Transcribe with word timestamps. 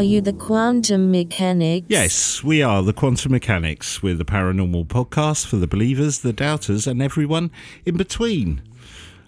Are 0.00 0.02
you 0.02 0.22
the 0.22 0.32
quantum 0.32 1.10
mechanics? 1.10 1.84
Yes, 1.90 2.42
we 2.42 2.62
are 2.62 2.82
the 2.82 2.94
Quantum 2.94 3.32
Mechanics. 3.32 4.02
We're 4.02 4.14
the 4.14 4.24
paranormal 4.24 4.86
podcast 4.86 5.44
for 5.44 5.56
the 5.56 5.66
believers, 5.66 6.20
the 6.20 6.32
doubters, 6.32 6.86
and 6.86 7.02
everyone 7.02 7.50
in 7.84 7.98
between. 7.98 8.62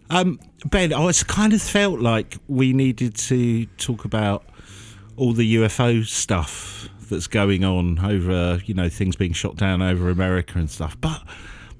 Um, 0.08 0.40
ben, 0.64 0.94
I 0.94 1.04
was 1.04 1.22
kind 1.24 1.52
of 1.52 1.60
felt 1.60 2.00
like 2.00 2.38
we 2.48 2.72
needed 2.72 3.16
to 3.16 3.66
talk 3.76 4.06
about 4.06 4.46
all 5.18 5.34
the 5.34 5.56
UFO 5.56 6.06
stuff 6.06 6.88
that's 7.10 7.26
going 7.26 7.64
on 7.64 7.98
over, 7.98 8.62
you 8.64 8.72
know, 8.72 8.88
things 8.88 9.14
being 9.14 9.34
shot 9.34 9.56
down 9.56 9.82
over 9.82 10.08
America 10.08 10.58
and 10.58 10.70
stuff. 10.70 10.98
But 10.98 11.22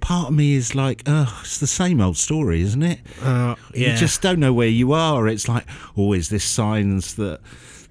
part 0.01 0.29
of 0.29 0.35
me 0.35 0.53
is 0.53 0.75
like, 0.75 1.03
oh, 1.07 1.41
it's 1.41 1.61
the 1.61 1.67
same 1.67 1.99
old 1.99 2.19
story, 2.19 2.61
isn't 2.61 2.83
it? 2.83 3.01
Uh, 3.23 3.55
yeah. 3.73 3.93
You 3.93 3.97
just 3.97 4.21
don't 4.21 4.39
know 4.39 4.53
where 4.53 4.69
you 4.69 4.93
are. 4.93 5.29
It's 5.29 5.49
like, 5.49 5.65
oh, 5.97 6.13
is 6.13 6.29
this 6.29 6.45
signs 6.45 7.15
that 7.15 7.41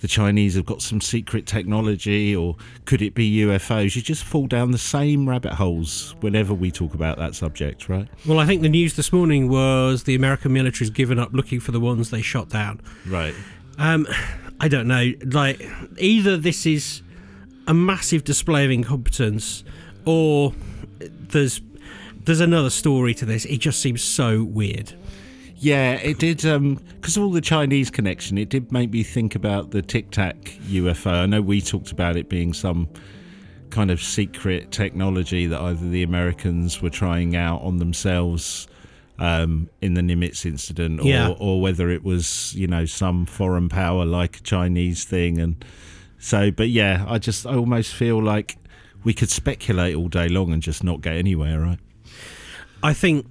the 0.01 0.07
Chinese 0.07 0.55
have 0.55 0.65
got 0.65 0.81
some 0.81 0.99
secret 0.99 1.45
technology, 1.45 2.35
or 2.35 2.55
could 2.85 3.01
it 3.01 3.13
be 3.13 3.37
UFOs? 3.41 3.95
You 3.95 4.01
just 4.01 4.23
fall 4.23 4.47
down 4.47 4.71
the 4.71 4.77
same 4.77 5.29
rabbit 5.29 5.53
holes 5.53 6.15
whenever 6.21 6.53
we 6.53 6.71
talk 6.71 6.93
about 6.95 7.17
that 7.19 7.35
subject, 7.35 7.87
right? 7.87 8.07
Well, 8.27 8.39
I 8.39 8.47
think 8.47 8.63
the 8.63 8.69
news 8.69 8.95
this 8.95 9.13
morning 9.13 9.47
was 9.47 10.03
the 10.03 10.15
American 10.15 10.53
military's 10.53 10.89
given 10.89 11.19
up 11.19 11.33
looking 11.33 11.59
for 11.59 11.71
the 11.71 11.79
ones 11.79 12.09
they 12.09 12.23
shot 12.23 12.49
down. 12.49 12.81
Right. 13.07 13.35
Um, 13.77 14.07
I 14.59 14.67
don't 14.67 14.87
know. 14.87 15.13
Like, 15.23 15.65
either 15.99 16.35
this 16.35 16.65
is 16.65 17.03
a 17.67 17.73
massive 17.73 18.23
display 18.23 18.65
of 18.65 18.71
incompetence, 18.71 19.63
or 20.05 20.53
there's 20.99 21.61
there's 22.25 22.41
another 22.41 22.69
story 22.69 23.13
to 23.15 23.25
this. 23.25 23.45
It 23.45 23.57
just 23.57 23.81
seems 23.81 24.01
so 24.01 24.43
weird. 24.43 24.93
Yeah, 25.63 25.93
it 25.93 26.17
did. 26.17 26.37
Because 26.37 27.17
of 27.17 27.23
all 27.23 27.29
the 27.29 27.39
Chinese 27.39 27.91
connection, 27.91 28.37
it 28.39 28.49
did 28.49 28.71
make 28.71 28.89
me 28.91 29.03
think 29.03 29.35
about 29.35 29.69
the 29.69 29.83
Tic 29.83 30.09
Tac 30.09 30.35
UFO. 30.67 31.11
I 31.11 31.25
know 31.27 31.39
we 31.39 31.61
talked 31.61 31.91
about 31.91 32.17
it 32.17 32.29
being 32.29 32.51
some 32.51 32.89
kind 33.69 33.91
of 33.91 34.01
secret 34.01 34.71
technology 34.71 35.45
that 35.45 35.61
either 35.61 35.87
the 35.87 36.01
Americans 36.01 36.81
were 36.81 36.89
trying 36.89 37.35
out 37.35 37.61
on 37.61 37.77
themselves 37.77 38.67
um, 39.19 39.69
in 39.81 39.93
the 39.93 40.01
Nimitz 40.01 40.47
incident, 40.47 40.99
or, 40.99 41.05
Yeah. 41.05 41.35
or 41.39 41.61
whether 41.61 41.91
it 41.91 42.03
was 42.03 42.55
you 42.55 42.65
know 42.65 42.85
some 42.85 43.27
foreign 43.27 43.69
power 43.69 44.03
like 44.03 44.37
a 44.37 44.41
Chinese 44.41 45.03
thing. 45.03 45.39
And 45.39 45.63
so, 46.17 46.49
but 46.49 46.69
yeah, 46.69 47.05
I 47.07 47.19
just 47.19 47.45
I 47.45 47.53
almost 47.55 47.93
feel 47.93 48.21
like 48.21 48.57
we 49.03 49.13
could 49.13 49.29
speculate 49.29 49.95
all 49.95 50.07
day 50.07 50.27
long 50.27 50.51
and 50.51 50.61
just 50.63 50.83
not 50.83 51.01
get 51.01 51.17
anywhere, 51.17 51.59
right? 51.61 51.79
I 52.81 52.93
think 52.93 53.27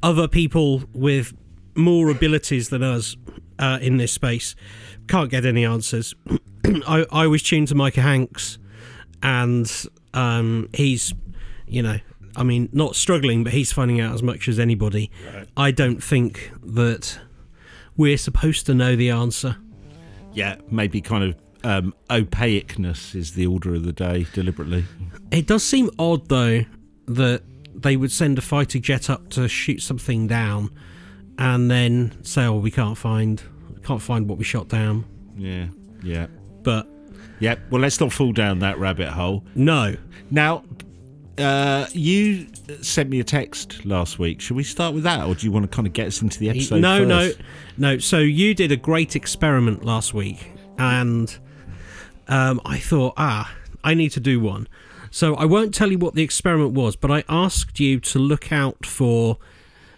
other 0.00 0.28
people 0.28 0.84
with 0.92 1.34
more 1.76 2.10
abilities 2.10 2.68
than 2.68 2.82
us 2.82 3.16
uh, 3.58 3.78
in 3.80 3.96
this 3.96 4.12
space 4.12 4.54
can't 5.08 5.30
get 5.30 5.44
any 5.44 5.64
answers. 5.64 6.14
I, 6.86 7.06
I 7.12 7.26
was 7.26 7.42
tuned 7.42 7.68
to 7.68 7.74
Micah 7.74 8.02
Hanks, 8.02 8.58
and 9.22 9.70
um, 10.14 10.68
he's, 10.74 11.14
you 11.66 11.82
know, 11.82 11.98
I 12.34 12.42
mean, 12.42 12.68
not 12.72 12.96
struggling, 12.96 13.44
but 13.44 13.52
he's 13.52 13.72
finding 13.72 14.00
out 14.00 14.14
as 14.14 14.22
much 14.22 14.48
as 14.48 14.58
anybody. 14.58 15.10
I 15.56 15.70
don't 15.70 16.02
think 16.02 16.50
that 16.62 17.18
we're 17.96 18.18
supposed 18.18 18.66
to 18.66 18.74
know 18.74 18.94
the 18.94 19.10
answer. 19.10 19.56
Yeah, 20.32 20.56
maybe 20.70 21.00
kind 21.00 21.24
of 21.24 21.36
um, 21.64 21.94
opaqueness 22.10 23.14
is 23.14 23.32
the 23.32 23.46
order 23.46 23.74
of 23.74 23.84
the 23.84 23.92
day 23.92 24.26
deliberately. 24.34 24.84
It 25.30 25.46
does 25.46 25.64
seem 25.64 25.90
odd, 25.98 26.28
though, 26.28 26.64
that 27.06 27.42
they 27.74 27.96
would 27.96 28.12
send 28.12 28.38
a 28.38 28.42
fighter 28.42 28.78
jet 28.78 29.08
up 29.08 29.30
to 29.30 29.48
shoot 29.48 29.80
something 29.80 30.26
down, 30.26 30.70
and 31.38 31.70
then 31.70 32.16
say, 32.22 32.44
"Oh, 32.44 32.58
we 32.58 32.70
can't 32.70 32.96
find, 32.96 33.42
can't 33.84 34.02
find 34.02 34.28
what 34.28 34.38
we 34.38 34.44
shot 34.44 34.68
down." 34.68 35.04
Yeah, 35.36 35.66
yeah, 36.02 36.26
But 36.62 36.88
yeah. 37.40 37.56
Well, 37.70 37.80
let's 37.80 38.00
not 38.00 38.12
fall 38.12 38.32
down 38.32 38.60
that 38.60 38.78
rabbit 38.78 39.08
hole. 39.08 39.44
no, 39.54 39.96
Now, 40.30 40.64
uh, 41.38 41.86
you 41.92 42.46
sent 42.80 43.10
me 43.10 43.20
a 43.20 43.24
text 43.24 43.84
last 43.84 44.18
week. 44.18 44.40
Should 44.40 44.56
we 44.56 44.62
start 44.64 44.94
with 44.94 45.04
that, 45.04 45.26
or 45.26 45.34
do 45.34 45.46
you 45.46 45.52
want 45.52 45.70
to 45.70 45.74
kind 45.74 45.86
of 45.86 45.92
get 45.92 46.06
us 46.06 46.22
into 46.22 46.38
the 46.38 46.48
episode? 46.50 46.80
no, 46.80 47.04
no, 47.04 47.30
no. 47.76 47.98
So 47.98 48.18
you 48.18 48.54
did 48.54 48.72
a 48.72 48.76
great 48.76 49.14
experiment 49.16 49.84
last 49.84 50.14
week, 50.14 50.50
and 50.78 51.36
um, 52.28 52.60
I 52.64 52.78
thought, 52.78 53.14
ah, 53.18 53.54
I 53.84 53.94
need 53.94 54.10
to 54.12 54.20
do 54.20 54.40
one. 54.40 54.66
So 55.10 55.34
I 55.36 55.44
won't 55.44 55.74
tell 55.74 55.90
you 55.90 55.98
what 55.98 56.14
the 56.14 56.22
experiment 56.22 56.72
was, 56.72 56.96
but 56.96 57.10
I 57.10 57.24
asked 57.28 57.78
you 57.80 58.00
to 58.00 58.18
look 58.18 58.52
out 58.52 58.84
for 58.84 59.38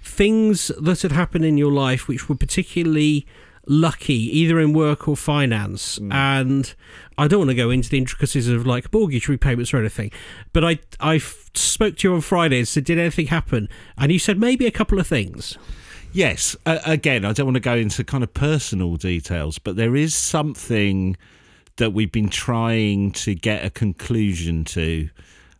things 0.08 0.68
that 0.80 1.02
had 1.02 1.12
happened 1.12 1.44
in 1.44 1.58
your 1.58 1.72
life 1.72 2.08
which 2.08 2.28
were 2.28 2.34
particularly 2.34 3.26
lucky, 3.66 4.14
either 4.14 4.58
in 4.58 4.72
work 4.72 5.06
or 5.06 5.16
finance. 5.16 5.98
And 6.10 6.74
I 7.18 7.28
don't 7.28 7.40
want 7.40 7.50
to 7.50 7.54
go 7.54 7.70
into 7.70 7.88
the 7.90 7.98
intricacies 7.98 8.48
of 8.48 8.66
like 8.66 8.92
mortgage 8.92 9.28
repayments 9.28 9.72
or 9.72 9.78
anything, 9.78 10.10
but 10.52 10.64
I 10.64 10.78
I 10.98 11.18
spoke 11.18 11.98
to 11.98 12.08
you 12.08 12.14
on 12.14 12.22
Friday 12.22 12.58
and 12.58 12.66
said, 12.66 12.84
did 12.84 12.98
anything 12.98 13.26
happen? 13.26 13.68
And 13.96 14.10
you 14.10 14.18
said 14.18 14.38
maybe 14.38 14.66
a 14.66 14.70
couple 14.70 14.98
of 14.98 15.06
things. 15.06 15.58
Yes. 16.12 16.56
Uh, 16.64 16.78
again, 16.86 17.24
I 17.24 17.32
don't 17.32 17.46
want 17.46 17.56
to 17.56 17.60
go 17.60 17.76
into 17.76 18.02
kind 18.02 18.24
of 18.24 18.32
personal 18.32 18.96
details, 18.96 19.58
but 19.58 19.76
there 19.76 19.94
is 19.94 20.14
something 20.14 21.16
that 21.76 21.92
we've 21.92 22.10
been 22.10 22.30
trying 22.30 23.12
to 23.12 23.34
get 23.34 23.64
a 23.64 23.70
conclusion 23.70 24.64
to. 24.64 25.10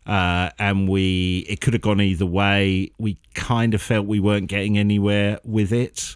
Uh, 0.05 0.49
and 0.57 0.87
we, 0.89 1.45
it 1.47 1.61
could 1.61 1.73
have 1.73 1.81
gone 1.81 2.01
either 2.01 2.25
way. 2.25 2.91
We 2.97 3.17
kind 3.35 3.73
of 3.73 3.81
felt 3.81 4.07
we 4.07 4.19
weren't 4.19 4.47
getting 4.47 4.77
anywhere 4.77 5.39
with 5.43 5.71
it. 5.71 6.15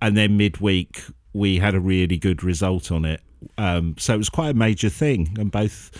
And 0.00 0.16
then 0.16 0.36
midweek, 0.36 1.02
we 1.32 1.58
had 1.58 1.74
a 1.74 1.80
really 1.80 2.16
good 2.16 2.44
result 2.44 2.92
on 2.92 3.04
it. 3.04 3.20
Um, 3.58 3.96
so 3.98 4.14
it 4.14 4.18
was 4.18 4.28
quite 4.28 4.50
a 4.50 4.54
major 4.54 4.88
thing. 4.88 5.36
And 5.38 5.50
both 5.50 5.90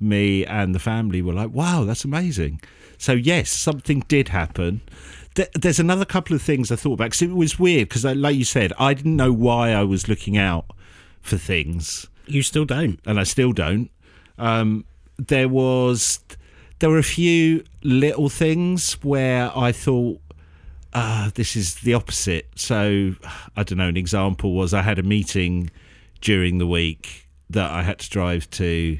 me 0.00 0.44
and 0.46 0.74
the 0.74 0.78
family 0.80 1.22
were 1.22 1.32
like, 1.34 1.50
wow, 1.50 1.84
that's 1.84 2.04
amazing. 2.04 2.60
So, 2.98 3.12
yes, 3.12 3.50
something 3.50 4.00
did 4.08 4.28
happen. 4.28 4.80
Th- 5.34 5.48
There's 5.54 5.78
another 5.78 6.04
couple 6.04 6.34
of 6.34 6.42
things 6.42 6.72
I 6.72 6.76
thought 6.76 6.94
about 6.94 7.04
because 7.06 7.22
it 7.22 7.30
was 7.30 7.58
weird 7.58 7.88
because, 7.88 8.04
like 8.04 8.34
you 8.36 8.44
said, 8.44 8.72
I 8.78 8.94
didn't 8.94 9.16
know 9.16 9.32
why 9.32 9.70
I 9.72 9.84
was 9.84 10.08
looking 10.08 10.36
out 10.36 10.66
for 11.22 11.36
things 11.36 12.08
You 12.26 12.42
still 12.42 12.64
don't. 12.64 12.98
and 13.06 13.20
I 13.20 13.22
still 13.24 13.52
don't. 13.52 13.90
Um, 14.38 14.84
there 15.18 15.48
was 15.48 16.18
there 16.80 16.90
were 16.90 16.98
a 16.98 17.02
few 17.02 17.64
little 17.82 18.28
things 18.28 18.94
where 19.02 19.56
I 19.56 19.70
thought 19.70 20.20
uh, 20.92 21.30
this 21.34 21.54
is 21.54 21.76
the 21.76 21.94
opposite. 21.94 22.48
So 22.56 23.14
I 23.56 23.62
don't 23.62 23.78
know. 23.78 23.88
An 23.88 23.96
example 23.96 24.54
was 24.54 24.74
I 24.74 24.82
had 24.82 24.98
a 24.98 25.02
meeting 25.02 25.70
during 26.20 26.58
the 26.58 26.66
week 26.66 27.28
that 27.48 27.70
I 27.70 27.82
had 27.82 27.98
to 28.00 28.10
drive 28.10 28.50
to, 28.50 28.98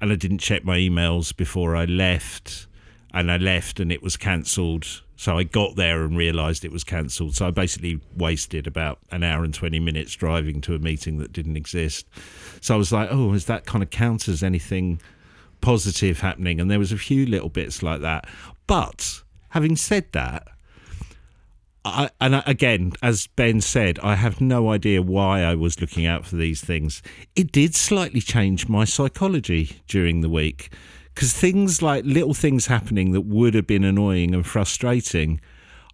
and 0.00 0.12
I 0.12 0.14
didn't 0.14 0.38
check 0.38 0.64
my 0.64 0.78
emails 0.78 1.36
before 1.36 1.76
I 1.76 1.84
left, 1.84 2.66
and 3.12 3.30
I 3.30 3.36
left 3.36 3.80
and 3.80 3.92
it 3.92 4.02
was 4.02 4.16
cancelled. 4.16 5.02
So 5.16 5.36
I 5.36 5.42
got 5.42 5.74
there 5.74 6.04
and 6.04 6.16
realised 6.16 6.64
it 6.64 6.70
was 6.70 6.84
cancelled. 6.84 7.34
So 7.34 7.48
I 7.48 7.50
basically 7.50 8.00
wasted 8.16 8.68
about 8.68 9.00
an 9.10 9.24
hour 9.24 9.42
and 9.42 9.52
twenty 9.52 9.80
minutes 9.80 10.14
driving 10.14 10.60
to 10.62 10.74
a 10.74 10.78
meeting 10.78 11.18
that 11.18 11.32
didn't 11.32 11.56
exist. 11.56 12.06
So 12.60 12.74
I 12.74 12.78
was 12.78 12.92
like, 12.92 13.08
oh, 13.10 13.32
is 13.32 13.46
that 13.46 13.66
kind 13.66 13.82
of 13.82 13.90
count 13.90 14.28
as 14.28 14.44
anything 14.44 15.00
positive 15.60 16.20
happening? 16.20 16.60
And 16.60 16.70
there 16.70 16.78
was 16.78 16.92
a 16.92 16.98
few 16.98 17.26
little 17.26 17.48
bits 17.48 17.82
like 17.82 18.00
that. 18.00 18.26
But 18.66 19.22
having 19.50 19.76
said 19.76 20.12
that, 20.12 20.48
I, 21.84 22.10
and 22.20 22.42
again, 22.46 22.92
as 23.02 23.28
Ben 23.28 23.60
said, 23.60 23.98
I 24.00 24.16
have 24.16 24.40
no 24.40 24.70
idea 24.70 25.00
why 25.00 25.42
I 25.42 25.54
was 25.54 25.80
looking 25.80 26.06
out 26.06 26.26
for 26.26 26.36
these 26.36 26.60
things. 26.60 27.02
It 27.34 27.52
did 27.52 27.74
slightly 27.74 28.20
change 28.20 28.68
my 28.68 28.84
psychology 28.84 29.80
during 29.86 30.20
the 30.20 30.28
week 30.28 30.70
because 31.14 31.32
things 31.32 31.82
like 31.82 32.04
little 32.04 32.34
things 32.34 32.66
happening 32.66 33.12
that 33.12 33.22
would 33.22 33.54
have 33.54 33.66
been 33.66 33.84
annoying 33.84 34.34
and 34.34 34.46
frustrating, 34.46 35.40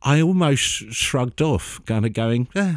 I 0.03 0.21
almost 0.21 0.93
shrugged 0.93 1.41
off, 1.41 1.81
kind 1.87 2.05
of 2.05 2.13
going, 2.13 2.49
eh, 2.55 2.77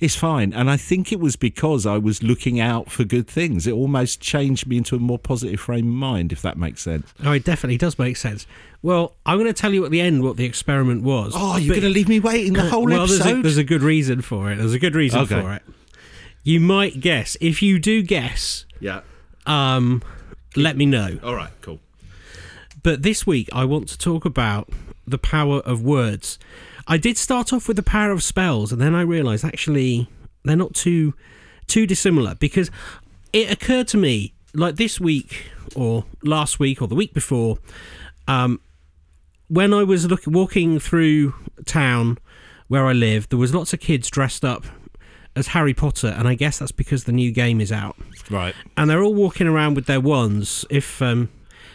it's 0.00 0.16
fine. 0.16 0.52
And 0.52 0.70
I 0.70 0.76
think 0.76 1.12
it 1.12 1.20
was 1.20 1.36
because 1.36 1.84
I 1.86 1.98
was 1.98 2.22
looking 2.22 2.58
out 2.58 2.90
for 2.90 3.04
good 3.04 3.28
things. 3.28 3.66
It 3.66 3.72
almost 3.72 4.20
changed 4.20 4.66
me 4.66 4.78
into 4.78 4.96
a 4.96 4.98
more 4.98 5.18
positive 5.18 5.60
frame 5.60 5.88
of 5.88 5.94
mind, 5.94 6.32
if 6.32 6.40
that 6.42 6.56
makes 6.56 6.80
sense. 6.82 7.12
Oh, 7.22 7.32
it 7.32 7.44
definitely 7.44 7.76
does 7.76 7.98
make 7.98 8.16
sense. 8.16 8.46
Well, 8.82 9.14
I'm 9.26 9.36
going 9.38 9.52
to 9.52 9.60
tell 9.60 9.74
you 9.74 9.84
at 9.84 9.90
the 9.90 10.00
end 10.00 10.22
what 10.22 10.38
the 10.38 10.46
experiment 10.46 11.02
was. 11.02 11.34
Oh, 11.36 11.58
you're 11.58 11.74
going 11.74 11.82
to 11.82 11.90
leave 11.90 12.08
me 12.08 12.18
waiting 12.18 12.54
the 12.54 12.62
whole 12.70 12.86
well, 12.86 13.02
episode? 13.02 13.24
There's 13.24 13.38
a, 13.38 13.42
there's 13.42 13.58
a 13.58 13.64
good 13.64 13.82
reason 13.82 14.22
for 14.22 14.50
it. 14.50 14.56
There's 14.56 14.72
a 14.72 14.78
good 14.78 14.94
reason 14.94 15.20
Okay. 15.20 15.40
for 15.40 15.52
it. 15.52 15.62
You 16.42 16.60
might 16.60 17.00
guess. 17.00 17.36
If 17.42 17.60
you 17.60 17.78
do 17.78 18.02
guess, 18.02 18.64
yeah. 18.80 19.02
um, 19.44 20.02
let 20.56 20.78
me 20.78 20.86
know. 20.86 21.18
All 21.22 21.34
right, 21.34 21.52
cool. 21.60 21.78
But 22.82 23.02
this 23.02 23.26
week, 23.26 23.50
I 23.52 23.66
want 23.66 23.88
to 23.90 23.98
talk 23.98 24.24
about 24.24 24.70
the 25.06 25.18
power 25.18 25.58
of 25.60 25.82
words. 25.82 26.38
I 26.90 26.96
did 26.96 27.16
start 27.16 27.52
off 27.52 27.68
with 27.68 27.76
the 27.76 27.84
power 27.84 28.10
of 28.10 28.20
spells, 28.20 28.72
and 28.72 28.82
then 28.82 28.96
I 28.96 29.02
realised 29.02 29.44
actually 29.44 30.08
they're 30.42 30.56
not 30.56 30.74
too 30.74 31.14
too 31.68 31.86
dissimilar 31.86 32.34
because 32.34 32.68
it 33.32 33.48
occurred 33.48 33.86
to 33.88 33.96
me 33.96 34.34
like 34.54 34.74
this 34.74 34.98
week 34.98 35.52
or 35.76 36.04
last 36.24 36.58
week 36.58 36.82
or 36.82 36.88
the 36.88 36.96
week 36.96 37.14
before, 37.14 37.58
um, 38.26 38.60
when 39.46 39.72
I 39.72 39.84
was 39.84 40.06
look, 40.06 40.26
walking 40.26 40.80
through 40.80 41.32
town 41.64 42.18
where 42.66 42.86
I 42.86 42.92
live, 42.92 43.28
there 43.28 43.38
was 43.38 43.54
lots 43.54 43.72
of 43.72 43.78
kids 43.78 44.10
dressed 44.10 44.44
up 44.44 44.64
as 45.36 45.48
Harry 45.48 45.74
Potter, 45.74 46.08
and 46.08 46.26
I 46.26 46.34
guess 46.34 46.58
that's 46.58 46.72
because 46.72 47.04
the 47.04 47.12
new 47.12 47.30
game 47.30 47.60
is 47.60 47.70
out. 47.70 47.96
Right. 48.28 48.54
And 48.76 48.90
they're 48.90 49.02
all 49.02 49.14
walking 49.14 49.46
around 49.46 49.74
with 49.74 49.86
their 49.86 50.00
wands. 50.00 50.64
If 50.70 51.00
um, 51.00 51.28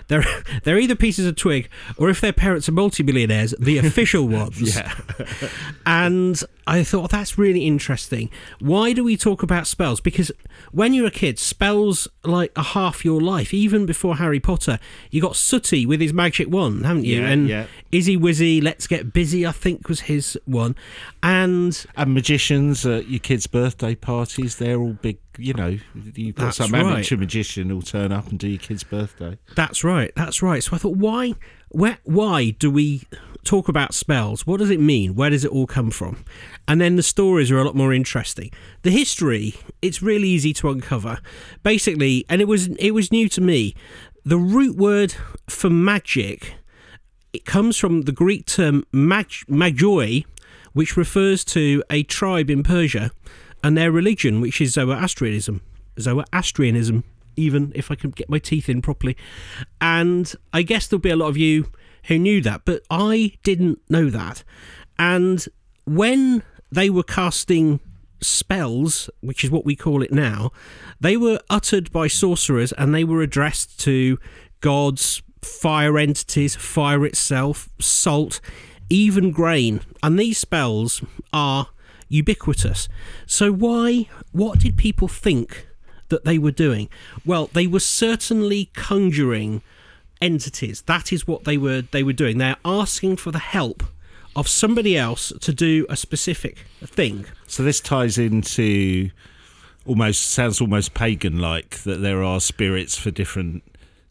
they're 0.07 0.25
they're 0.63 0.79
either 0.79 0.95
pieces 0.95 1.25
of 1.25 1.35
twig, 1.35 1.69
or 1.97 2.09
if 2.09 2.21
their 2.21 2.33
parents 2.33 2.69
are 2.69 2.73
multimillionaires, 2.73 3.53
the 3.59 3.77
official 3.85 4.27
ones. 4.27 4.75
Yeah. 4.75 4.93
And 5.85 6.41
I 6.67 6.83
thought 6.83 7.05
oh, 7.05 7.07
that's 7.07 7.37
really 7.37 7.65
interesting. 7.65 8.29
Why 8.59 8.93
do 8.93 9.03
we 9.03 9.17
talk 9.17 9.43
about 9.43 9.67
spells? 9.67 10.01
Because 10.01 10.31
when 10.71 10.93
you're 10.93 11.07
a 11.07 11.11
kid, 11.11 11.37
spells 11.37 12.07
like 12.23 12.51
are 12.57 12.63
half 12.63 13.05
your 13.05 13.21
life. 13.21 13.53
Even 13.53 13.85
before 13.85 14.15
Harry 14.15 14.39
Potter, 14.39 14.79
you 15.11 15.21
got 15.21 15.35
Sooty 15.35 15.85
with 15.85 16.01
his 16.01 16.13
magic 16.13 16.49
wand, 16.49 16.85
haven't 16.85 17.05
you? 17.05 17.21
Yeah, 17.21 17.29
and 17.29 17.47
yeah. 17.47 17.67
Izzy 17.91 18.17
Wizzy, 18.17 18.63
Let's 18.63 18.87
Get 18.87 19.13
Busy, 19.13 19.45
I 19.45 19.51
think 19.51 19.87
was 19.87 20.01
his 20.01 20.39
one. 20.45 20.75
And 21.21 21.85
And 21.95 22.13
magicians 22.13 22.85
at 22.85 23.09
your 23.09 23.19
kids' 23.19 23.47
birthday 23.47 23.95
parties, 23.95 24.57
they're 24.57 24.79
all 24.79 24.93
big, 24.93 25.17
you 25.37 25.53
know, 25.53 25.77
you've 26.15 26.35
got 26.35 26.45
That's 26.45 26.57
some 26.57 26.71
right. 26.71 26.85
amateur 26.85 27.17
magician 27.17 27.69
who'll 27.69 27.81
turn 27.81 28.11
up 28.11 28.27
and 28.27 28.39
do 28.39 28.47
your 28.47 28.59
kid's 28.59 28.83
birthday. 28.83 29.37
That's 29.55 29.83
right. 29.83 30.11
That's 30.15 30.41
right. 30.41 30.63
So 30.63 30.75
I 30.75 30.79
thought, 30.79 30.97
why, 30.97 31.33
where, 31.69 31.97
why 32.03 32.51
do 32.51 32.69
we 32.71 33.03
talk 33.43 33.67
about 33.67 33.93
spells? 33.93 34.45
What 34.45 34.59
does 34.59 34.69
it 34.69 34.79
mean? 34.79 35.15
Where 35.15 35.29
does 35.29 35.45
it 35.45 35.51
all 35.51 35.67
come 35.67 35.91
from? 35.91 36.25
And 36.67 36.81
then 36.81 36.95
the 36.95 37.03
stories 37.03 37.51
are 37.51 37.57
a 37.57 37.63
lot 37.63 37.75
more 37.75 37.93
interesting. 37.93 38.51
The 38.81 38.91
history, 38.91 39.55
it's 39.81 40.01
really 40.01 40.27
easy 40.27 40.53
to 40.53 40.69
uncover. 40.69 41.19
Basically, 41.63 42.25
and 42.27 42.41
it 42.41 42.47
was 42.47 42.67
it 42.67 42.91
was 42.91 43.11
new 43.11 43.29
to 43.29 43.41
me. 43.41 43.75
The 44.25 44.37
root 44.37 44.75
word 44.75 45.15
for 45.47 45.69
magic, 45.69 46.55
it 47.31 47.45
comes 47.45 47.77
from 47.77 48.03
the 48.03 48.11
Greek 48.11 48.45
term 48.45 48.85
mag, 48.91 49.27
magoi, 49.47 50.25
which 50.73 50.97
refers 50.97 51.45
to 51.45 51.83
a 51.89 52.03
tribe 52.03 52.49
in 52.49 52.63
Persia 52.63 53.11
and 53.65 53.75
their 53.75 53.91
religion, 53.91 54.41
which 54.41 54.61
is 54.61 54.73
Zoroastrianism. 54.73 55.59
Zoroastrianism, 55.99 57.03
even 57.35 57.71
if 57.73 57.89
I 57.89 57.95
can 57.95 58.11
get 58.11 58.29
my 58.29 58.37
teeth 58.37 58.69
in 58.69 58.79
properly. 58.79 59.17
And 59.81 60.31
I 60.53 60.61
guess 60.61 60.85
there'll 60.85 61.01
be 61.01 61.09
a 61.09 61.15
lot 61.15 61.29
of 61.29 61.37
you 61.37 61.71
who 62.03 62.19
knew 62.19 62.41
that, 62.41 62.61
but 62.63 62.83
I 62.91 63.33
didn't 63.41 63.79
know 63.89 64.11
that. 64.11 64.43
And 64.99 65.43
when 65.85 66.43
they 66.71 66.91
were 66.91 67.01
casting 67.01 67.79
spells, 68.21 69.09
which 69.21 69.43
is 69.43 69.49
what 69.49 69.65
we 69.65 69.75
call 69.75 70.03
it 70.03 70.13
now, 70.13 70.51
they 71.01 71.17
were 71.17 71.39
uttered 71.49 71.91
by 71.91 72.05
sorcerers 72.05 72.71
and 72.73 72.93
they 72.93 73.03
were 73.03 73.23
addressed 73.23 73.79
to 73.79 74.19
gods, 74.61 75.23
fire 75.41 75.97
entities, 75.97 76.55
fire 76.55 77.03
itself, 77.03 77.69
salt, 77.81 78.41
even 78.91 79.31
grain. 79.31 79.81
And 80.03 80.19
these 80.19 80.37
spells 80.37 81.03
are 81.33 81.69
ubiquitous. 82.09 82.87
So 83.25 83.51
why 83.51 84.07
what 84.31 84.59
did 84.59 84.77
people 84.77 85.07
think 85.07 85.67
that 86.09 86.23
they 86.25 86.37
were 86.37 86.51
doing? 86.51 86.89
Well, 87.25 87.49
they 87.53 87.67
were 87.67 87.79
certainly 87.79 88.69
conjuring 88.73 89.61
entities. 90.21 90.81
That 90.83 91.11
is 91.11 91.27
what 91.27 91.43
they 91.45 91.57
were 91.57 91.81
they 91.81 92.03
were 92.03 92.13
doing. 92.13 92.37
They're 92.37 92.57
asking 92.63 93.17
for 93.17 93.31
the 93.31 93.39
help 93.39 93.83
of 94.35 94.47
somebody 94.47 94.97
else 94.97 95.31
to 95.41 95.53
do 95.53 95.85
a 95.89 95.95
specific 95.95 96.59
thing. 96.85 97.25
So 97.47 97.63
this 97.63 97.79
ties 97.79 98.17
into 98.17 99.09
almost 99.85 100.21
sounds 100.31 100.59
almost 100.59 100.93
pagan 100.93 101.39
like 101.39 101.77
that 101.83 102.01
there 102.01 102.23
are 102.23 102.39
spirits 102.39 102.97
for 102.97 103.11
different 103.11 103.63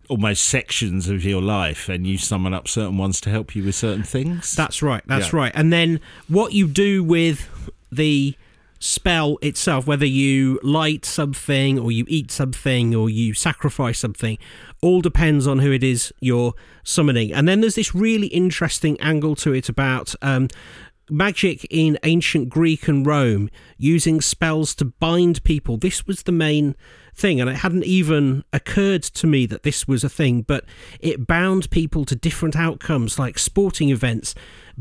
almost 0.08 0.44
sections 0.44 1.08
of 1.08 1.24
your 1.24 1.42
life 1.42 1.88
and 1.88 2.06
you 2.06 2.16
summon 2.18 2.54
up 2.54 2.68
certain 2.68 2.96
ones 2.98 3.20
to 3.22 3.30
help 3.30 3.56
you 3.56 3.64
with 3.64 3.74
certain 3.74 4.02
things. 4.04 4.54
That's 4.54 4.82
right. 4.82 5.02
That's 5.06 5.32
Yeah. 5.32 5.38
right. 5.40 5.52
And 5.54 5.72
then 5.72 6.00
what 6.28 6.52
you 6.52 6.68
do 6.68 7.02
with 7.02 7.48
the 7.94 8.36
spell 8.78 9.38
itself, 9.40 9.86
whether 9.86 10.06
you 10.06 10.60
light 10.62 11.04
something 11.04 11.78
or 11.78 11.90
you 11.90 12.04
eat 12.06 12.30
something 12.30 12.94
or 12.94 13.08
you 13.08 13.32
sacrifice 13.32 13.98
something, 13.98 14.36
all 14.82 15.00
depends 15.00 15.46
on 15.46 15.60
who 15.60 15.72
it 15.72 15.82
is 15.82 16.12
you're 16.20 16.54
summoning. 16.82 17.32
And 17.32 17.48
then 17.48 17.60
there's 17.60 17.76
this 17.76 17.94
really 17.94 18.26
interesting 18.28 19.00
angle 19.00 19.36
to 19.36 19.54
it 19.54 19.70
about 19.70 20.14
um, 20.20 20.48
magic 21.10 21.66
in 21.70 21.98
ancient 22.04 22.48
Greek 22.48 22.86
and 22.88 23.06
Rome 23.06 23.48
using 23.78 24.20
spells 24.20 24.74
to 24.76 24.84
bind 24.84 25.42
people. 25.44 25.76
This 25.76 26.06
was 26.06 26.22
the 26.22 26.32
main 26.32 26.76
thing, 27.14 27.40
and 27.40 27.48
it 27.48 27.56
hadn't 27.56 27.84
even 27.84 28.44
occurred 28.52 29.02
to 29.02 29.26
me 29.26 29.46
that 29.46 29.62
this 29.62 29.86
was 29.86 30.04
a 30.04 30.08
thing, 30.08 30.42
but 30.42 30.64
it 31.00 31.26
bound 31.26 31.70
people 31.70 32.04
to 32.04 32.16
different 32.16 32.56
outcomes 32.56 33.18
like 33.18 33.38
sporting 33.38 33.90
events, 33.90 34.34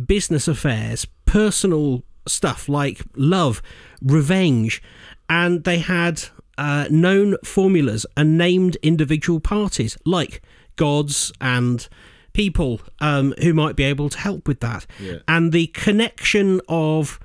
business 0.06 0.48
affairs, 0.48 1.06
personal 1.26 2.04
stuff 2.28 2.70
like 2.70 3.02
love, 3.16 3.62
revenge, 4.02 4.82
and 5.30 5.64
they 5.64 5.80
had 5.80 6.24
uh, 6.58 6.88
known 6.90 7.36
formulas 7.44 8.06
and 8.16 8.38
named 8.38 8.78
individual 8.82 9.40
parties 9.40 9.98
like 10.06 10.42
gods 10.76 11.32
and 11.42 11.88
people 12.34 12.82
um, 13.00 13.34
who 13.42 13.54
might 13.54 13.76
be 13.76 13.84
able 13.84 14.10
to 14.10 14.18
help 14.18 14.48
with 14.48 14.60
that. 14.60 14.86
Yeah. 15.00 15.20
And 15.28 15.52
the 15.52 15.68
connection 15.68 16.62
of 16.68 17.20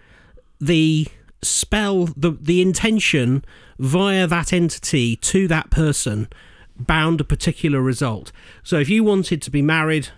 the 0.60 1.06
spell, 1.42 2.06
the 2.16 2.36
the 2.40 2.60
intention 2.60 3.44
via 3.78 4.26
that 4.26 4.52
entity 4.52 5.16
to 5.16 5.48
that 5.48 5.70
person 5.70 6.28
bound 6.76 7.20
a 7.20 7.24
particular 7.24 7.80
result. 7.80 8.32
So 8.62 8.78
if 8.78 8.88
you 8.88 9.02
wanted 9.04 9.42
to 9.42 9.50
be 9.50 9.62
married 9.62 10.08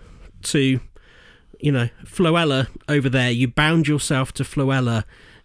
to, 0.43 0.79
you 1.61 1.71
know, 1.71 1.89
Floella 2.05 2.67
over 2.89 3.09
there, 3.09 3.31
you 3.31 3.47
bound 3.47 3.87
yourself 3.87 4.31
to 4.33 4.43
Floella 4.43 5.03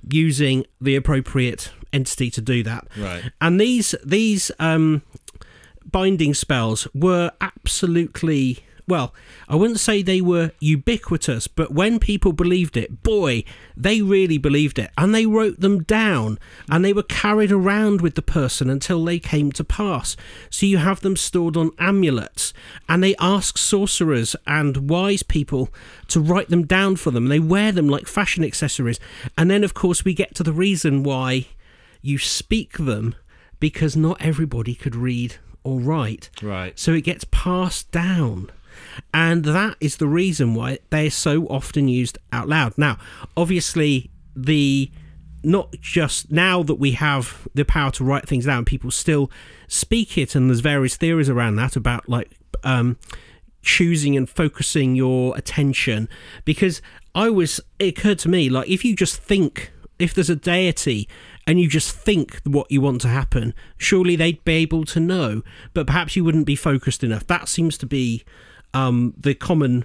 using 0.09 0.65
the 0.81 0.97
appropriate 0.97 1.71
entity 1.93 2.31
to 2.31 2.41
do 2.41 2.63
that. 2.63 2.87
Right. 2.97 3.33
And 3.41 3.61
these 3.61 3.95
these 4.05 4.51
um, 4.59 5.03
binding 5.85 6.35
spells 6.35 6.87
were 6.95 7.33
absolutely 7.41 8.65
well, 8.89 9.13
I 9.49 9.57
wouldn't 9.57 9.81
say 9.81 10.01
they 10.01 10.21
were 10.21 10.53
ubiquitous, 10.61 11.49
but 11.49 11.73
when 11.73 11.99
people 11.99 12.33
believed 12.33 12.77
it, 12.77 13.03
boy, 13.03 13.43
they 13.77 14.01
really 14.01 14.39
believed 14.39 14.79
it. 14.79 14.91
And 14.97 15.13
they 15.13 15.27
wrote 15.27 15.61
them 15.61 15.83
down 15.83 16.39
and 16.71 16.85
they 16.85 16.93
were 16.93 17.03
carried 17.03 17.51
around 17.51 18.01
with 18.01 18.15
the 18.15 18.23
person 18.23 18.71
until 18.71 19.05
they 19.05 19.19
came 19.19 19.51
to 19.53 19.65
pass. 19.65 20.17
So 20.51 20.67
you 20.67 20.79
have 20.79 21.01
them 21.01 21.17
stored 21.17 21.57
on 21.57 21.73
amulets 21.79 22.53
and 22.89 23.03
they 23.03 23.17
ask 23.19 23.59
sorcerers 23.59 24.37
and 24.47 24.89
wise 24.89 25.25
people 25.25 25.69
to 26.09 26.21
write 26.21 26.49
them 26.49 26.65
down 26.65 26.95
for 26.97 27.11
them. 27.11 27.27
They 27.27 27.41
wear 27.41 27.73
them 27.73 27.89
like 27.89 28.07
fashion 28.07 28.45
accessories. 28.45 29.01
And 29.37 29.51
then, 29.51 29.65
of 29.65 29.75
course, 29.75 30.05
we 30.05 30.15
get 30.15 30.37
to 30.37 30.45
the 30.45 30.53
reason 30.53 31.03
why 31.03 31.47
you 32.03 32.19
speak 32.19 32.79
them 32.79 33.17
because 33.59 33.97
not 33.97 34.21
everybody 34.21 34.77
could 34.77 34.95
read 34.95 35.37
or 35.65 35.81
write. 35.81 36.31
Right. 36.41 36.79
So 36.79 36.93
it 36.93 37.01
gets 37.03 37.27
passed 37.31 37.91
down. 37.91 38.51
And 39.13 39.45
that 39.45 39.77
is 39.81 39.97
the 39.97 40.07
reason 40.07 40.55
why 40.55 40.79
they're 40.91 41.11
so 41.11 41.47
often 41.47 41.89
used 41.89 42.19
out 42.33 42.49
loud. 42.49 42.77
Now, 42.77 42.99
obviously, 43.37 44.11
the 44.35 44.91
not 45.43 45.73
just 45.81 46.33
now 46.33 46.63
that 46.65 46.75
we 46.75 46.93
have 46.93 47.47
the 47.55 47.65
power 47.65 47.91
to 47.93 48.05
write 48.05 48.29
things 48.29 48.47
down, 48.47 48.65
people 48.65 48.91
still 48.91 49.31
speak 49.69 50.19
it, 50.19 50.35
and 50.35 50.51
there's 50.51 50.61
various 50.61 50.97
theories 50.97 51.29
around 51.29 51.57
that 51.57 51.77
about 51.77 52.09
like 52.09 52.37
um, 52.65 52.99
choosing 53.63 54.17
and 54.17 54.29
focusing 54.29 54.97
your 54.97 55.37
attention. 55.37 56.09
Because 56.45 56.83
I 57.15 57.31
was, 57.31 57.61
it 57.79 57.99
occurred 57.99 58.19
to 58.21 58.29
me, 58.29 58.49
like 58.49 58.69
if 58.69 58.85
you 58.85 58.97
just 58.97 59.19
think, 59.19 59.73
if 59.99 60.13
there's 60.13 60.31
a 60.31 60.37
deity 60.37 61.09
and 61.47 61.61
you 61.61 61.69
just 61.69 61.95
think 61.95 62.41
what 62.45 62.71
you 62.71 62.81
want 62.81 63.01
to 63.03 63.09
happen, 63.09 63.55
surely 63.77 64.17
they'd 64.17 64.45
be 64.45 64.55
able 64.55 64.85
to 64.87 65.01
know, 65.01 65.43
but 65.75 65.87
perhaps 65.87 66.17
you 66.17 66.25
wouldn't 66.25 66.47
be 66.47 66.57
focused 66.57 67.05
enough. 67.05 67.27
That 67.27 67.49
seems 67.49 67.79
to 67.79 67.87
be 67.87 68.25
um, 68.75 69.15
the 69.17 69.35
common 69.35 69.85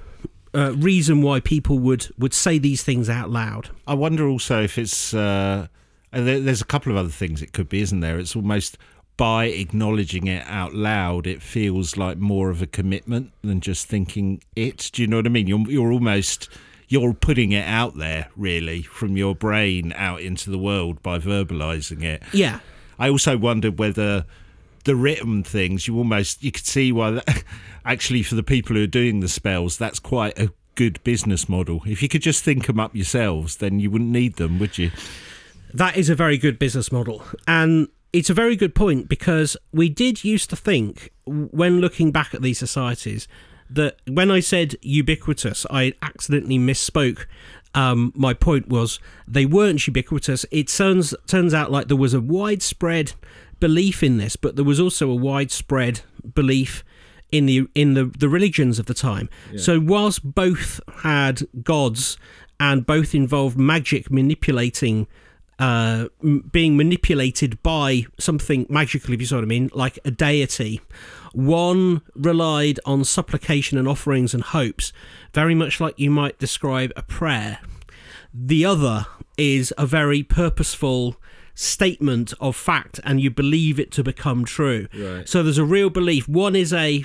uh, 0.53 0.73
reason 0.75 1.21
why 1.21 1.39
people 1.39 1.79
would 1.79 2.07
would 2.17 2.33
say 2.33 2.57
these 2.57 2.83
things 2.83 3.09
out 3.09 3.29
loud. 3.29 3.69
I 3.87 3.93
wonder 3.93 4.27
also 4.27 4.61
if 4.61 4.77
it's. 4.77 5.13
Uh, 5.13 5.67
there's 6.13 6.61
a 6.61 6.65
couple 6.65 6.91
of 6.91 6.97
other 6.97 7.09
things 7.09 7.41
it 7.41 7.53
could 7.53 7.69
be, 7.69 7.79
isn't 7.79 8.01
there? 8.01 8.19
It's 8.19 8.35
almost 8.35 8.77
by 9.21 9.45
acknowledging 9.45 10.25
it 10.25 10.43
out 10.47 10.73
loud, 10.73 11.27
it 11.27 11.43
feels 11.43 11.95
like 11.95 12.17
more 12.17 12.49
of 12.49 12.61
a 12.61 12.65
commitment 12.65 13.31
than 13.43 13.61
just 13.61 13.85
thinking 13.85 14.41
it. 14.55 14.89
Do 14.93 15.01
you 15.01 15.07
know 15.07 15.17
what 15.17 15.25
I 15.27 15.29
mean? 15.29 15.45
You're 15.47 15.69
you're 15.69 15.91
almost 15.91 16.49
you're 16.87 17.13
putting 17.13 17.51
it 17.51 17.65
out 17.67 17.97
there, 17.97 18.29
really, 18.35 18.81
from 18.81 19.15
your 19.15 19.35
brain 19.35 19.93
out 19.95 20.21
into 20.21 20.49
the 20.49 20.57
world 20.57 21.03
by 21.03 21.19
verbalizing 21.19 22.03
it. 22.03 22.23
Yeah, 22.33 22.59
I 22.97 23.09
also 23.09 23.37
wondered 23.37 23.77
whether 23.77 24.25
the 24.85 24.95
written 24.95 25.43
things 25.43 25.87
you 25.87 25.97
almost 25.97 26.43
you 26.43 26.51
could 26.51 26.65
see 26.65 26.91
why 26.91 27.11
that, 27.11 27.43
actually 27.85 28.23
for 28.23 28.35
the 28.35 28.43
people 28.43 28.75
who 28.75 28.83
are 28.83 28.87
doing 28.87 29.19
the 29.19 29.27
spells 29.27 29.77
that's 29.77 29.99
quite 29.99 30.37
a 30.39 30.51
good 30.75 31.03
business 31.03 31.49
model. 31.49 31.81
If 31.85 32.01
you 32.01 32.07
could 32.07 32.21
just 32.21 32.43
think 32.43 32.65
them 32.65 32.79
up 32.79 32.95
yourselves, 32.95 33.57
then 33.57 33.79
you 33.79 33.91
wouldn't 33.91 34.09
need 34.09 34.37
them, 34.37 34.57
would 34.59 34.77
you? 34.77 34.91
that 35.73 35.97
is 35.97 36.09
a 36.09 36.15
very 36.15 36.37
good 36.37 36.59
business 36.59 36.91
model, 36.91 37.23
and 37.47 37.87
it's 38.13 38.29
a 38.29 38.33
very 38.33 38.55
good 38.55 38.75
point 38.75 39.07
because 39.07 39.55
we 39.71 39.89
did 39.89 40.23
used 40.23 40.49
to 40.49 40.55
think 40.55 41.11
when 41.25 41.79
looking 41.79 42.11
back 42.11 42.33
at 42.33 42.41
these 42.41 42.59
societies 42.59 43.27
that 43.69 43.97
when 44.05 44.29
I 44.29 44.41
said 44.41 44.75
ubiquitous, 44.81 45.65
I 45.69 45.93
accidentally 46.01 46.59
misspoke. 46.59 47.25
um, 47.73 48.11
my 48.15 48.33
point 48.33 48.67
was 48.67 48.99
they 49.27 49.45
weren't 49.45 49.87
ubiquitous. 49.87 50.45
It 50.51 50.67
turns 50.67 51.13
turns 51.25 51.53
out 51.53 51.71
like 51.71 51.87
there 51.87 51.97
was 51.97 52.13
a 52.13 52.19
widespread 52.19 53.13
belief 53.61 54.03
in 54.03 54.17
this, 54.17 54.35
but 54.35 54.57
there 54.57 54.65
was 54.65 54.79
also 54.79 55.09
a 55.09 55.15
widespread 55.15 56.01
belief 56.35 56.83
in 57.31 57.45
the 57.45 57.67
in 57.73 57.93
the, 57.93 58.11
the 58.19 58.27
religions 58.27 58.77
of 58.77 58.85
the 58.87 58.93
time. 58.93 59.29
So 59.55 59.79
whilst 59.79 60.35
both 60.35 60.81
had 61.03 61.43
gods 61.63 62.17
and 62.59 62.85
both 62.85 63.15
involved 63.15 63.57
magic 63.57 64.11
manipulating 64.11 65.07
uh, 65.59 66.07
m- 66.23 66.49
being 66.51 66.75
manipulated 66.75 67.61
by 67.63 68.05
something 68.19 68.65
magical, 68.67 69.13
if 69.13 69.19
you 69.21 69.27
see 69.27 69.35
what 69.35 69.43
I 69.43 69.47
mean, 69.47 69.69
like 69.73 69.97
a 70.03 70.11
deity. 70.11 70.81
One 71.33 72.01
relied 72.15 72.79
on 72.85 73.05
supplication 73.05 73.77
and 73.77 73.87
offerings 73.87 74.33
and 74.33 74.43
hopes, 74.43 74.91
very 75.33 75.55
much 75.55 75.79
like 75.79 75.97
you 75.97 76.11
might 76.11 76.39
describe 76.39 76.91
a 76.97 77.03
prayer. 77.03 77.59
The 78.33 78.65
other 78.65 79.05
is 79.37 79.73
a 79.77 79.85
very 79.85 80.23
purposeful 80.23 81.15
statement 81.61 82.33
of 82.39 82.55
fact, 82.55 82.99
and 83.03 83.21
you 83.21 83.29
believe 83.29 83.79
it 83.79 83.91
to 83.93 84.03
become 84.03 84.45
true. 84.45 84.87
Right. 84.97 85.27
So 85.27 85.43
there's 85.43 85.57
a 85.57 85.63
real 85.63 85.89
belief. 85.89 86.27
One 86.27 86.55
is 86.55 86.73
a, 86.73 87.03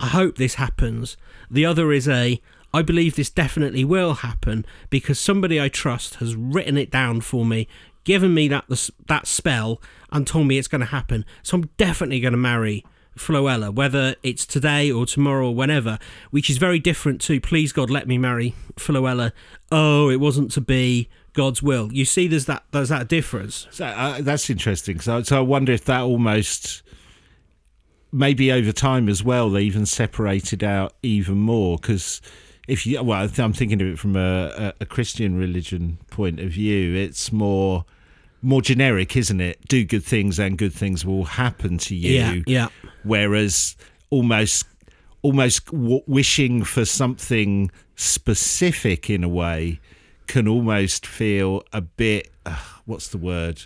I 0.00 0.06
hope 0.06 0.36
this 0.36 0.54
happens. 0.54 1.16
The 1.50 1.64
other 1.64 1.92
is 1.92 2.08
a, 2.08 2.40
I 2.72 2.82
believe 2.82 3.16
this 3.16 3.30
definitely 3.30 3.84
will 3.84 4.14
happen 4.14 4.64
because 4.90 5.18
somebody 5.18 5.60
I 5.60 5.68
trust 5.68 6.16
has 6.16 6.34
written 6.34 6.76
it 6.76 6.90
down 6.90 7.20
for 7.20 7.44
me, 7.44 7.68
given 8.04 8.34
me 8.34 8.48
that 8.48 8.64
that 9.06 9.26
spell, 9.26 9.80
and 10.10 10.26
told 10.26 10.46
me 10.46 10.58
it's 10.58 10.68
going 10.68 10.80
to 10.80 10.86
happen. 10.86 11.24
So 11.42 11.56
I'm 11.56 11.70
definitely 11.76 12.20
going 12.20 12.32
to 12.32 12.38
marry 12.38 12.84
Floella, 13.18 13.72
whether 13.72 14.14
it's 14.22 14.46
today 14.46 14.90
or 14.90 15.06
tomorrow 15.06 15.48
or 15.48 15.54
whenever, 15.54 15.98
which 16.30 16.48
is 16.48 16.58
very 16.58 16.78
different 16.78 17.20
to 17.22 17.40
please 17.40 17.72
God 17.72 17.90
let 17.90 18.08
me 18.08 18.18
marry 18.18 18.54
Floella. 18.76 19.32
Oh, 19.70 20.08
it 20.08 20.16
wasn't 20.16 20.50
to 20.52 20.60
be 20.60 21.08
God's 21.32 21.62
will. 21.62 21.92
You 21.92 22.04
see, 22.04 22.26
there's 22.26 22.46
that 22.46 22.64
there's 22.72 22.88
that 22.88 23.08
difference. 23.08 23.66
So 23.70 23.86
uh, 23.86 24.20
that's 24.22 24.48
interesting. 24.50 25.00
So, 25.00 25.22
so 25.22 25.38
I 25.38 25.40
wonder 25.40 25.72
if 25.72 25.84
that 25.84 26.02
almost 26.02 26.82
maybe 28.12 28.50
over 28.50 28.72
time 28.72 29.08
as 29.08 29.22
well 29.22 29.50
they 29.50 29.62
even 29.62 29.86
separated 29.86 30.64
out 30.64 30.94
even 31.02 31.36
more 31.36 31.76
because 31.76 32.20
if 32.66 32.86
you 32.86 33.02
well 33.02 33.28
I'm 33.38 33.52
thinking 33.52 33.80
of 33.82 33.88
it 33.88 33.98
from 33.98 34.16
a, 34.16 34.52
a, 34.56 34.72
a 34.80 34.86
Christian 34.86 35.36
religion 35.36 35.98
point 36.10 36.40
of 36.40 36.50
view 36.50 36.94
it's 36.94 37.30
more 37.30 37.84
more 38.42 38.62
generic 38.62 39.16
isn't 39.16 39.40
it? 39.40 39.58
Do 39.68 39.84
good 39.84 40.04
things 40.04 40.38
and 40.38 40.56
good 40.56 40.72
things 40.72 41.04
will 41.04 41.24
happen 41.24 41.78
to 41.78 41.94
you. 41.94 42.12
Yeah, 42.12 42.42
yeah. 42.46 42.68
whereas 43.02 43.76
almost 44.10 44.66
almost 45.22 45.66
w- 45.66 46.02
wishing 46.06 46.62
for 46.64 46.84
something 46.84 47.70
specific 47.96 49.10
in 49.10 49.24
a 49.24 49.28
way 49.28 49.80
can 50.28 50.46
almost 50.46 51.06
feel 51.06 51.62
a 51.72 51.80
bit 51.80 52.30
uh, 52.46 52.56
what's 52.86 53.08
the 53.08 53.18
word? 53.18 53.62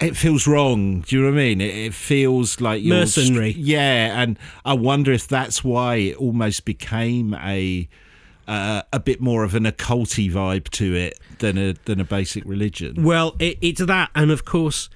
It 0.00 0.16
feels 0.16 0.46
wrong. 0.46 1.00
Do 1.02 1.16
you 1.16 1.22
know 1.22 1.28
what 1.30 1.34
i 1.34 1.44
mean? 1.44 1.60
It, 1.60 1.74
it 1.74 1.94
feels 1.94 2.60
like 2.60 2.82
you're 2.82 2.96
Mercenary. 2.96 3.52
yeah 3.56 4.20
and 4.20 4.38
i 4.64 4.72
wonder 4.74 5.12
if 5.12 5.26
that's 5.28 5.62
why 5.64 5.96
it 5.96 6.16
almost 6.16 6.64
became 6.64 7.34
a 7.34 7.88
uh, 8.46 8.82
a 8.92 9.00
bit 9.00 9.20
more 9.20 9.44
of 9.44 9.54
an 9.54 9.64
occulty 9.64 10.30
vibe 10.30 10.68
to 10.70 10.94
it 10.94 11.18
than 11.38 11.58
a 11.58 11.74
than 11.84 12.00
a 12.00 12.04
basic 12.04 12.44
religion. 12.44 13.02
Well, 13.02 13.36
it, 13.38 13.58
it's 13.60 13.84
that, 13.84 14.10
and 14.14 14.30
of 14.30 14.44
course, 14.44 14.88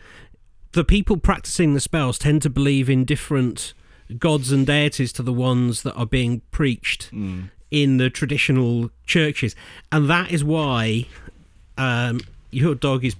the 0.73 0.85
people 0.85 1.17
practicing 1.17 1.75
the 1.75 1.81
spells 1.81 2.19
tend 2.19 2.43
to 2.43 2.51
believe 2.51 2.91
in 2.91 3.05
different 3.05 3.75
gods 4.19 4.53
and 4.53 4.67
deities 4.67 5.13
to 5.15 5.23
the 5.23 5.33
ones 5.33 5.83
that 5.83 5.95
are 5.95 6.07
being 6.07 6.41
preached 6.51 7.11
in 7.71 7.97
the 7.99 8.11
traditional 8.11 8.91
churches, 9.07 9.55
and 9.93 10.09
that 10.09 10.31
is 10.31 10.45
why 10.45 11.07
um, 11.77 12.21
your 12.51 12.75
dog 12.75 13.05
is 13.05 13.17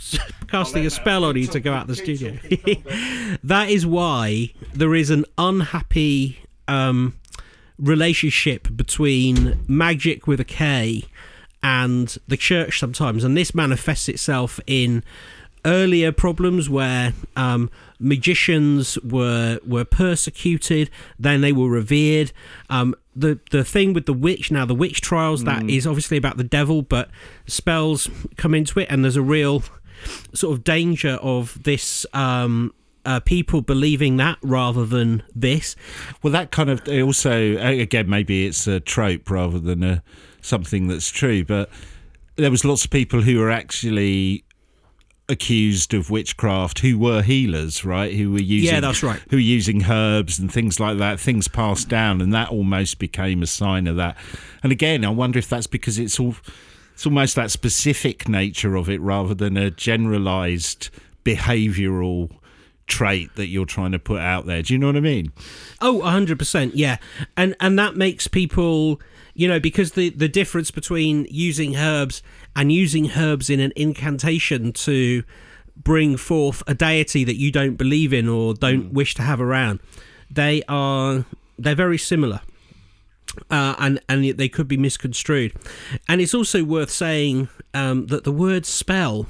casting 0.48 0.86
a 0.86 0.90
spell 0.90 1.24
on 1.24 1.36
you 1.36 1.46
to 1.48 1.60
go 1.60 1.72
out 1.72 1.86
the 1.86 1.96
studio. 1.96 2.32
that 3.44 3.68
is 3.68 3.84
why 3.84 4.52
there 4.72 4.94
is 4.94 5.10
an 5.10 5.24
unhappy 5.38 6.38
um, 6.68 7.14
relationship 7.82 8.68
between 8.74 9.62
magic 9.66 10.26
with 10.26 10.40
a 10.40 10.44
K 10.44 11.04
and 11.62 12.16
the 12.28 12.36
church 12.36 12.78
sometimes, 12.78 13.24
and 13.24 13.36
this 13.36 13.54
manifests 13.54 14.08
itself 14.08 14.58
in 14.66 15.04
earlier 15.64 16.10
problems 16.10 16.68
where 16.68 17.12
um, 17.36 17.70
magicians 17.98 18.98
were 19.00 19.58
were 19.66 19.84
persecuted, 19.84 20.90
then 21.18 21.40
they 21.40 21.52
were 21.52 21.68
revered. 21.68 22.32
Um, 22.70 22.94
the 23.14 23.38
the 23.50 23.64
thing 23.64 23.92
with 23.92 24.06
the 24.06 24.12
witch 24.12 24.50
now, 24.50 24.64
the 24.64 24.74
witch 24.74 25.00
trials, 25.00 25.44
that 25.44 25.68
is 25.68 25.86
obviously 25.86 26.16
about 26.16 26.36
the 26.36 26.44
devil, 26.44 26.82
but 26.82 27.10
spells 27.46 28.08
come 28.36 28.54
into 28.54 28.80
it, 28.80 28.88
and 28.90 29.04
there's 29.04 29.16
a 29.16 29.22
real 29.22 29.62
sort 30.34 30.56
of 30.56 30.64
danger 30.64 31.18
of 31.22 31.62
this. 31.62 32.06
Um, 32.12 32.74
uh, 33.04 33.20
people 33.20 33.60
believing 33.62 34.16
that 34.16 34.38
rather 34.42 34.86
than 34.86 35.22
this. 35.34 35.76
Well, 36.22 36.32
that 36.32 36.50
kind 36.50 36.70
of 36.70 36.86
also 36.88 37.56
again 37.58 38.08
maybe 38.08 38.46
it's 38.46 38.66
a 38.66 38.80
trope 38.80 39.30
rather 39.30 39.58
than 39.58 39.82
a 39.82 40.02
something 40.40 40.88
that's 40.88 41.10
true, 41.10 41.44
but 41.44 41.70
there 42.36 42.50
was 42.50 42.64
lots 42.64 42.84
of 42.84 42.90
people 42.90 43.22
who 43.22 43.38
were 43.38 43.50
actually 43.50 44.44
accused 45.28 45.94
of 45.94 46.10
witchcraft 46.10 46.80
who 46.80 46.98
were 46.98 47.22
healers, 47.22 47.84
right? 47.84 48.12
Who 48.14 48.32
were 48.32 48.40
using 48.40 48.74
Yeah, 48.74 48.80
that's 48.80 49.02
right. 49.02 49.20
Who 49.30 49.36
were 49.36 49.40
using 49.40 49.84
herbs 49.84 50.38
and 50.38 50.52
things 50.52 50.80
like 50.80 50.98
that. 50.98 51.20
Things 51.20 51.48
passed 51.48 51.88
down, 51.88 52.20
and 52.20 52.32
that 52.34 52.50
almost 52.50 52.98
became 52.98 53.42
a 53.42 53.46
sign 53.46 53.86
of 53.86 53.96
that. 53.96 54.16
And 54.62 54.72
again, 54.72 55.04
I 55.04 55.10
wonder 55.10 55.38
if 55.38 55.48
that's 55.48 55.66
because 55.66 55.98
it's 55.98 56.18
all 56.20 56.36
it's 56.92 57.06
almost 57.06 57.34
that 57.36 57.50
specific 57.50 58.28
nature 58.28 58.76
of 58.76 58.88
it 58.90 59.00
rather 59.00 59.34
than 59.34 59.56
a 59.56 59.70
generalized 59.70 60.90
behavioral 61.24 62.30
trait 62.86 63.34
that 63.36 63.48
you're 63.48 63.66
trying 63.66 63.92
to 63.92 63.98
put 63.98 64.20
out 64.20 64.46
there. 64.46 64.62
Do 64.62 64.72
you 64.72 64.78
know 64.78 64.86
what 64.88 64.96
I 64.96 65.00
mean? 65.00 65.32
Oh, 65.80 66.00
100%, 66.04 66.72
yeah. 66.74 66.98
And 67.36 67.54
and 67.60 67.78
that 67.78 67.96
makes 67.96 68.28
people, 68.28 69.00
you 69.34 69.48
know, 69.48 69.60
because 69.60 69.92
the 69.92 70.10
the 70.10 70.28
difference 70.28 70.70
between 70.70 71.26
using 71.30 71.76
herbs 71.76 72.22
and 72.54 72.72
using 72.72 73.12
herbs 73.12 73.48
in 73.48 73.60
an 73.60 73.72
incantation 73.76 74.72
to 74.72 75.22
bring 75.76 76.16
forth 76.16 76.62
a 76.66 76.74
deity 76.74 77.24
that 77.24 77.36
you 77.36 77.50
don't 77.50 77.76
believe 77.76 78.12
in 78.12 78.28
or 78.28 78.54
don't 78.54 78.92
wish 78.92 79.14
to 79.14 79.22
have 79.22 79.40
around, 79.40 79.80
they 80.30 80.62
are 80.68 81.24
they're 81.58 81.74
very 81.74 81.98
similar. 81.98 82.40
Uh, 83.50 83.74
and 83.78 83.98
and 84.10 84.24
they 84.36 84.48
could 84.48 84.68
be 84.68 84.76
misconstrued, 84.76 85.54
and 86.06 86.20
it's 86.20 86.34
also 86.34 86.62
worth 86.62 86.90
saying 86.90 87.48
um, 87.72 88.08
that 88.08 88.24
the 88.24 88.32
word 88.32 88.66
spell 88.66 89.26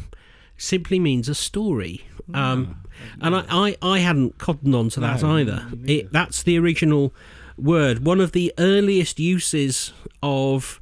simply 0.56 0.98
means 0.98 1.28
a 1.28 1.36
story. 1.36 2.04
Um, 2.34 2.81
and 3.20 3.36
I, 3.36 3.44
I, 3.48 3.76
I 3.82 3.98
hadn't 4.00 4.38
cottoned 4.38 4.74
on 4.74 4.88
to 4.90 5.00
that 5.00 5.22
either. 5.22 5.66
It, 5.84 6.12
that's 6.12 6.42
the 6.42 6.58
original 6.58 7.14
word. 7.56 8.04
One 8.04 8.20
of 8.20 8.32
the 8.32 8.52
earliest 8.58 9.18
uses 9.18 9.92
of, 10.22 10.80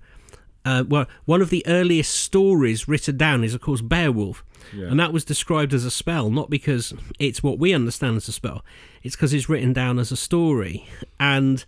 uh, 0.64 0.84
well, 0.88 1.06
one 1.24 1.42
of 1.42 1.50
the 1.50 1.66
earliest 1.66 2.14
stories 2.14 2.88
written 2.88 3.16
down 3.16 3.44
is, 3.44 3.54
of 3.54 3.60
course, 3.60 3.80
Beowulf. 3.80 4.44
And 4.88 5.00
that 5.00 5.12
was 5.12 5.24
described 5.24 5.74
as 5.74 5.84
a 5.84 5.90
spell, 5.90 6.30
not 6.30 6.48
because 6.48 6.92
it's 7.18 7.42
what 7.42 7.58
we 7.58 7.74
understand 7.74 8.16
as 8.16 8.28
a 8.28 8.32
spell, 8.32 8.64
it's 9.02 9.16
because 9.16 9.34
it's 9.34 9.48
written 9.48 9.72
down 9.72 9.98
as 9.98 10.12
a 10.12 10.16
story. 10.16 10.86
And 11.18 11.64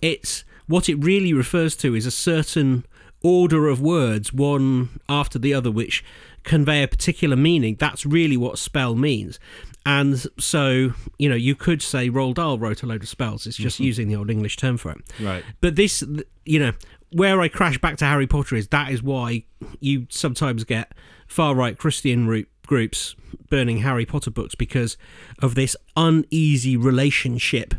it's 0.00 0.44
what 0.66 0.88
it 0.88 0.96
really 0.96 1.32
refers 1.32 1.74
to 1.76 1.94
is 1.94 2.06
a 2.06 2.10
certain 2.12 2.86
order 3.22 3.68
of 3.68 3.80
words, 3.80 4.32
one 4.32 5.00
after 5.08 5.38
the 5.38 5.52
other, 5.54 5.70
which 5.70 6.04
convey 6.44 6.82
a 6.82 6.88
particular 6.88 7.36
meaning. 7.36 7.76
That's 7.78 8.06
really 8.06 8.36
what 8.36 8.58
spell 8.58 8.94
means. 8.94 9.38
And 9.86 10.24
so, 10.38 10.94
you 11.18 11.28
know, 11.28 11.34
you 11.34 11.54
could 11.54 11.82
say 11.82 12.08
Roald 12.08 12.34
Dahl 12.34 12.58
wrote 12.58 12.82
a 12.82 12.86
load 12.86 13.02
of 13.02 13.08
spells. 13.08 13.46
It's 13.46 13.56
just 13.56 13.76
mm-hmm. 13.76 13.84
using 13.84 14.08
the 14.08 14.16
old 14.16 14.30
English 14.30 14.56
term 14.56 14.78
for 14.78 14.92
it. 14.92 14.98
Right. 15.20 15.44
But 15.60 15.76
this, 15.76 16.02
you 16.46 16.58
know, 16.58 16.72
where 17.12 17.40
I 17.40 17.48
crash 17.48 17.78
back 17.78 17.98
to 17.98 18.06
Harry 18.06 18.26
Potter 18.26 18.56
is 18.56 18.68
that 18.68 18.90
is 18.90 19.02
why 19.02 19.44
you 19.80 20.06
sometimes 20.10 20.64
get 20.64 20.92
far 21.26 21.54
right 21.54 21.76
Christian 21.76 22.26
root 22.26 22.48
groups 22.66 23.14
burning 23.50 23.78
Harry 23.78 24.06
Potter 24.06 24.30
books 24.30 24.54
because 24.54 24.96
of 25.40 25.54
this 25.54 25.76
uneasy 25.96 26.76
relationship 26.76 27.74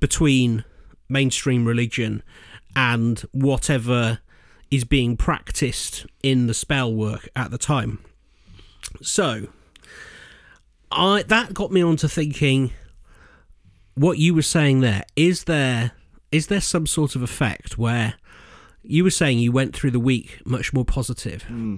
between 0.00 0.64
mainstream 1.08 1.66
religion 1.66 2.22
and 2.74 3.20
whatever 3.32 4.20
is 4.70 4.84
being 4.84 5.16
practiced 5.16 6.06
in 6.22 6.46
the 6.46 6.54
spell 6.54 6.92
work 6.92 7.28
at 7.36 7.50
the 7.50 7.58
time. 7.58 7.98
So, 9.02 9.48
I 10.90 11.24
that 11.28 11.54
got 11.54 11.72
me 11.72 11.82
onto 11.82 12.08
thinking 12.08 12.72
what 13.94 14.18
you 14.18 14.34
were 14.34 14.42
saying 14.42 14.80
there. 14.80 15.04
Is 15.14 15.44
there 15.44 15.92
is 16.32 16.48
there 16.48 16.60
some 16.60 16.86
sort 16.86 17.16
of 17.16 17.22
effect 17.22 17.78
where 17.78 18.14
you 18.82 19.04
were 19.04 19.10
saying 19.10 19.38
you 19.38 19.52
went 19.52 19.74
through 19.74 19.90
the 19.90 20.00
week 20.00 20.40
much 20.44 20.72
more 20.72 20.84
positive? 20.84 21.42
Hmm. 21.44 21.76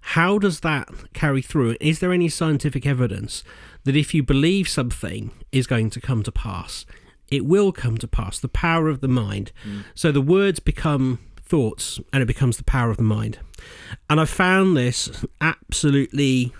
How 0.00 0.38
does 0.38 0.60
that 0.60 0.88
carry 1.12 1.42
through? 1.42 1.76
Is 1.80 1.98
there 1.98 2.12
any 2.12 2.28
scientific 2.28 2.86
evidence 2.86 3.44
that 3.84 3.96
if 3.96 4.14
you 4.14 4.22
believe 4.22 4.68
something 4.68 5.32
is 5.52 5.66
going 5.66 5.90
to 5.90 6.00
come 6.00 6.22
to 6.22 6.32
pass 6.32 6.86
it 7.30 7.44
will 7.44 7.72
come 7.72 7.98
to 7.98 8.08
pass? 8.08 8.38
The 8.38 8.48
power 8.48 8.88
of 8.88 9.00
the 9.00 9.08
mind. 9.08 9.52
Hmm. 9.62 9.80
So 9.94 10.10
the 10.12 10.20
words 10.20 10.60
become 10.60 11.18
thoughts 11.48 11.98
and 12.12 12.22
it 12.22 12.26
becomes 12.26 12.56
the 12.56 12.64
power 12.64 12.90
of 12.90 12.96
the 12.96 13.02
mind. 13.02 13.38
And 14.08 14.20
I 14.20 14.24
found 14.24 14.76
this 14.76 15.24
absolutely 15.40 16.52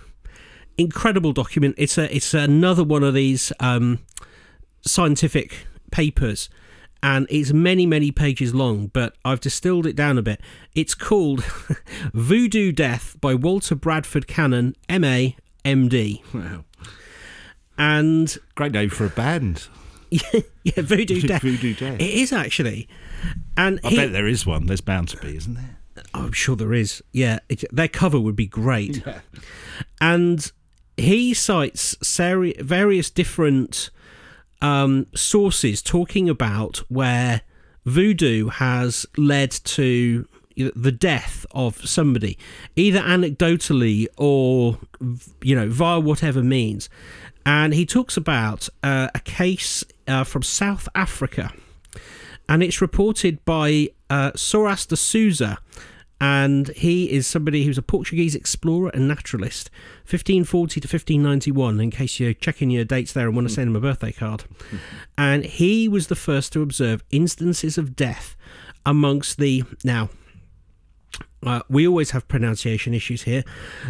incredible 0.77 1.33
document. 1.33 1.75
It's 1.77 1.97
a 1.97 2.13
it's 2.13 2.33
another 2.33 2.83
one 2.83 3.03
of 3.03 3.13
these 3.13 3.51
um, 3.59 3.99
scientific 4.85 5.67
papers, 5.91 6.49
and 7.03 7.27
it's 7.29 7.53
many 7.53 7.85
many 7.85 8.11
pages 8.11 8.53
long. 8.53 8.87
But 8.87 9.15
I've 9.23 9.39
distilled 9.39 9.85
it 9.85 9.95
down 9.95 10.17
a 10.17 10.21
bit. 10.21 10.41
It's 10.73 10.95
called 10.95 11.43
Voodoo 12.13 12.71
Death 12.71 13.15
by 13.21 13.35
Walter 13.35 13.75
Bradford 13.75 14.27
Cannon, 14.27 14.75
M.A. 14.87 15.35
M.D. 15.65 16.23
Wow. 16.33 16.63
And 17.77 18.37
Great 18.55 18.71
name 18.71 18.89
for 18.89 19.05
a 19.05 19.09
band. 19.09 19.67
yeah, 20.09 20.41
Voodoo 20.77 21.21
Death. 21.27 21.41
Voodoo 21.41 21.73
Death. 21.73 21.99
It 21.99 22.09
is 22.09 22.33
actually, 22.33 22.87
and 23.57 23.79
I 23.83 23.89
he- 23.89 23.95
bet 23.95 24.11
there 24.11 24.27
is 24.27 24.45
one. 24.45 24.65
There's 24.65 24.81
bound 24.81 25.09
to 25.09 25.17
be, 25.17 25.35
isn't 25.37 25.55
there? 25.55 25.77
I'm 26.13 26.31
sure 26.31 26.55
there 26.55 26.73
is. 26.73 27.03
Yeah, 27.11 27.39
it, 27.49 27.63
their 27.71 27.87
cover 27.87 28.19
would 28.19 28.35
be 28.35 28.47
great. 28.47 29.03
And 30.01 30.51
he 30.97 31.33
cites 31.33 31.95
seri- 32.01 32.55
various 32.59 33.09
different 33.09 33.89
um, 34.61 35.07
sources 35.15 35.81
talking 35.81 36.29
about 36.29 36.77
where 36.89 37.41
voodoo 37.85 38.47
has 38.49 39.05
led 39.17 39.51
to 39.51 40.27
the 40.57 40.91
death 40.91 41.45
of 41.51 41.77
somebody, 41.87 42.37
either 42.75 42.99
anecdotally 42.99 44.07
or 44.17 44.77
you 45.41 45.55
know 45.55 45.69
via 45.69 45.99
whatever 45.99 46.43
means. 46.43 46.89
And 47.45 47.73
he 47.73 47.85
talks 47.85 48.17
about 48.17 48.67
uh, 48.83 49.07
a 49.15 49.19
case 49.19 49.83
uh, 50.07 50.23
from 50.23 50.43
South 50.43 50.89
Africa 50.95 51.53
and 52.49 52.61
it's 52.63 52.81
reported 52.81 53.43
by 53.45 53.89
uh, 54.09 54.31
Soares 54.31 54.85
de 54.87 54.97
Souza, 54.97 55.59
and 56.19 56.67
he 56.69 57.09
is 57.11 57.25
somebody 57.27 57.63
who's 57.63 57.77
a 57.77 57.81
Portuguese 57.81 58.35
explorer 58.35 58.89
and 58.93 59.07
naturalist, 59.07 59.69
1540 60.01 60.81
to 60.81 60.85
1591. 60.87 61.79
In 61.79 61.91
case 61.91 62.19
you're 62.19 62.33
checking 62.33 62.69
your 62.71 62.83
dates 62.83 63.13
there 63.13 63.27
and 63.27 63.35
want 63.35 63.47
to 63.47 63.53
send 63.53 63.69
him 63.69 63.75
a 63.75 63.79
birthday 63.79 64.11
card, 64.11 64.43
and 65.17 65.45
he 65.45 65.87
was 65.87 66.07
the 66.07 66.15
first 66.15 66.51
to 66.53 66.61
observe 66.61 67.03
instances 67.11 67.77
of 67.77 67.95
death 67.95 68.35
amongst 68.85 69.37
the 69.37 69.63
now. 69.85 70.09
Uh, 71.41 71.61
we 71.69 71.87
always 71.87 72.11
have 72.11 72.27
pronunciation 72.27 72.93
issues 72.93 73.21
here. 73.23 73.45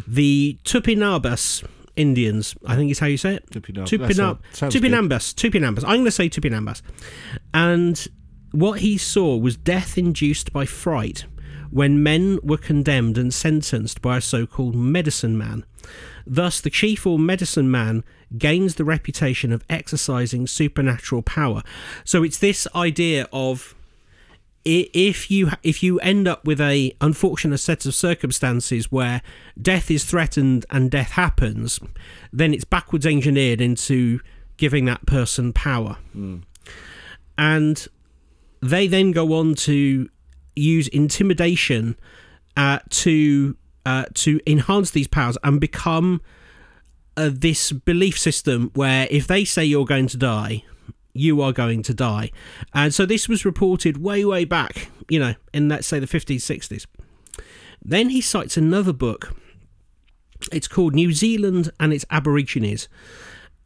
The 0.07 0.59
Tupinambas 0.65 1.65
Indians, 1.95 2.55
I 2.65 2.75
think 2.75 2.91
is 2.91 2.99
how 2.99 3.07
you 3.07 3.17
say 3.17 3.35
it. 3.35 3.49
Tupinambas. 3.49 3.87
Tupinam- 3.87 4.07
That 4.07 4.15
sound- 4.15 4.37
sounds 4.53 4.75
good. 4.75 4.83
Tupinambas. 4.83 5.33
Tupinambas. 5.33 5.83
I'm 5.83 5.95
going 5.95 6.05
to 6.05 6.11
say 6.11 6.29
Tupinambas. 6.29 6.81
And 7.53 8.07
what 8.51 8.79
he 8.79 8.97
saw 8.97 9.37
was 9.37 9.55
death 9.55 9.97
induced 9.97 10.51
by 10.51 10.65
fright 10.65 11.25
when 11.69 12.01
men 12.01 12.39
were 12.41 12.57
condemned 12.57 13.17
and 13.17 13.33
sentenced 13.33 14.01
by 14.01 14.17
a 14.17 14.21
so 14.21 14.45
called 14.45 14.75
medicine 14.75 15.37
man. 15.37 15.63
Thus, 16.25 16.61
the 16.61 16.69
chief 16.69 17.05
or 17.05 17.19
medicine 17.19 17.69
man 17.69 18.03
gains 18.37 18.75
the 18.75 18.85
reputation 18.85 19.51
of 19.51 19.63
exercising 19.69 20.47
supernatural 20.47 21.21
power. 21.21 21.63
So 22.03 22.23
it's 22.23 22.37
this 22.37 22.67
idea 22.75 23.27
of 23.31 23.75
if 24.65 25.31
you 25.31 25.49
if 25.63 25.81
you 25.81 25.99
end 25.99 26.27
up 26.27 26.45
with 26.45 26.59
a 26.59 26.95
unfortunate 27.01 27.57
set 27.59 27.85
of 27.85 27.95
circumstances 27.95 28.91
where 28.91 29.21
death 29.59 29.89
is 29.89 30.03
threatened 30.03 30.65
and 30.69 30.91
death 30.91 31.11
happens, 31.11 31.79
then 32.31 32.53
it's 32.53 32.65
backwards 32.65 33.05
engineered 33.05 33.61
into 33.61 34.19
giving 34.57 34.85
that 34.85 35.05
person 35.05 35.53
power. 35.53 35.97
Hmm. 36.11 36.39
And 37.37 37.87
they 38.61 38.87
then 38.87 39.11
go 39.11 39.33
on 39.33 39.55
to 39.55 40.09
use 40.55 40.87
intimidation 40.89 41.95
uh, 42.57 42.79
to 42.89 43.55
uh, 43.85 44.05
to 44.13 44.39
enhance 44.45 44.91
these 44.91 45.07
powers 45.07 45.37
and 45.43 45.59
become 45.59 46.21
uh, 47.17 47.29
this 47.31 47.71
belief 47.71 48.19
system 48.19 48.71
where 48.73 49.07
if 49.09 49.27
they 49.27 49.45
say 49.45 49.63
you're 49.63 49.85
going 49.85 50.07
to 50.07 50.17
die, 50.17 50.63
you 51.13 51.41
are 51.41 51.51
going 51.51 51.81
to 51.83 51.93
die. 51.93 52.31
And 52.73 52.93
so 52.93 53.05
this 53.05 53.27
was 53.27 53.45
reported 53.45 53.97
way, 53.97 54.23
way 54.25 54.45
back, 54.45 54.89
you 55.09 55.19
know, 55.19 55.35
in 55.53 55.69
let's 55.69 55.87
say 55.87 55.99
the 55.99 56.05
50s, 56.05 56.37
60s. 56.37 56.85
Then 57.83 58.09
he 58.09 58.21
cites 58.21 58.57
another 58.57 58.93
book. 58.93 59.35
It's 60.51 60.67
called 60.67 60.93
New 60.93 61.11
Zealand 61.11 61.71
and 61.79 61.93
its 61.93 62.05
Aborigines. 62.09 62.87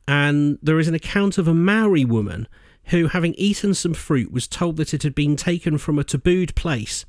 And 0.08 0.58
there 0.62 0.80
is 0.80 0.88
an 0.88 0.96
account 0.96 1.38
of 1.38 1.48
a 1.48 1.54
Maori 1.54 2.06
woman 2.06 2.48
who, 2.86 3.08
having 3.08 3.34
eaten 3.36 3.74
some 3.74 3.94
fruit, 3.94 4.32
was 4.32 4.48
told 4.48 4.78
that 4.78 4.94
it 4.94 5.04
had 5.04 5.16
been 5.16 5.36
taken 5.36 5.78
from 5.78 5.98
a 5.98 6.04
tabooed 6.04 6.56
place. 6.56 7.06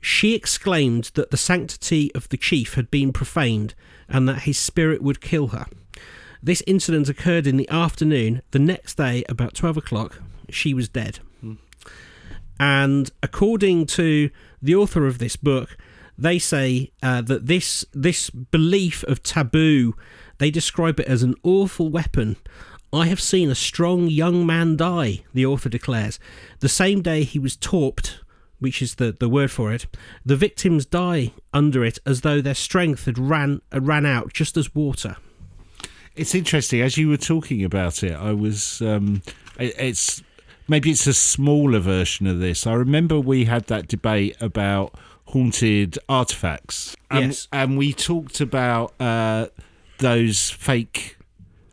She 0.00 0.34
exclaimed 0.34 1.10
that 1.14 1.30
the 1.30 1.36
sanctity 1.36 2.14
of 2.14 2.28
the 2.28 2.36
chief 2.36 2.74
had 2.74 2.90
been 2.90 3.12
profaned 3.12 3.74
and 4.08 4.28
that 4.28 4.42
his 4.42 4.58
spirit 4.58 5.02
would 5.02 5.20
kill 5.20 5.48
her. 5.48 5.66
This 6.42 6.62
incident 6.66 7.08
occurred 7.08 7.46
in 7.46 7.56
the 7.56 7.68
afternoon. 7.68 8.42
The 8.52 8.60
next 8.60 8.96
day, 8.96 9.24
about 9.28 9.54
12 9.54 9.76
o'clock, 9.78 10.22
she 10.48 10.72
was 10.72 10.88
dead. 10.88 11.18
And 12.60 13.10
according 13.22 13.86
to 13.86 14.30
the 14.60 14.74
author 14.74 15.06
of 15.06 15.18
this 15.18 15.36
book, 15.36 15.76
they 16.16 16.38
say 16.38 16.90
uh, 17.02 17.22
that 17.22 17.46
this 17.46 17.84
this 17.92 18.30
belief 18.30 19.04
of 19.04 19.22
taboo, 19.22 19.94
they 20.38 20.50
describe 20.50 20.98
it 20.98 21.06
as 21.06 21.22
an 21.22 21.34
awful 21.44 21.90
weapon. 21.90 22.36
I 22.92 23.06
have 23.06 23.20
seen 23.20 23.50
a 23.50 23.54
strong 23.54 24.08
young 24.08 24.46
man 24.46 24.76
die, 24.76 25.22
the 25.34 25.44
author 25.44 25.68
declares. 25.68 26.18
The 26.60 26.68
same 26.70 27.02
day 27.02 27.22
he 27.24 27.38
was 27.38 27.56
torped, 27.56 28.20
which 28.60 28.80
is 28.80 28.94
the, 28.94 29.12
the 29.12 29.28
word 29.28 29.50
for 29.50 29.72
it, 29.72 29.86
the 30.24 30.36
victims 30.36 30.86
die 30.86 31.32
under 31.52 31.84
it 31.84 31.98
as 32.06 32.22
though 32.22 32.40
their 32.40 32.54
strength 32.54 33.04
had 33.04 33.18
ran 33.18 33.60
uh, 33.74 33.80
ran 33.80 34.06
out 34.06 34.32
just 34.32 34.56
as 34.56 34.74
water. 34.74 35.16
It's 36.16 36.34
interesting. 36.34 36.80
As 36.80 36.96
you 36.96 37.08
were 37.08 37.16
talking 37.18 37.62
about 37.62 38.02
it, 38.02 38.14
I 38.14 38.32
was. 38.32 38.80
Um, 38.82 39.22
it, 39.58 39.74
it's 39.78 40.22
maybe 40.66 40.90
it's 40.90 41.06
a 41.06 41.14
smaller 41.14 41.78
version 41.78 42.26
of 42.26 42.40
this. 42.40 42.66
I 42.66 42.72
remember 42.72 43.20
we 43.20 43.44
had 43.44 43.66
that 43.66 43.86
debate 43.86 44.36
about 44.40 44.94
haunted 45.26 45.98
artifacts, 46.08 46.96
and, 47.10 47.26
Yes. 47.26 47.48
and 47.52 47.76
we 47.76 47.92
talked 47.92 48.40
about 48.40 48.94
uh, 48.98 49.48
those 49.98 50.50
fake 50.50 51.17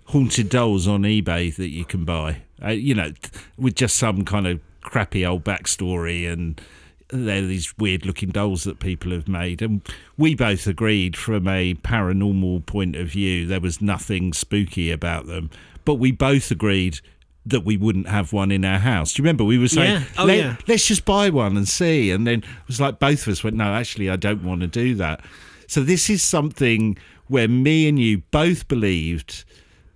haunted 0.06 0.50
dolls 0.50 0.88
on 0.88 1.02
eBay 1.04 1.56
that 1.56 1.70
you 1.70 1.86
can 1.86 2.06
buy. 2.06 2.42
Uh, 2.64 2.70
you 2.70 2.94
know, 2.96 3.12
with 3.58 3.76
just 3.76 3.96
some 3.98 4.24
kind 4.24 4.48
of 4.48 4.60
crappy 4.82 5.26
old 5.26 5.44
backstory 5.44 6.32
and 6.32 6.62
they're 7.10 7.42
these 7.42 7.76
weird 7.78 8.06
looking 8.06 8.30
dolls 8.30 8.64
that 8.64 8.80
people 8.80 9.12
have 9.12 9.28
made 9.28 9.62
and 9.62 9.82
we 10.18 10.34
both 10.36 10.66
agreed 10.68 11.16
from 11.16 11.48
a 11.48 11.74
paranormal 11.76 12.64
point 12.66 12.96
of 12.96 13.08
view 13.08 13.46
there 13.48 13.60
was 13.60 13.80
nothing 13.82 14.34
spooky 14.34 14.92
about 14.92 15.26
them 15.28 15.50
but 15.86 15.96
we 15.96 16.12
both 16.12 16.50
agreed 16.52 17.00
that 17.46 17.62
we 17.62 17.78
wouldn't 17.78 18.08
have 18.08 18.34
one 18.34 18.52
in 18.52 18.66
our 18.66 18.80
house 18.80 19.14
do 19.14 19.22
you 19.22 19.24
remember 19.24 19.44
we 19.44 19.58
were 19.58 19.68
saying 19.68 20.02
Yeah. 20.02 20.04
Oh, 20.18 20.26
"Let- 20.26 20.38
yeah. 20.38 20.56
let's 20.68 20.88
just 20.88 21.06
buy 21.06 21.30
one 21.30 21.56
and 21.58 21.68
see 21.68 22.10
and 22.12 22.26
then 22.26 22.40
it 22.40 22.68
was 22.68 22.82
like 22.82 22.98
both 23.00 23.22
of 23.28 23.32
us 23.32 23.44
went 23.44 23.56
no 23.56 23.74
actually 23.74 24.10
i 24.10 24.16
don't 24.16 24.44
want 24.44 24.62
to 24.62 24.68
do 24.68 24.96
that 24.96 25.24
so 25.68 25.82
this 25.82 26.10
is 26.10 26.22
something 26.24 26.98
where 27.28 27.48
me 27.48 27.88
and 27.88 27.98
you 28.00 28.20
both 28.32 28.68
believed 28.68 29.46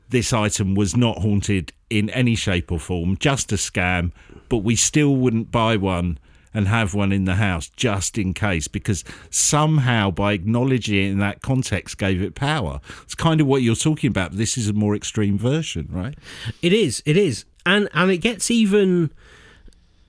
this 0.09 0.33
item 0.33 0.75
was 0.75 0.95
not 0.95 1.19
haunted 1.19 1.71
in 1.89 2.09
any 2.11 2.35
shape 2.35 2.71
or 2.71 2.79
form, 2.79 3.17
just 3.17 3.51
a 3.51 3.55
scam, 3.55 4.11
but 4.47 4.57
we 4.57 4.75
still 4.75 5.15
wouldn't 5.15 5.51
buy 5.51 5.75
one 5.77 6.17
and 6.53 6.67
have 6.67 6.95
one 6.95 7.11
in 7.11 7.25
the 7.25 7.35
house 7.35 7.69
just 7.69 8.17
in 8.17 8.33
case 8.33 8.67
because 8.67 9.03
somehow 9.29 10.09
by 10.09 10.33
acknowledging 10.33 10.95
it 10.95 11.11
in 11.11 11.19
that 11.19 11.41
context 11.41 11.97
gave 11.97 12.21
it 12.21 12.33
power. 12.33 12.81
It's 13.03 13.15
kind 13.15 13.39
of 13.39 13.47
what 13.47 13.61
you're 13.61 13.75
talking 13.75 14.09
about. 14.09 14.31
This 14.31 14.57
is 14.57 14.67
a 14.67 14.73
more 14.73 14.95
extreme 14.95 15.37
version, 15.37 15.87
right? 15.91 16.17
It 16.61 16.73
is, 16.73 17.03
it 17.05 17.17
is, 17.17 17.45
and 17.65 17.87
and 17.93 18.09
it 18.09 18.17
gets 18.17 18.49
even, 18.49 19.11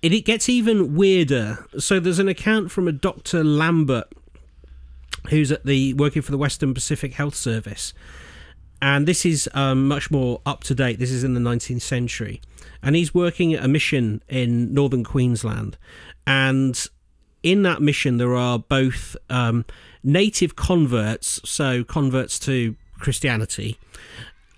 it, 0.01 0.15
it 0.15 0.25
gets 0.25 0.49
even 0.49 0.95
weirder. 0.95 1.67
So 1.79 2.01
there's 2.01 2.19
an 2.19 2.29
account 2.29 2.71
from 2.71 2.89
a 2.89 2.93
Doctor 2.93 3.45
Lambert, 3.45 4.11
who's 5.29 5.53
at 5.53 5.67
the 5.67 5.93
working 5.95 6.23
for 6.23 6.31
the 6.31 6.39
Western 6.39 6.73
Pacific 6.73 7.13
Health 7.15 7.35
Service, 7.35 7.93
and 8.83 9.07
this 9.07 9.27
is 9.27 9.49
um, 9.55 9.89
much 9.89 10.11
more 10.11 10.41
up 10.47 10.65
to 10.65 10.75
date. 10.75 10.99
This 10.99 11.11
is 11.11 11.25
in 11.25 11.35
the 11.35 11.41
19th 11.41 11.83
century, 11.83 12.41
and 12.83 12.97
he's 12.97 13.15
working 13.15 13.55
at 13.55 13.65
a 13.65 13.69
mission 13.69 14.23
in 14.29 14.73
northern 14.73 15.05
Queensland, 15.05 15.77
and 16.27 16.87
in 17.43 17.63
that 17.63 17.81
mission 17.81 18.19
there 18.19 18.35
are 18.35 18.59
both 18.59 19.17
um, 19.29 19.65
native 20.03 20.57
converts, 20.57 21.41
so 21.45 21.85
converts 21.85 22.39
to 22.41 22.77
Christianity, 22.99 23.79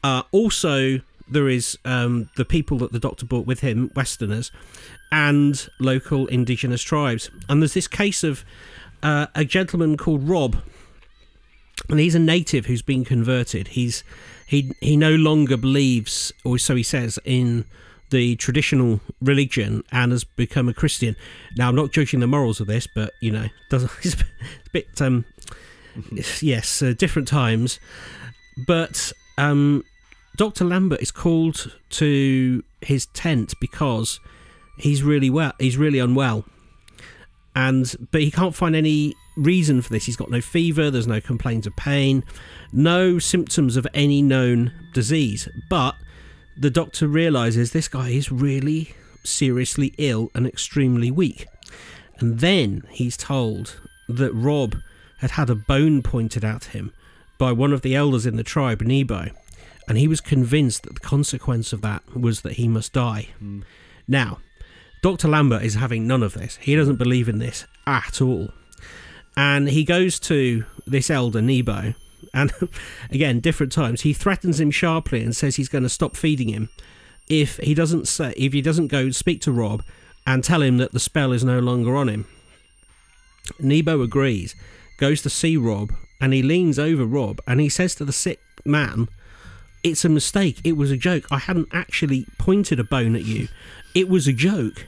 uh, 0.04 0.22
also, 0.32 1.00
there 1.28 1.48
is 1.48 1.78
um, 1.84 2.28
the 2.36 2.44
people 2.44 2.78
that 2.78 2.92
the 2.92 2.98
doctor 2.98 3.24
brought 3.24 3.46
with 3.46 3.60
him, 3.60 3.90
Westerners, 3.94 4.50
and 5.10 5.68
local 5.78 6.26
indigenous 6.26 6.82
tribes. 6.82 7.30
And 7.48 7.62
there's 7.62 7.74
this 7.74 7.88
case 7.88 8.24
of 8.24 8.44
uh, 9.02 9.26
a 9.34 9.44
gentleman 9.44 9.96
called 9.96 10.28
Rob, 10.28 10.56
and 11.88 12.00
he's 12.00 12.14
a 12.14 12.20
native 12.20 12.66
who's 12.66 12.82
been 12.82 13.04
converted. 13.04 13.68
He's 13.68 14.04
he 14.46 14.72
he 14.80 14.96
no 14.96 15.14
longer 15.14 15.56
believes, 15.56 16.32
or 16.44 16.58
so 16.58 16.76
he 16.76 16.82
says, 16.82 17.18
in 17.24 17.64
the 18.10 18.36
traditional 18.36 19.00
religion 19.20 19.82
and 19.90 20.12
has 20.12 20.22
become 20.22 20.68
a 20.68 20.74
Christian. 20.74 21.16
Now, 21.56 21.68
I'm 21.70 21.74
not 21.74 21.92
judging 21.92 22.20
the 22.20 22.26
morals 22.26 22.60
of 22.60 22.66
this, 22.66 22.86
but 22.86 23.12
you 23.20 23.32
know, 23.32 23.46
doesn't 23.70 23.90
it's 24.02 24.14
a 24.14 24.24
bit 24.72 25.00
um, 25.00 25.24
yes, 26.40 26.82
uh, 26.82 26.94
different 26.96 27.28
times. 27.28 27.80
But 28.66 29.12
um, 29.38 29.84
Dr. 30.36 30.64
Lambert 30.64 31.00
is 31.00 31.10
called 31.10 31.74
to 31.90 32.62
his 32.80 33.06
tent 33.06 33.54
because 33.60 34.20
he's 34.78 35.02
really 35.02 35.30
well. 35.30 35.52
He's 35.58 35.76
really 35.76 35.98
unwell, 35.98 36.44
and 37.54 37.94
but 38.10 38.22
he 38.22 38.30
can't 38.30 38.54
find 38.54 38.74
any 38.74 39.14
reason 39.36 39.82
for 39.82 39.90
this. 39.90 40.06
He's 40.06 40.16
got 40.16 40.30
no 40.30 40.40
fever. 40.40 40.90
There's 40.90 41.06
no 41.06 41.20
complaints 41.20 41.66
of 41.66 41.76
pain, 41.76 42.24
no 42.72 43.18
symptoms 43.18 43.76
of 43.76 43.86
any 43.94 44.22
known 44.22 44.72
disease. 44.92 45.48
But 45.68 45.96
the 46.56 46.70
doctor 46.70 47.08
realizes 47.08 47.72
this 47.72 47.88
guy 47.88 48.10
is 48.10 48.32
really 48.32 48.94
seriously 49.24 49.94
ill 49.98 50.30
and 50.34 50.46
extremely 50.46 51.10
weak. 51.10 51.46
And 52.18 52.40
then 52.40 52.84
he's 52.90 53.16
told 53.16 53.80
that 54.08 54.32
Rob 54.32 54.76
had 55.18 55.32
had 55.32 55.50
a 55.50 55.54
bone 55.54 56.02
pointed 56.02 56.44
at 56.44 56.66
him 56.66 56.92
by 57.38 57.52
one 57.52 57.72
of 57.72 57.82
the 57.82 57.94
elders 57.94 58.26
in 58.26 58.36
the 58.36 58.44
tribe, 58.44 58.82
Nebo, 58.82 59.30
and 59.88 59.98
he 59.98 60.06
was 60.06 60.20
convinced 60.20 60.84
that 60.84 60.94
the 60.94 61.00
consequence 61.00 61.72
of 61.72 61.80
that 61.82 62.02
was 62.16 62.42
that 62.42 62.52
he 62.52 62.68
must 62.68 62.92
die. 62.92 63.28
Hmm. 63.38 63.62
Now, 64.06 64.38
Dr. 65.02 65.28
Lambert 65.28 65.62
is 65.62 65.74
having 65.74 66.06
none 66.06 66.22
of 66.22 66.34
this. 66.34 66.56
He 66.56 66.76
doesn't 66.76 66.96
believe 66.96 67.28
in 67.28 67.38
this 67.38 67.66
at 67.86 68.22
all. 68.22 68.50
And 69.36 69.68
he 69.68 69.84
goes 69.84 70.20
to 70.20 70.64
this 70.86 71.10
elder, 71.10 71.42
Nebo, 71.42 71.94
and 72.32 72.52
again, 73.10 73.40
different 73.40 73.72
times, 73.72 74.02
he 74.02 74.12
threatens 74.12 74.60
him 74.60 74.70
sharply 74.70 75.22
and 75.22 75.34
says 75.34 75.56
he's 75.56 75.68
going 75.68 75.82
to 75.82 75.88
stop 75.88 76.16
feeding 76.16 76.48
him 76.48 76.70
if 77.28 77.56
he 77.58 77.74
doesn't 77.74 78.08
say 78.08 78.32
if 78.36 78.52
he 78.52 78.60
doesn't 78.60 78.88
go 78.88 79.10
speak 79.10 79.40
to 79.42 79.52
Rob 79.52 79.82
and 80.26 80.44
tell 80.44 80.62
him 80.62 80.78
that 80.78 80.92
the 80.92 81.00
spell 81.00 81.32
is 81.32 81.44
no 81.44 81.58
longer 81.58 81.96
on 81.96 82.08
him. 82.08 82.26
Nebo 83.58 84.02
agrees, 84.02 84.54
goes 84.98 85.22
to 85.22 85.30
see 85.30 85.56
Rob, 85.56 85.92
and 86.20 86.32
he 86.32 86.42
leans 86.42 86.78
over 86.78 87.04
Rob 87.04 87.40
and 87.46 87.60
he 87.60 87.68
says 87.68 87.94
to 87.96 88.04
the 88.04 88.12
sick 88.12 88.40
man, 88.64 89.08
It's 89.82 90.04
a 90.04 90.08
mistake. 90.08 90.60
It 90.62 90.76
was 90.76 90.90
a 90.90 90.96
joke. 90.96 91.24
I 91.30 91.38
hadn't 91.38 91.68
actually 91.72 92.26
pointed 92.38 92.78
a 92.78 92.84
bone 92.84 93.16
at 93.16 93.24
you. 93.24 93.48
It 93.94 94.08
was 94.08 94.28
a 94.28 94.32
joke. 94.32 94.86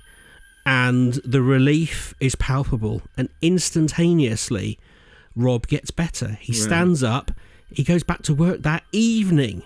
And 0.66 1.14
the 1.24 1.42
relief 1.42 2.14
is 2.20 2.34
palpable. 2.34 3.02
And 3.16 3.28
instantaneously, 3.42 4.78
Rob 5.36 5.66
gets 5.66 5.90
better. 5.90 6.38
He 6.40 6.52
stands 6.52 7.02
up. 7.02 7.30
He 7.70 7.82
goes 7.84 8.02
back 8.02 8.22
to 8.22 8.34
work 8.34 8.62
that 8.62 8.82
evening. 8.92 9.62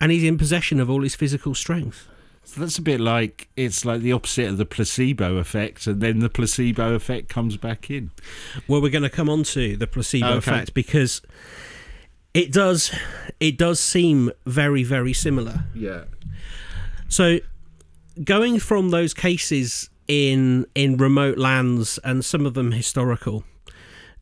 And 0.00 0.12
he's 0.12 0.24
in 0.24 0.38
possession 0.38 0.80
of 0.80 0.88
all 0.90 1.02
his 1.02 1.14
physical 1.14 1.54
strength. 1.54 2.08
So 2.44 2.60
that's 2.60 2.78
a 2.78 2.82
bit 2.82 3.00
like 3.00 3.48
it's 3.56 3.84
like 3.84 4.02
the 4.02 4.12
opposite 4.12 4.46
of 4.48 4.56
the 4.56 4.64
placebo 4.64 5.36
effect, 5.38 5.88
and 5.88 6.00
then 6.00 6.20
the 6.20 6.28
placebo 6.30 6.94
effect 6.94 7.28
comes 7.28 7.56
back 7.56 7.90
in. 7.90 8.12
Well, 8.68 8.80
we're 8.80 8.90
going 8.92 9.02
to 9.02 9.10
come 9.10 9.28
on 9.28 9.42
to 9.44 9.76
the 9.76 9.88
placebo 9.88 10.28
Okay. 10.28 10.36
effect 10.38 10.72
because 10.72 11.22
it 12.34 12.52
does 12.52 12.94
it 13.40 13.58
does 13.58 13.80
seem 13.80 14.30
very 14.46 14.84
very 14.84 15.12
similar. 15.12 15.64
Yeah. 15.74 16.04
So 17.08 17.40
going 18.22 18.60
from 18.60 18.90
those 18.90 19.12
cases 19.12 19.90
in 20.08 20.66
in 20.74 20.96
remote 20.96 21.38
lands 21.38 21.98
and 22.04 22.24
some 22.24 22.46
of 22.46 22.54
them 22.54 22.72
historical, 22.72 23.44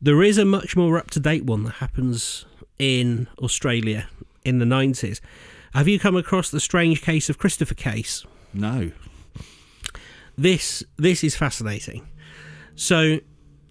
there 0.01 0.23
is 0.23 0.37
a 0.37 0.45
much 0.45 0.75
more 0.75 0.97
up 0.97 1.11
to 1.11 1.19
date 1.19 1.45
one 1.45 1.63
that 1.63 1.75
happens 1.75 2.45
in 2.79 3.27
Australia 3.39 4.07
in 4.43 4.59
the 4.59 4.65
nineties. 4.65 5.21
Have 5.73 5.87
you 5.87 5.99
come 5.99 6.15
across 6.15 6.49
the 6.49 6.59
strange 6.59 7.01
case 7.01 7.29
of 7.29 7.37
Christopher 7.37 7.75
Case? 7.75 8.25
No. 8.53 8.91
this 10.37 10.83
this 10.97 11.23
is 11.23 11.35
fascinating. 11.35 12.07
So 12.75 13.19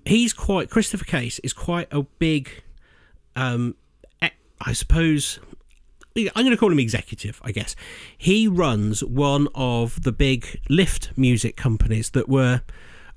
he's 0.04 0.32
quite 0.32 0.70
Christopher 0.70 1.04
Case 1.04 1.38
is 1.40 1.52
quite 1.52 1.88
a 1.90 2.02
big, 2.02 2.62
um, 3.36 3.76
I 4.60 4.72
suppose. 4.72 5.38
I'm 6.16 6.44
going 6.44 6.50
to 6.50 6.56
call 6.56 6.70
him 6.70 6.78
executive, 6.78 7.40
I 7.44 7.50
guess. 7.50 7.74
He 8.16 8.46
runs 8.46 9.02
one 9.02 9.48
of 9.54 10.02
the 10.02 10.12
big 10.12 10.60
lift 10.68 11.10
music 11.16 11.56
companies 11.56 12.10
that 12.10 12.28
were 12.28 12.62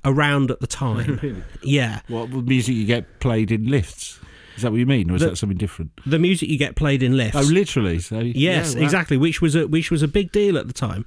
around 0.04 0.50
at 0.50 0.60
the 0.62 0.68
time. 0.86 1.44
Yeah, 1.62 2.02
What 2.08 2.30
music 2.32 2.76
you 2.76 2.86
get 2.86 3.20
played 3.20 3.52
in 3.52 3.68
lifts? 3.68 4.20
Is 4.56 4.64
that 4.64 4.72
what 4.72 4.80
you 4.80 4.88
mean, 4.88 5.12
or 5.12 5.16
is 5.16 5.22
The- 5.22 5.30
that 5.30 5.36
something 5.38 5.58
different? 5.60 5.92
the 6.08 6.18
music 6.18 6.50
you 6.50 6.58
get 6.58 6.76
played 6.76 7.04
in 7.04 7.16
lifts. 7.16 7.36
Oh, 7.38 7.42
literally. 7.42 8.00
So 8.00 8.20
Yes, 8.20 8.74
yeah, 8.74 8.80
wow. 8.80 8.86
exactly. 8.86 9.16
Which 9.18 9.40
was 9.44 9.56
a 9.56 9.68
which 9.68 9.92
was 9.92 10.02
a 10.02 10.08
big 10.08 10.32
deal 10.32 10.58
at 10.58 10.66
the 10.66 10.74
time. 10.74 11.06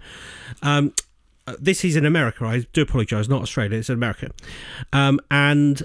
Um, 0.63 0.93
uh, 1.49 1.57
this 1.59 1.85
is 1.85 1.97
in 1.97 2.07
America. 2.07 2.45
I 2.45 2.61
do 2.73 2.83
apologise, 2.83 3.27
not 3.29 3.43
Australia. 3.43 3.79
It's 3.79 3.89
in 3.91 3.95
America, 3.95 4.31
um, 4.93 5.19
and 5.33 5.83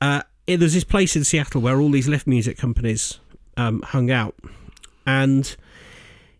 uh, 0.00 0.22
it, 0.46 0.58
there's 0.58 0.74
this 0.74 0.84
place 0.84 1.16
in 1.16 1.24
Seattle 1.24 1.60
where 1.60 1.80
all 1.80 1.90
these 1.90 2.06
lift 2.06 2.28
music 2.28 2.56
companies 2.56 3.18
um, 3.56 3.82
hung 3.82 4.12
out, 4.12 4.36
and 5.08 5.56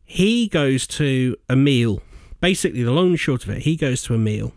he 0.04 0.46
goes 0.46 0.86
to 0.86 1.36
a 1.48 1.56
meal. 1.56 2.02
Basically, 2.40 2.82
the 2.82 2.92
long 2.92 3.08
and 3.08 3.20
short 3.20 3.44
of 3.44 3.50
it, 3.50 3.62
he 3.62 3.76
goes 3.76 4.02
to 4.02 4.14
a 4.14 4.18
meal, 4.18 4.52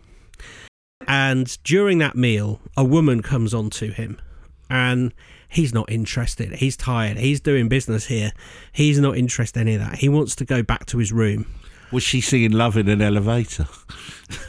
and 1.08 1.56
during 1.64 1.96
that 1.98 2.14
meal, 2.14 2.60
a 2.76 2.84
woman 2.84 3.22
comes 3.22 3.54
on 3.54 3.70
to 3.70 3.86
him, 3.86 4.20
and 4.68 5.14
he's 5.48 5.72
not 5.72 5.90
interested. 5.90 6.52
He's 6.52 6.76
tired. 6.76 7.16
He's 7.16 7.40
doing 7.40 7.70
business 7.70 8.06
here. 8.06 8.32
He's 8.70 9.00
not 9.00 9.16
interested 9.16 9.60
in 9.60 9.68
any 9.68 9.76
of 9.76 9.80
that. 9.80 9.98
He 9.98 10.10
wants 10.10 10.36
to 10.36 10.44
go 10.44 10.62
back 10.62 10.84
to 10.86 10.98
his 10.98 11.10
room. 11.10 11.46
Was 11.90 12.02
she 12.02 12.20
singing 12.20 12.52
"Love 12.52 12.76
in 12.76 12.88
an 12.90 13.00
Elevator"? 13.00 13.66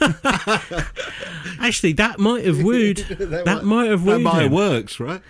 Actually, 1.58 1.94
that 1.94 2.18
might 2.18 2.44
have 2.44 2.62
wooed. 2.62 2.98
that 3.08 3.64
might 3.64 3.88
have 3.88 4.04
wooed. 4.04 4.16
That 4.16 4.22
might 4.22 4.44
him. 4.44 4.52
worked, 4.52 5.00
right? 5.00 5.22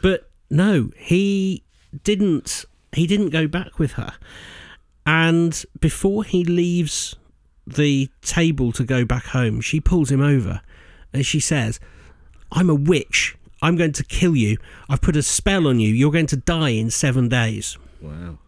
But 0.00 0.30
no, 0.48 0.92
he 0.96 1.64
didn't. 2.04 2.64
He 2.94 3.06
didn't 3.06 3.30
go 3.30 3.46
back 3.46 3.78
with 3.78 3.92
her. 3.92 4.14
And 5.06 5.64
before 5.80 6.24
he 6.24 6.44
leaves 6.44 7.16
the 7.66 8.08
table 8.22 8.72
to 8.72 8.84
go 8.84 9.04
back 9.04 9.26
home, 9.26 9.60
she 9.60 9.80
pulls 9.80 10.10
him 10.10 10.20
over 10.20 10.60
and 11.12 11.24
she 11.24 11.40
says, 11.40 11.80
"I'm 12.52 12.70
a 12.70 12.74
witch. 12.74 13.36
I'm 13.62 13.76
going 13.76 13.92
to 13.92 14.04
kill 14.04 14.36
you. 14.36 14.58
I've 14.88 15.00
put 15.00 15.16
a 15.16 15.22
spell 15.22 15.66
on 15.66 15.80
you. 15.80 15.92
You're 15.92 16.12
going 16.12 16.26
to 16.26 16.36
die 16.36 16.70
in 16.70 16.90
seven 16.90 17.28
days." 17.28 17.78
Wow. 18.00 18.38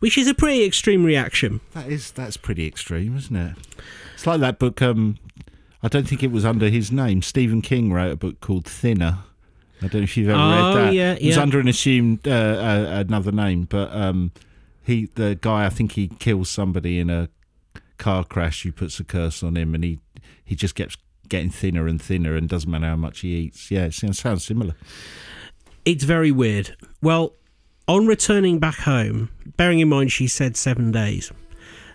Which 0.00 0.16
is 0.16 0.28
a 0.28 0.34
pretty 0.34 0.64
extreme 0.64 1.04
reaction. 1.04 1.60
That 1.72 1.88
is 1.88 2.10
that's 2.10 2.36
pretty 2.36 2.66
extreme, 2.66 3.16
isn't 3.16 3.36
it? 3.36 3.56
It's 4.14 4.26
like 4.26 4.40
that 4.40 4.58
book. 4.58 4.80
Um, 4.82 5.18
I 5.82 5.88
don't 5.88 6.08
think 6.08 6.22
it 6.22 6.30
was 6.30 6.44
under 6.44 6.68
his 6.68 6.90
name. 6.90 7.22
Stephen 7.22 7.62
King 7.62 7.92
wrote 7.92 8.12
a 8.12 8.16
book 8.16 8.40
called 8.40 8.64
Thinner. 8.66 9.18
I 9.82 9.86
don't 9.88 9.94
know 9.94 10.04
if 10.04 10.16
you've 10.16 10.28
ever 10.28 10.38
Oh, 10.38 10.74
read 10.76 10.86
that. 10.88 10.94
yeah, 10.94 11.14
It 11.14 11.26
was 11.26 11.38
under 11.38 11.58
an 11.58 11.68
assumed 11.68 12.26
uh, 12.28 12.30
uh, 12.30 13.04
another 13.06 13.32
name, 13.32 13.64
but 13.64 13.90
um, 13.92 14.30
he 14.82 15.06
the 15.14 15.38
guy 15.40 15.64
I 15.66 15.70
think 15.70 15.92
he 15.92 16.08
kills 16.08 16.48
somebody 16.50 16.98
in 16.98 17.08
a 17.10 17.28
car 17.98 18.24
crash. 18.24 18.62
Who 18.62 18.72
puts 18.72 19.00
a 19.00 19.04
curse 19.04 19.42
on 19.42 19.56
him, 19.56 19.74
and 19.74 19.82
he 19.84 19.98
he 20.44 20.54
just 20.54 20.74
gets 20.74 20.96
getting 21.28 21.50
thinner 21.50 21.86
and 21.86 22.00
thinner, 22.00 22.34
and 22.36 22.48
doesn't 22.48 22.70
matter 22.70 22.86
how 22.86 22.96
much 22.96 23.20
he 23.20 23.28
eats. 23.36 23.70
Yeah, 23.70 23.86
it 23.86 23.94
sounds, 23.94 24.18
sounds 24.18 24.44
similar. 24.44 24.74
It's 25.84 26.04
very 26.04 26.30
weird. 26.30 26.76
Well, 27.00 27.34
on 27.88 28.06
returning 28.06 28.58
back 28.58 28.76
home, 28.80 29.30
bearing 29.56 29.80
in 29.80 29.88
mind 29.88 30.12
she 30.12 30.26
said 30.28 30.56
seven 30.56 30.92
days, 30.92 31.32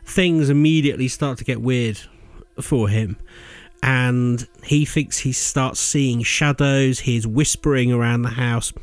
things 0.03 0.49
immediately 0.49 1.07
start 1.07 1.37
to 1.37 1.43
get 1.43 1.61
weird 1.61 1.99
for 2.61 2.89
him. 2.89 3.17
And 3.85 4.47
he 4.63 4.83
thinks 4.83 5.19
he 5.19 5.31
starts 5.31 5.79
seeing 5.79 6.23
shadows, 6.23 7.01
he's 7.01 7.27
whispering 7.27 7.93
around 7.93 8.23
the 8.23 8.29
house. 8.29 8.73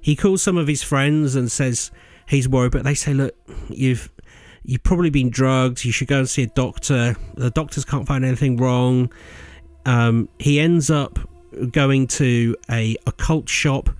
He 0.00 0.16
calls 0.16 0.42
some 0.42 0.56
of 0.56 0.66
his 0.66 0.82
friends 0.82 1.36
and 1.36 1.52
says 1.52 1.90
he's 2.26 2.48
worried, 2.48 2.72
but 2.72 2.82
they 2.82 2.94
say, 2.94 3.12
Look, 3.12 3.36
you've 3.68 4.10
you've 4.64 4.82
probably 4.82 5.10
been 5.10 5.28
drugged, 5.28 5.84
you 5.84 5.92
should 5.92 6.08
go 6.08 6.20
and 6.20 6.28
see 6.28 6.44
a 6.44 6.46
doctor. 6.46 7.16
The 7.34 7.50
doctors 7.50 7.84
can't 7.84 8.06
find 8.06 8.24
anything 8.24 8.56
wrong. 8.56 9.12
Um, 9.84 10.30
he 10.38 10.58
ends 10.58 10.90
up 10.90 11.18
going 11.70 12.06
to 12.06 12.56
a 12.70 12.96
occult 13.06 13.50
shop 13.50 13.90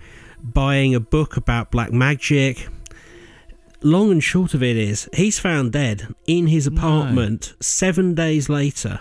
buying 0.43 0.95
a 0.95 1.01
book 1.01 1.37
about 1.37 1.71
black 1.71 1.93
magic. 1.93 2.67
Long 3.83 4.11
and 4.11 4.25
short 4.25 4.55
of 4.55 4.63
it 4.63 4.79
is, 4.79 5.07
he's 5.13 5.39
found 5.39 5.73
dead 5.73 6.15
in 6.27 6.47
his 6.47 6.67
apartment 6.67 7.53
seven 7.61 8.15
days 8.15 8.49
later. 8.49 9.01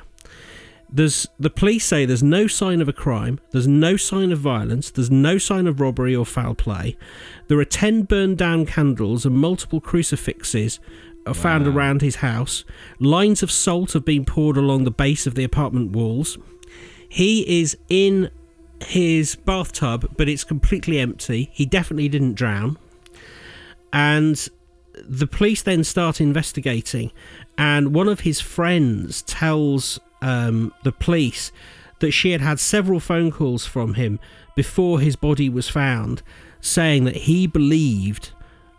There's 0.91 1.27
the 1.39 1.49
police 1.49 1.85
say 1.85 2.05
there's 2.05 2.23
no 2.23 2.47
sign 2.47 2.79
of 2.81 2.87
a 2.87 2.93
crime, 2.93 3.39
there's 3.51 3.67
no 3.67 3.97
sign 3.97 4.31
of 4.31 4.39
violence, 4.39 4.91
there's 4.91 5.11
no 5.11 5.37
sign 5.37 5.67
of 5.67 5.79
robbery 5.81 6.15
or 6.15 6.25
foul 6.25 6.55
play. 6.55 6.95
There 7.47 7.59
are 7.59 7.65
ten 7.65 8.03
burned 8.03 8.37
down 8.37 8.65
candles 8.65 9.25
and 9.25 9.35
multiple 9.35 9.81
crucifixes 9.81 10.79
are 11.25 11.33
found 11.33 11.65
Wow. 11.65 11.71
around 11.71 12.01
his 12.01 12.17
house. 12.17 12.63
Lines 12.99 13.41
of 13.41 13.51
salt 13.51 13.93
have 13.93 14.05
been 14.05 14.25
poured 14.25 14.57
along 14.57 14.83
the 14.83 14.91
base 14.91 15.25
of 15.25 15.35
the 15.35 15.43
apartment 15.43 15.91
walls. 15.91 16.37
He 17.09 17.61
is 17.61 17.77
in 17.89 18.29
his 18.83 19.35
bathtub, 19.35 20.11
but 20.17 20.29
it's 20.29 20.43
completely 20.43 20.99
empty. 20.99 21.49
He 21.51 21.65
definitely 21.65 22.09
didn't 22.09 22.35
drown. 22.35 22.77
And 23.91 24.47
the 25.07 25.27
police 25.27 25.61
then 25.61 25.83
start 25.83 26.21
investigating, 26.21 27.11
and 27.57 27.93
one 27.93 28.07
of 28.07 28.21
his 28.21 28.39
friends 28.39 29.21
tells 29.23 29.99
um, 30.25 30.73
the 30.83 30.91
police 30.91 31.51
that 31.99 32.11
she 32.11 32.31
had 32.31 32.41
had 32.41 32.59
several 32.59 32.99
phone 32.99 33.31
calls 33.31 33.65
from 33.65 33.93
him 33.93 34.19
before 34.55 34.99
his 34.99 35.15
body 35.15 35.49
was 35.49 35.69
found, 35.69 36.21
saying 36.59 37.05
that 37.05 37.15
he 37.15 37.47
believed 37.47 38.31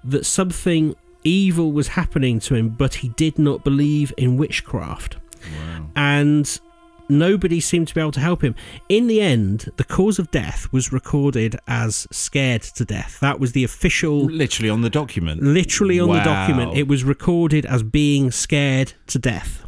that 0.04 0.26
something 0.26 0.94
evil 1.24 1.72
was 1.72 1.88
happening 1.88 2.40
to 2.40 2.54
him, 2.54 2.68
but 2.68 2.96
he 2.96 3.08
did 3.10 3.38
not 3.38 3.64
believe 3.64 4.12
in 4.16 4.36
witchcraft. 4.36 5.16
Wow. 5.42 5.86
And 5.94 6.60
nobody 7.08 7.60
seemed 7.60 7.88
to 7.88 7.94
be 7.94 8.00
able 8.00 8.12
to 8.12 8.20
help 8.20 8.42
him. 8.42 8.54
In 8.88 9.06
the 9.06 9.20
end, 9.20 9.70
the 9.76 9.84
cause 9.84 10.18
of 10.18 10.30
death 10.30 10.72
was 10.72 10.92
recorded 10.92 11.56
as 11.68 12.06
scared 12.10 12.62
to 12.62 12.84
death. 12.84 13.18
That 13.20 13.38
was 13.38 13.52
the 13.52 13.64
official 13.64 14.24
Literally 14.24 14.70
on 14.70 14.82
the 14.82 14.90
document. 14.90 15.42
literally 15.42 16.00
on 16.00 16.08
the 16.08 16.22
document 16.22 16.76
it 16.76 16.88
was 16.88 17.04
recorded 17.04 17.64
as 17.66 17.82
being 17.82 18.30
scared 18.30 18.94
to 19.06 19.18
death 19.18 19.65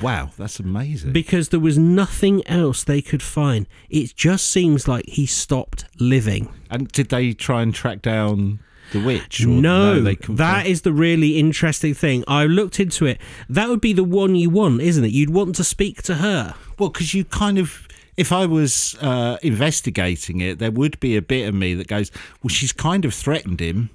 Wow, 0.00 0.30
that's 0.36 0.58
amazing. 0.60 1.12
because 1.12 1.50
there 1.50 1.60
was 1.60 1.76
nothing 1.78 2.46
else 2.46 2.84
they 2.84 3.02
could 3.02 3.22
find 3.22 3.66
it 3.88 4.14
just 4.16 4.50
seems 4.50 4.88
like 4.88 5.06
he 5.08 5.26
stopped 5.26 5.84
living 5.98 6.48
and 6.70 6.88
did 6.92 7.08
they 7.10 7.32
try 7.32 7.62
and 7.62 7.74
track 7.74 8.00
down 8.02 8.60
the 8.92 9.00
witch? 9.04 9.46
No, 9.46 10.02
couldn't 10.02 10.36
that 10.36 10.66
is 10.66 10.82
the 10.82 10.92
really 10.92 11.38
interesting 11.38 11.94
thing 11.94 12.24
i 12.26 12.44
looked 12.46 12.80
into 12.80 13.06
it 13.06 13.20
that 13.48 13.68
would 13.68 13.80
be 13.80 13.92
the 13.92 14.02
one 14.04 14.34
you 14.34 14.50
want 14.50 14.80
isn't 14.80 15.04
it 15.04 15.12
you'd 15.12 15.30
want 15.30 15.54
to 15.56 15.64
speak 15.64 16.02
to 16.02 16.16
her 16.16 16.54
Well, 16.78 16.88
because 16.88 17.14
you 17.14 17.24
kind 17.24 17.58
of, 17.58 17.86
if 18.16 18.32
I 18.32 18.46
was 18.46 18.96
uh, 19.00 19.36
investigating 19.42 20.40
it, 20.40 20.58
there 20.58 20.70
would 20.70 20.98
be 20.98 21.16
a 21.16 21.22
bit 21.22 21.46
of 21.48 21.54
me 21.54 21.74
that 21.74 21.86
goes, 21.88 22.10
well, 22.42 22.48
she's 22.48 22.72
kind 22.72 23.04
of 23.04 23.12
threatened 23.14 23.60
him 23.60 23.90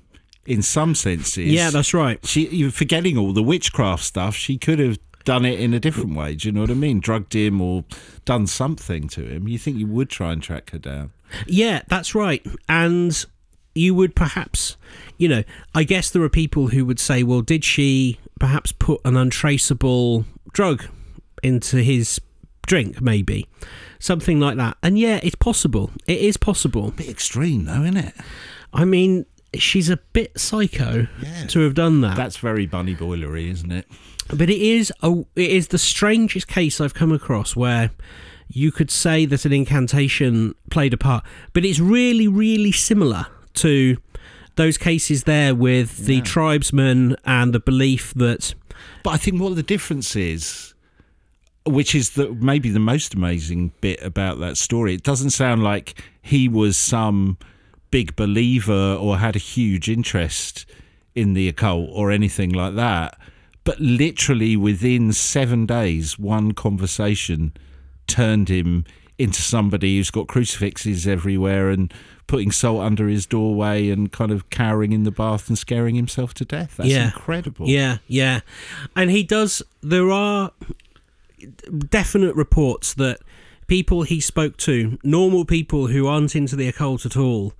in 0.46 0.62
some 0.62 0.94
senses. 0.96 1.52
yeah 1.52 1.72
that's 1.72 1.94
right 1.94 2.24
She, 2.26 2.48
you're 2.50 2.72
forgetting 2.72 3.18
all 3.18 3.34
the 3.34 3.44
witchcraft 3.44 4.04
stuff. 4.04 4.36
She 4.36 4.58
could 4.58 4.80
have 4.80 4.98
done 5.26 5.44
it 5.44 5.60
in 5.60 5.74
a 5.74 5.80
different 5.80 6.16
way. 6.16 6.36
Do 6.36 6.48
you 6.48 6.52
know 6.54 6.62
what 6.62 6.70
I 6.72 6.76
mean? 6.76 7.00
Drugged 7.00 7.36
him 7.36 7.60
or 7.60 7.84
done 8.24 8.48
something 8.48 9.08
to 9.10 9.26
him. 9.26 9.48
You 9.48 9.58
think 9.58 9.78
you 9.78 9.88
would 9.88 10.10
try 10.10 10.32
and 10.32 10.42
track 10.42 10.70
her 10.72 10.80
down? 10.80 11.12
Yeah, 11.48 11.82
that's 11.88 12.16
right. 12.16 12.46
And 12.70 13.26
you 13.74 13.94
would 13.96 14.16
perhaps, 14.16 14.78
you 15.18 15.28
know, 15.28 15.44
I 15.74 15.84
guess 15.84 16.10
there 16.10 16.22
are 16.22 16.30
people 16.30 16.68
who 16.68 16.86
would 16.86 17.00
say, 17.00 17.24
well, 17.24 17.42
did 17.42 17.64
she 17.66 18.20
perhaps 18.40 18.72
put 18.72 19.02
an 19.04 19.18
untraceable 19.18 20.26
drug 20.54 20.86
into 21.44 21.78
his 21.78 22.22
drink, 22.68 23.02
maybe? 23.02 23.48
Something 24.00 24.40
like 24.40 24.58
that. 24.58 24.78
And 24.84 24.98
yeah, 25.00 25.20
it's 25.24 25.36
possible. 25.36 25.92
It 26.08 26.20
is 26.20 26.38
possible. 26.38 26.92
bit 26.92 27.10
extreme, 27.10 27.66
though, 27.66 27.82
isn't 27.84 27.98
it? 27.98 28.14
I 28.74 28.86
mean, 28.86 29.26
she's 29.56 29.90
a 29.90 29.98
bit 29.98 30.40
psycho 30.40 31.08
Yeah. 31.22 31.48
to 31.48 31.60
have 31.62 31.74
done 31.74 32.02
that. 32.02 32.16
That's 32.16 32.38
very 32.38 32.66
bunny 32.66 32.96
boilery, 32.96 33.50
isn't 33.50 33.72
it? 33.72 33.88
But 34.34 34.50
it 34.50 34.60
is 34.62 34.92
a, 35.02 35.12
it 35.36 35.52
is 35.52 35.68
the 35.68 35.78
strangest 35.78 36.48
case 36.48 36.82
I've 36.82 36.94
come 36.94 37.12
across 37.12 37.56
where 37.56 37.92
you 38.48 38.72
could 38.72 38.92
say 38.92 39.26
that 39.26 39.46
an 39.46 39.54
incantation 39.54 40.56
played 40.70 40.94
a 40.94 40.98
part, 40.98 41.24
but 41.54 41.64
it's 41.66 41.80
really, 41.80 42.28
really 42.28 42.72
similar 42.72 43.28
to 43.56 43.98
those 44.56 44.78
cases 44.78 45.24
there 45.24 45.54
with 45.54 46.06
the 46.06 46.16
Yeah. 46.18 46.22
tribesmen 46.22 47.16
and 47.26 47.54
the 47.54 47.60
belief 47.60 48.14
that 48.16 48.54
But 49.04 49.12
I 49.12 49.18
think 49.18 49.40
what 49.42 49.56
the 49.56 49.64
difference 49.64 50.16
is, 50.16 50.74
which 51.66 51.94
is 51.96 52.12
the 52.12 52.32
maybe 52.34 52.70
the 52.70 52.80
most 52.80 53.14
amazing 53.14 53.72
bit 53.82 54.02
about 54.04 54.40
that 54.40 54.58
story, 54.58 54.94
it 54.96 55.04
doesn't 55.04 55.32
sound 55.32 55.64
like 55.64 56.02
he 56.22 56.48
was 56.48 56.78
some 56.78 57.38
big 57.92 58.16
believer 58.16 58.96
or 59.00 59.18
had 59.18 59.36
a 59.36 59.40
huge 59.40 59.90
interest 59.90 60.66
in 61.16 61.34
the 61.34 61.48
occult 61.48 61.90
or 61.94 62.12
anything 62.12 62.52
like 62.52 62.76
that. 62.76 63.18
But 63.65 63.80
literally 63.82 64.56
within 64.56 65.12
seven 65.12 65.65
days, 65.65 66.17
one 66.17 66.54
conversation 66.54 67.51
turned 68.08 68.47
him 68.47 68.86
into 69.17 69.41
somebody 69.41 69.97
who's 69.97 70.12
got 70.12 70.28
crucifixes 70.28 71.08
everywhere 71.08 71.69
and 71.69 71.93
putting 72.28 72.51
salt 72.51 72.82
under 72.82 73.08
his 73.08 73.25
doorway 73.25 73.89
and 73.89 74.12
kind 74.12 74.32
of 74.32 74.49
cowering 74.49 74.91
in 74.93 75.04
the 75.04 75.12
bath 75.12 75.47
and 75.47 75.58
scaring 75.58 75.95
himself 75.95 76.34
to 76.36 76.45
death. 76.45 76.75
That's 76.78 76.89
Yeah. 76.89 77.06
incredible. 77.06 77.67
Yeah, 77.67 77.97
yeah. 78.08 78.41
And 78.95 79.10
he 79.12 79.23
does. 79.23 79.62
There 79.82 80.12
are 80.12 80.51
definite 81.89 82.36
reports 82.36 82.93
that 82.95 83.19
people 83.67 84.04
he 84.04 84.19
spoke 84.19 84.58
to, 84.58 84.97
normal 85.04 85.45
people 85.45 85.88
who 85.88 86.08
aren't 86.08 86.36
into 86.36 86.56
the 86.56 86.67
occult 86.67 87.06
at 87.06 87.17
all, 87.17 87.54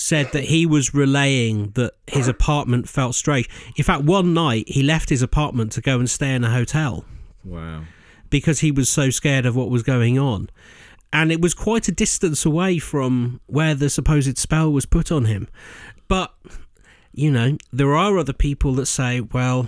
said 0.00 0.30
that 0.30 0.44
he 0.44 0.64
was 0.64 0.94
relaying 0.94 1.72
that 1.72 1.92
his 2.06 2.28
apartment 2.28 2.88
felt 2.88 3.16
strange. 3.16 3.48
In 3.76 3.82
fact, 3.82 4.04
one 4.04 4.32
night 4.32 4.68
he 4.68 4.80
left 4.80 5.08
his 5.08 5.22
apartment 5.22 5.72
to 5.72 5.80
go 5.80 5.98
and 5.98 6.08
stay 6.08 6.32
in 6.34 6.44
a 6.44 6.50
hotel 6.50 7.04
Wow. 7.44 7.82
because 8.30 8.60
he 8.60 8.70
was 8.70 8.88
so 8.88 9.10
scared 9.10 9.44
of 9.44 9.56
what 9.56 9.70
was 9.70 9.82
going 9.82 10.16
on. 10.16 10.50
And 11.12 11.32
it 11.32 11.40
was 11.40 11.52
quite 11.52 11.88
a 11.88 11.92
distance 11.92 12.46
away 12.46 12.78
from 12.78 13.40
where 13.46 13.74
the 13.74 13.90
supposed 13.90 14.38
spell 14.38 14.72
was 14.72 14.86
put 14.86 15.10
on 15.10 15.24
him. 15.24 15.48
But, 16.06 16.32
you 17.12 17.32
know, 17.32 17.58
there 17.72 17.96
are 17.96 18.18
other 18.18 18.32
people 18.32 18.74
that 18.74 18.86
say, 18.86 19.20
well, 19.20 19.66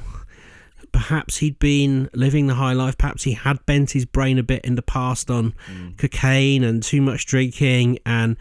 perhaps 0.93 1.39
he'd 1.39 1.59
been 1.59 2.09
living 2.15 2.47
the 2.47 2.55
high 2.55 2.75
life. 2.75 2.97
Perhaps 2.97 3.25
he 3.25 3.33
had 3.33 3.67
bent 3.67 3.91
his 3.91 4.05
brain 4.05 4.39
a 4.39 4.45
bit 4.45 4.65
in 4.65 4.77
the 4.77 4.83
past 4.83 5.29
on 5.29 5.55
mm. 5.69 5.99
cocaine 5.99 6.63
and 6.63 6.85
too 6.85 7.01
much 7.03 7.27
drinking. 7.27 7.99
And 8.07 8.37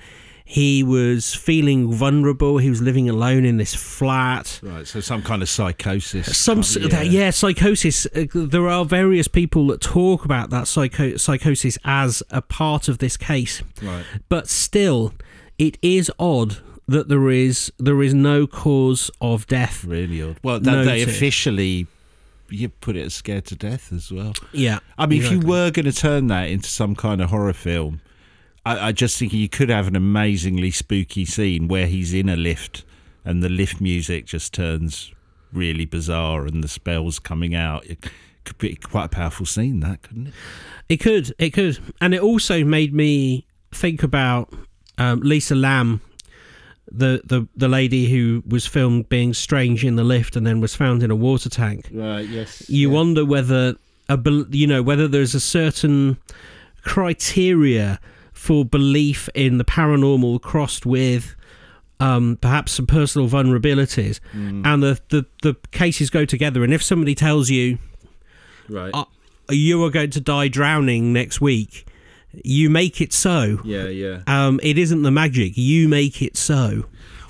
he 0.52 0.82
was 0.82 1.36
feeling 1.36 1.92
vulnerable. 1.94 2.58
He 2.58 2.72
was 2.72 2.82
living 2.82 3.08
alone 3.08 3.46
in 3.46 3.58
this 3.58 3.76
flat 3.76 4.60
Right, 4.64 4.88
so 4.88 5.00
some 5.00 5.22
kind 5.22 5.44
of 5.44 5.50
psychosis. 5.50 6.36
some 6.36 6.64
kind 6.64 6.86
of- 6.86 6.92
that- 6.92 7.12
yeah. 7.12 7.30
psychosis 7.30 8.08
uh, 8.16 8.26
there 8.34 8.68
are 8.68 8.84
various 8.84 9.28
people 9.28 9.68
that 9.68 9.80
talk 9.80 10.26
about 10.26 10.50
that 10.50 10.68
psycho- 10.68 11.18
psychosis 11.18 11.78
as 11.86 12.24
a 12.32 12.42
part 12.42 12.88
of 12.88 12.98
this 12.98 13.16
case 13.16 13.62
Right. 13.80 14.04
but 14.28 14.48
still 14.50 15.14
it 15.60 15.78
is 15.84 16.12
odd 16.18 16.58
that 16.88 17.10
there 17.10 17.30
is 17.30 17.72
there 17.78 18.02
is 18.02 18.16
no 18.16 18.48
cause 18.48 19.12
of 19.22 19.46
death 19.46 19.86
Really 19.86 20.20
odd. 20.24 20.38
Well, 20.42 20.60
that, 20.60 20.84
they 20.86 21.04
officially 21.04 21.86
you 22.50 22.70
put 22.70 22.96
it 22.96 23.06
as 23.06 23.14
scared 23.14 23.46
to 23.46 23.56
death 23.56 23.94
as 23.94 24.12
well. 24.12 24.34
yeah 24.52 24.80
I 24.98 25.06
mean, 25.06 25.22
if 25.22 25.32
you 25.32 25.40
were 25.42 25.70
going 25.70 25.86
to 25.86 25.94
turn 25.94 26.26
that 26.28 26.50
into 26.50 26.70
some 26.70 26.96
kind 26.96 27.22
of 27.22 27.30
horror 27.30 27.54
film, 27.54 28.02
I, 28.66 28.88
I 28.88 28.92
just 28.92 29.18
think 29.18 29.34
you 29.34 29.50
could 29.50 29.70
have 29.70 29.88
an 29.88 29.96
amazingly 29.96 30.72
spooky 30.72 31.26
scene 31.26 31.68
where 31.68 31.88
he's 31.88 32.14
in 32.14 32.30
a 32.30 32.36
lift 32.36 32.84
and 33.26 33.44
the 33.44 33.50
lift 33.50 33.82
music 33.82 34.26
just 34.26 34.54
turns 34.54 35.14
really 35.52 35.86
bizarre 35.86 36.46
and 36.46 36.64
the 36.64 36.68
spells 36.68 37.20
coming 37.20 37.56
out. 37.56 37.86
It 37.86 38.06
could 38.44 38.58
be 38.58 38.76
quite 38.76 39.06
a 39.06 39.10
powerful 39.10 39.46
scene, 39.46 39.80
that 39.82 40.02
couldn't 40.04 40.28
it? 40.28 40.34
It 40.88 40.98
could, 40.98 41.34
it 41.38 41.52
could, 41.52 41.80
and 42.02 42.14
it 42.14 42.22
also 42.22 42.64
made 42.64 42.94
me 42.94 43.46
think 43.72 44.04
about 44.04 44.54
um, 44.98 45.22
Lisa 45.22 45.56
Lam, 45.56 46.02
the, 46.92 47.22
the 47.24 47.48
the 47.56 47.68
lady 47.68 48.10
who 48.10 48.44
was 48.48 48.66
filmed 48.66 49.10
being 49.10 49.34
strange 49.34 49.86
in 49.86 49.96
the 49.96 50.04
lift 50.04 50.36
and 50.36 50.48
then 50.48 50.60
was 50.60 50.76
found 50.76 51.04
in 51.04 51.12
a 51.12 51.16
water 51.16 51.50
tank. 51.50 51.88
Right. 51.94 52.28
Yes. 52.28 52.68
You 52.68 52.90
wonder 52.90 53.24
whether 53.24 53.76
a 54.10 54.20
you 54.50 54.66
know 54.66 54.82
whether 54.82 55.08
there's 55.08 55.36
a 55.36 55.40
certain 55.40 56.18
criteria 56.84 58.00
for 58.40 58.64
belief 58.64 59.28
in 59.36 59.58
the 59.58 59.66
paranormal 59.66 60.42
crossed 60.42 60.86
with 60.86 61.36
um, 62.00 62.38
perhaps 62.40 62.72
some 62.72 62.88
personal 62.88 63.28
vulnerabilities, 63.28 64.22
and 64.32 64.82
the, 64.82 64.98
the 65.10 65.26
the 65.44 65.56
cases 65.72 66.10
go 66.10 66.24
together. 66.26 66.64
And 66.64 66.74
if 66.74 66.82
somebody 66.82 67.14
tells 67.16 67.50
you 67.50 67.78
Right. 68.70 68.92
uh, 68.94 69.04
you 69.50 69.84
are 69.84 69.90
going 69.90 70.12
to 70.12 70.22
die 70.22 70.48
drowning 70.48 71.12
next 71.12 71.42
week, 71.42 71.86
you 72.46 72.70
make 72.70 73.02
it 73.02 73.12
so. 73.12 73.60
yeah. 73.66 73.88
Yeah. 73.88 74.22
Um, 74.28 74.60
it 74.64 74.78
isn't 74.78 75.02
the 75.04 75.12
magic; 75.12 75.58
you 75.58 75.90
make 75.90 76.22
it 76.22 76.38
so. 76.38 76.86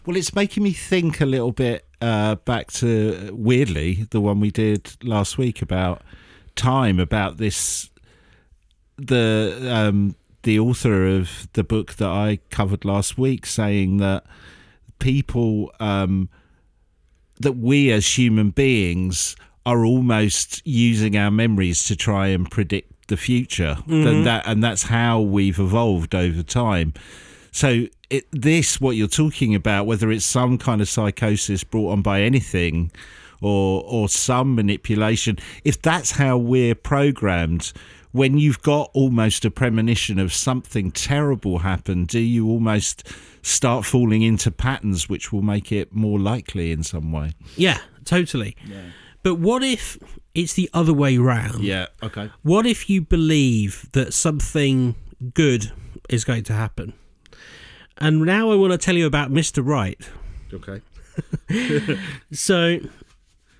Well, 0.05 0.15
it's 0.15 0.35
making 0.35 0.61
me 0.63 0.71
think 0.73 1.19
a 1.21 1.25
little 1.25 1.51
bit 1.51 1.85
uh, 2.01 2.35
back 2.35 2.71
to 2.73 3.31
weirdly 3.33 4.05
the 4.11 4.21
one 4.21 4.39
we 4.39 4.51
did 4.51 4.91
last 5.03 5.37
week 5.39 5.61
about 5.63 6.01
time 6.55 6.99
about 6.99 7.37
this 7.37 7.89
the 8.97 9.57
um, 9.71 10.15
the 10.49 10.57
author 10.57 11.05
of 11.05 11.47
the 11.53 11.63
book 11.63 11.93
that 11.97 12.09
I 12.09 12.39
covered 12.49 12.83
last 12.83 13.19
week 13.19 13.45
saying 13.45 13.97
that 13.97 14.23
people 14.97 15.71
um, 15.79 16.27
that 17.39 17.51
we 17.51 17.91
as 17.91 18.17
human 18.17 18.49
beings 18.49 19.35
are 19.67 19.85
almost 19.85 20.65
using 20.65 21.15
our 21.15 21.29
memories 21.29 21.83
to 21.83 21.95
try 21.95 22.29
and 22.29 22.49
predict 22.49 23.09
the 23.09 23.15
future. 23.15 23.77
And 24.07 24.25
that 24.25 24.47
and 24.47 24.63
that's 24.63 24.81
how 24.81 25.21
we've 25.21 25.59
evolved 25.59 26.15
over 26.15 26.41
time. 26.41 26.95
So 27.51 27.85
it, 28.09 28.25
this, 28.31 28.81
what 28.81 28.95
you're 28.95 29.07
talking 29.07 29.53
about, 29.53 29.85
whether 29.85 30.09
it's 30.09 30.25
some 30.25 30.57
kind 30.57 30.81
of 30.81 30.89
psychosis 30.89 31.63
brought 31.63 31.91
on 31.91 32.01
by 32.01 32.21
anything, 32.21 32.91
or 33.41 33.83
or 33.85 34.09
some 34.09 34.55
manipulation, 34.55 35.37
if 35.63 35.81
that's 35.81 36.11
how 36.11 36.37
we're 36.37 36.75
programmed, 36.75 37.71
when 38.11 38.37
you've 38.37 38.61
got 38.61 38.89
almost 38.93 39.45
a 39.45 39.51
premonition 39.51 40.19
of 40.19 40.33
something 40.33 40.91
terrible 40.91 41.59
happen, 41.59 42.05
do 42.05 42.19
you 42.19 42.47
almost 42.47 43.07
start 43.41 43.85
falling 43.85 44.21
into 44.21 44.51
patterns 44.51 45.07
which 45.07 45.31
will 45.31 45.41
make 45.41 45.71
it 45.71 45.93
more 45.93 46.19
likely 46.19 46.71
in 46.71 46.83
some 46.83 47.11
way? 47.11 47.33
Yeah, 47.55 47.79
totally. 48.05 48.55
Yeah. 48.65 48.81
But 49.21 49.35
what 49.35 49.63
if 49.63 49.97
it's 50.33 50.53
the 50.53 50.69
other 50.73 50.93
way 50.93 51.17
round? 51.17 51.63
Yeah. 51.63 51.87
Okay. 52.01 52.31
What 52.41 52.65
if 52.65 52.89
you 52.89 53.01
believe 53.01 53.89
that 53.91 54.13
something 54.13 54.95
good 55.33 55.71
is 56.09 56.23
going 56.23 56.43
to 56.45 56.53
happen? 56.53 56.93
And 57.97 58.21
now 58.21 58.49
I 58.49 58.55
want 58.55 58.71
to 58.71 58.77
tell 58.77 58.95
you 58.95 59.05
about 59.05 59.29
Mr. 59.29 59.65
Wright. 59.65 59.99
Okay. 60.53 60.81
So, 62.31 62.79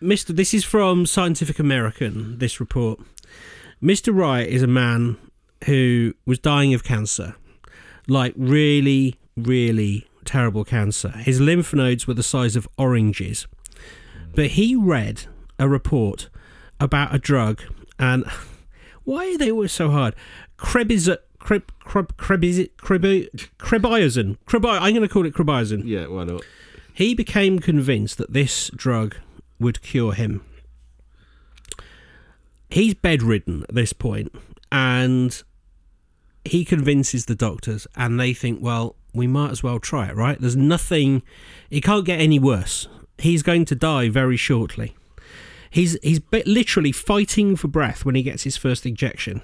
Mr. 0.01 0.33
This 0.33 0.53
is 0.53 0.63
from 0.63 1.05
Scientific 1.05 1.59
American, 1.59 2.37
this 2.37 2.61
report. 2.61 3.01
Mr. 3.83 4.15
Wright 4.15 4.47
is 4.47 4.63
a 4.63 4.67
man 4.67 5.17
who 5.65 6.13
was 6.25 6.39
dying 6.39 6.73
of 6.73 6.85
cancer, 6.85 7.35
like 8.07 8.33
really, 8.37 9.15
really 9.35 10.07
terrible 10.23 10.63
cancer. 10.63 11.09
His 11.09 11.41
lymph 11.41 11.73
nodes 11.73 12.07
were 12.07 12.13
the 12.13 12.23
size 12.23 12.55
of 12.55 12.65
oranges. 12.77 13.45
But 14.33 14.51
he 14.51 14.73
read 14.73 15.25
a 15.57 15.67
report 15.67 16.29
about 16.79 17.13
a 17.13 17.19
drug, 17.19 17.61
and 17.97 18.25
why 19.03 19.33
are 19.33 19.37
they 19.37 19.51
always 19.51 19.73
so 19.73 19.89
hard? 19.89 20.15
Krebiz, 20.57 21.13
kreb, 21.41 21.63
kreb, 21.83 22.11
krebiz, 22.15 22.69
krebi, 22.77 23.29
krebiazin. 23.57 24.37
Krebi, 24.47 24.79
I'm 24.79 24.93
going 24.93 25.01
to 25.01 25.09
call 25.09 25.25
it 25.25 25.33
krebiazin. 25.33 25.81
Yeah. 25.83 26.07
Why 26.07 26.23
not? 26.23 26.41
He 26.93 27.15
became 27.15 27.59
convinced 27.59 28.17
that 28.17 28.31
this 28.31 28.69
drug 28.69 29.17
would 29.59 29.81
cure 29.81 30.13
him. 30.13 30.43
He's 32.69 32.93
bedridden 32.93 33.63
at 33.63 33.73
this 33.73 33.93
point, 33.93 34.33
and 34.71 35.41
he 36.45 36.63
convinces 36.63 37.25
the 37.25 37.35
doctors, 37.35 37.87
and 37.95 38.19
they 38.19 38.33
think, 38.33 38.61
well, 38.61 38.95
we 39.13 39.27
might 39.27 39.51
as 39.51 39.63
well 39.63 39.79
try 39.79 40.07
it, 40.07 40.15
right? 40.15 40.39
There's 40.39 40.55
nothing, 40.55 41.23
it 41.69 41.81
can't 41.81 42.05
get 42.05 42.19
any 42.19 42.39
worse. 42.39 42.87
He's 43.17 43.43
going 43.43 43.65
to 43.65 43.75
die 43.75 44.09
very 44.09 44.37
shortly. 44.37 44.95
He's 45.71 45.97
he's 46.01 46.19
literally 46.31 46.91
fighting 46.91 47.55
for 47.55 47.67
breath 47.67 48.03
when 48.03 48.15
he 48.15 48.23
gets 48.23 48.43
his 48.43 48.57
first 48.57 48.85
injection. 48.85 49.41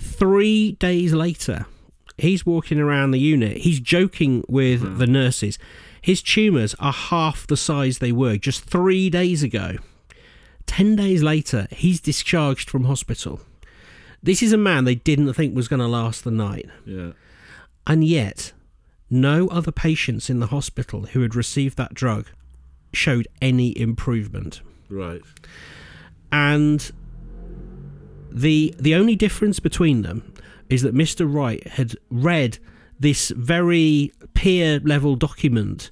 Three 0.00 0.72
days 0.72 1.12
later, 1.12 1.66
he's 2.16 2.46
walking 2.46 2.78
around 2.78 3.10
the 3.10 3.18
unit. 3.18 3.58
He's 3.58 3.80
joking 3.80 4.44
with 4.48 4.80
hmm. 4.80 4.98
the 4.98 5.06
nurses. 5.06 5.58
His 6.00 6.22
tumours 6.22 6.74
are 6.78 6.92
half 6.92 7.46
the 7.46 7.56
size 7.56 7.98
they 7.98 8.12
were 8.12 8.36
just 8.36 8.64
three 8.64 9.10
days 9.10 9.42
ago. 9.42 9.76
Ten 10.66 10.96
days 10.96 11.22
later, 11.22 11.66
he's 11.70 12.00
discharged 12.00 12.68
from 12.68 12.84
hospital. 12.84 13.40
This 14.22 14.42
is 14.42 14.52
a 14.52 14.58
man 14.58 14.84
they 14.84 14.96
didn't 14.96 15.32
think 15.34 15.54
was 15.54 15.68
going 15.68 15.80
to 15.80 15.86
last 15.86 16.24
the 16.24 16.30
night. 16.30 16.68
Yeah. 16.84 17.12
And 17.86 18.04
yet, 18.04 18.52
no 19.10 19.48
other 19.48 19.72
patients 19.72 20.28
in 20.28 20.40
the 20.40 20.48
hospital 20.48 21.06
who 21.06 21.22
had 21.22 21.34
received 21.34 21.76
that 21.78 21.94
drug 21.94 22.26
showed 22.92 23.28
any 23.40 23.78
improvement. 23.78 24.60
Right. 24.90 25.22
And 26.30 26.90
the 28.30 28.74
the 28.78 28.94
only 28.94 29.16
difference 29.16 29.60
between 29.60 30.02
them 30.02 30.34
is 30.68 30.82
that 30.82 30.94
Mr. 30.94 31.32
Wright 31.32 31.66
had 31.66 31.94
read 32.10 32.58
this 33.00 33.30
very 33.30 34.12
peer 34.38 34.80
level 34.84 35.16
document 35.16 35.90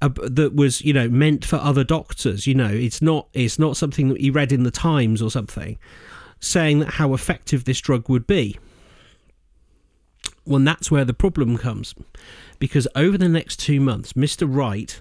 uh, 0.00 0.08
that 0.38 0.54
was 0.54 0.80
you 0.82 0.92
know 0.92 1.08
meant 1.08 1.44
for 1.44 1.56
other 1.56 1.84
doctors 1.84 2.46
you 2.46 2.54
know 2.54 2.72
it's 2.86 3.00
not 3.00 3.28
it's 3.32 3.58
not 3.58 3.76
something 3.76 4.08
that 4.08 4.20
he 4.20 4.30
read 4.30 4.52
in 4.52 4.62
the 4.64 4.70
times 4.70 5.22
or 5.22 5.30
something 5.30 5.78
saying 6.40 6.80
that 6.80 6.90
how 6.98 7.14
effective 7.14 7.64
this 7.64 7.80
drug 7.80 8.08
would 8.08 8.26
be 8.26 8.58
well 10.44 10.60
that's 10.60 10.90
where 10.90 11.04
the 11.04 11.14
problem 11.14 11.56
comes 11.56 11.94
because 12.58 12.86
over 12.94 13.16
the 13.18 13.28
next 13.28 13.56
2 13.60 13.80
months 13.80 14.12
Mr. 14.14 14.46
Wright 14.48 15.00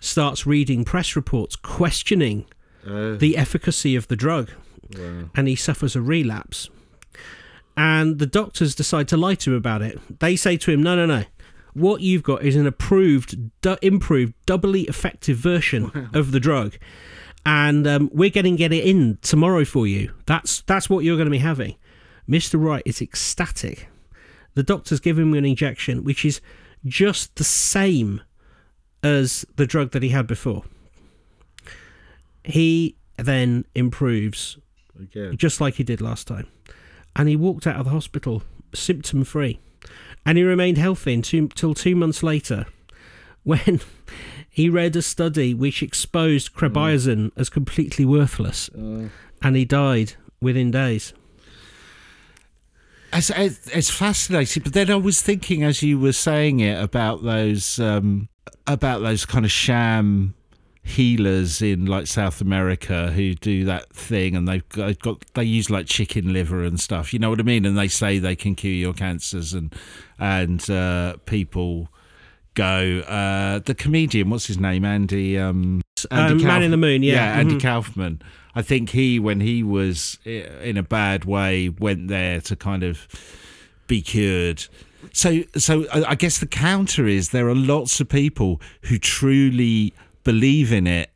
starts 0.00 0.46
reading 0.46 0.84
press 0.84 1.16
reports 1.16 1.56
questioning 1.56 2.44
Uh, 2.86 3.16
the 3.16 3.36
efficacy 3.36 3.96
of 3.96 4.06
the 4.08 4.16
drug 4.16 4.50
wow. 4.96 5.30
and 5.34 5.48
he 5.48 5.56
suffers 5.56 5.96
a 5.96 6.00
relapse. 6.00 6.70
And 7.76 8.18
the 8.18 8.26
doctors 8.40 8.74
decide 8.76 9.06
to 9.08 9.16
lie 9.16 9.34
to 9.36 9.50
him 9.50 9.56
about 9.56 9.82
it. 9.82 9.98
They 10.20 10.36
say 10.36 10.56
to 10.56 10.70
him, 10.70 10.82
"No, 10.82 10.94
no, 10.96 11.04
no. 11.04 11.24
What 11.76 12.00
you've 12.00 12.22
got 12.22 12.42
is 12.42 12.56
an 12.56 12.66
approved, 12.66 13.60
du- 13.60 13.78
improved, 13.82 14.32
doubly 14.46 14.82
effective 14.84 15.36
version 15.36 16.08
of 16.14 16.32
the 16.32 16.40
drug, 16.40 16.78
and 17.44 17.86
um, 17.86 18.08
we're 18.14 18.30
going 18.30 18.44
to 18.44 18.56
get 18.56 18.72
it 18.72 18.82
in 18.84 19.18
tomorrow 19.20 19.66
for 19.66 19.86
you. 19.86 20.12
That's 20.24 20.62
that's 20.62 20.88
what 20.88 21.04
you're 21.04 21.16
going 21.16 21.26
to 21.26 21.30
be 21.30 21.38
having." 21.38 21.76
Mister 22.26 22.56
Wright 22.56 22.82
is 22.86 23.02
ecstatic. 23.02 23.88
The 24.54 24.62
doctors 24.62 25.00
give 25.00 25.18
him 25.18 25.34
an 25.34 25.44
injection, 25.44 26.02
which 26.02 26.24
is 26.24 26.40
just 26.86 27.36
the 27.36 27.44
same 27.44 28.22
as 29.02 29.44
the 29.56 29.66
drug 29.66 29.90
that 29.90 30.02
he 30.02 30.08
had 30.08 30.26
before. 30.26 30.64
He 32.42 32.96
then 33.18 33.66
improves 33.74 34.56
Again. 34.98 35.36
just 35.36 35.60
like 35.60 35.74
he 35.74 35.84
did 35.84 36.00
last 36.00 36.26
time. 36.26 36.46
And 37.14 37.28
he 37.28 37.36
walked 37.36 37.66
out 37.66 37.76
of 37.76 37.84
the 37.84 37.90
hospital 37.90 38.42
symptom 38.74 39.24
free. 39.24 39.60
And 40.26 40.36
he 40.36 40.44
remained 40.44 40.76
healthy 40.76 41.14
until 41.14 41.48
two, 41.48 41.72
two 41.74 41.94
months 41.94 42.22
later 42.22 42.66
when 43.44 43.80
he 44.50 44.68
read 44.68 44.96
a 44.96 45.02
study 45.02 45.54
which 45.54 45.82
exposed 45.82 46.52
crebiazin 46.52 47.30
as 47.36 47.48
completely 47.48 48.04
worthless. 48.04 48.68
Uh, 48.70 49.08
And 49.40 49.54
he 49.54 49.64
died 49.64 50.14
within 50.40 50.70
days. 50.70 51.12
It's, 53.12 53.30
it's 53.30 53.90
fascinating, 53.90 54.62
but 54.62 54.72
then 54.72 54.90
I 54.90 54.96
was 54.96 55.22
thinking 55.22 55.62
as 55.62 55.82
you 55.82 55.98
were 55.98 56.12
saying 56.12 56.60
it 56.60 56.82
about 56.82 57.22
those 57.22 57.78
um, 57.78 58.28
about 58.66 59.00
those 59.00 59.24
kind 59.24 59.44
of 59.44 59.50
sham 59.50 60.34
healers 60.86 61.60
in 61.60 61.84
like 61.86 62.06
South 62.06 62.40
America 62.40 63.10
who 63.10 63.34
do 63.34 63.64
that 63.64 63.92
thing 63.92 64.36
and 64.36 64.46
they've 64.46 64.66
got, 64.68 64.98
got 65.00 65.24
they 65.34 65.42
use 65.42 65.68
like 65.68 65.86
chicken 65.86 66.32
liver 66.32 66.62
and 66.62 66.78
stuff. 66.78 67.12
You 67.12 67.18
know 67.18 67.28
what 67.28 67.40
I 67.40 67.42
mean? 67.42 67.64
And 67.66 67.76
they 67.76 67.88
say 67.88 68.20
they 68.20 68.36
can 68.36 68.54
cure 68.54 68.72
your 68.72 68.94
cancers 68.94 69.52
and 69.52 69.74
and 70.18 70.68
uh, 70.70 71.16
people 71.26 71.88
go. 72.54 73.00
Uh, 73.00 73.58
the 73.58 73.74
comedian, 73.74 74.30
what's 74.30 74.46
his 74.46 74.58
name? 74.58 74.84
Andy. 74.84 75.36
Um, 75.38 75.82
Um, 76.10 76.42
Man 76.42 76.62
in 76.62 76.70
the 76.70 76.76
Moon, 76.76 77.02
yeah. 77.02 77.38
Andy 77.38 77.56
Mhm. 77.56 77.62
Kaufman. 77.62 78.22
I 78.54 78.62
think 78.62 78.90
he, 78.90 79.18
when 79.18 79.40
he 79.40 79.62
was 79.62 80.18
in 80.24 80.76
a 80.76 80.82
bad 80.82 81.24
way, 81.24 81.68
went 81.68 82.08
there 82.08 82.40
to 82.42 82.54
kind 82.54 82.82
of 82.84 83.08
be 83.88 84.00
cured. 84.02 84.66
So, 85.12 85.42
so 85.56 85.86
I 85.92 86.14
guess 86.14 86.38
the 86.38 86.46
counter 86.46 87.06
is 87.06 87.30
there 87.30 87.48
are 87.48 87.54
lots 87.54 88.00
of 88.00 88.08
people 88.08 88.60
who 88.82 88.98
truly 88.98 89.92
believe 90.26 90.72
in 90.72 90.88
it, 90.88 91.08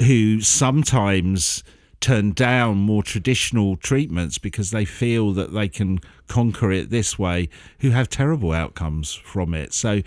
who 0.00 0.40
sometimes 0.40 1.62
turn 2.00 2.32
down 2.32 2.76
more 2.76 3.04
traditional 3.04 3.76
treatments 3.76 4.36
because 4.36 4.72
they 4.72 4.84
feel 4.84 5.30
that 5.32 5.52
they 5.52 5.68
can 5.68 6.00
conquer 6.26 6.72
it 6.72 6.90
this 6.90 7.16
way, 7.16 7.48
who 7.78 7.90
have 7.90 8.08
terrible 8.08 8.50
outcomes 8.50 9.14
from 9.14 9.54
it. 9.54 9.72
So, 9.72 10.02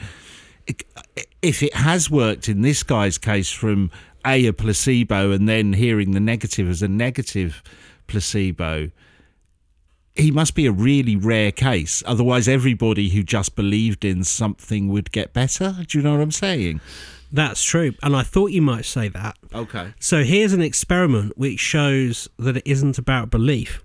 if 1.42 1.64
it 1.64 1.74
has 1.76 2.12
worked 2.12 2.50
in 2.50 2.62
this 2.62 2.84
guy's 2.84 3.18
case 3.18 3.52
from 3.52 3.90
a 4.26 4.48
a 4.48 4.54
placebo 4.54 5.32
and 5.32 5.48
then 5.48 5.72
hearing 5.72 6.12
the 6.12 6.20
negative 6.20 6.68
as 6.70 6.82
a 6.82 6.90
negative 6.90 7.64
placebo 8.08 8.92
he 10.16 10.32
must 10.32 10.56
be 10.56 10.66
a 10.66 10.72
really 10.72 11.18
rare 11.18 11.52
case. 11.52 12.02
Otherwise 12.06 12.48
everybody 12.48 13.10
who 13.10 13.22
just 13.22 13.54
believed 13.54 14.06
in 14.06 14.24
something 14.24 14.88
would 14.88 15.12
get 15.12 15.34
better. 15.34 15.76
Do 15.86 15.98
you 15.98 16.04
know 16.04 16.14
what 16.14 16.22
i'm 16.22 16.32
saying 16.32 16.80
That's 17.32 17.64
true. 17.64 17.94
And 18.04 18.16
I 18.16 18.24
thought 18.24 18.52
you 18.52 18.62
might 18.62 18.86
say 18.86 19.08
that. 19.10 19.38
okay 19.54 19.94
So 20.00 20.24
here's 20.24 20.54
an 20.54 20.62
experiment 20.62 21.38
which 21.38 21.60
shows 21.60 22.28
that 22.40 22.58
it 22.58 22.64
isn't 22.66 22.98
about 22.98 23.30
belief. 23.30 23.82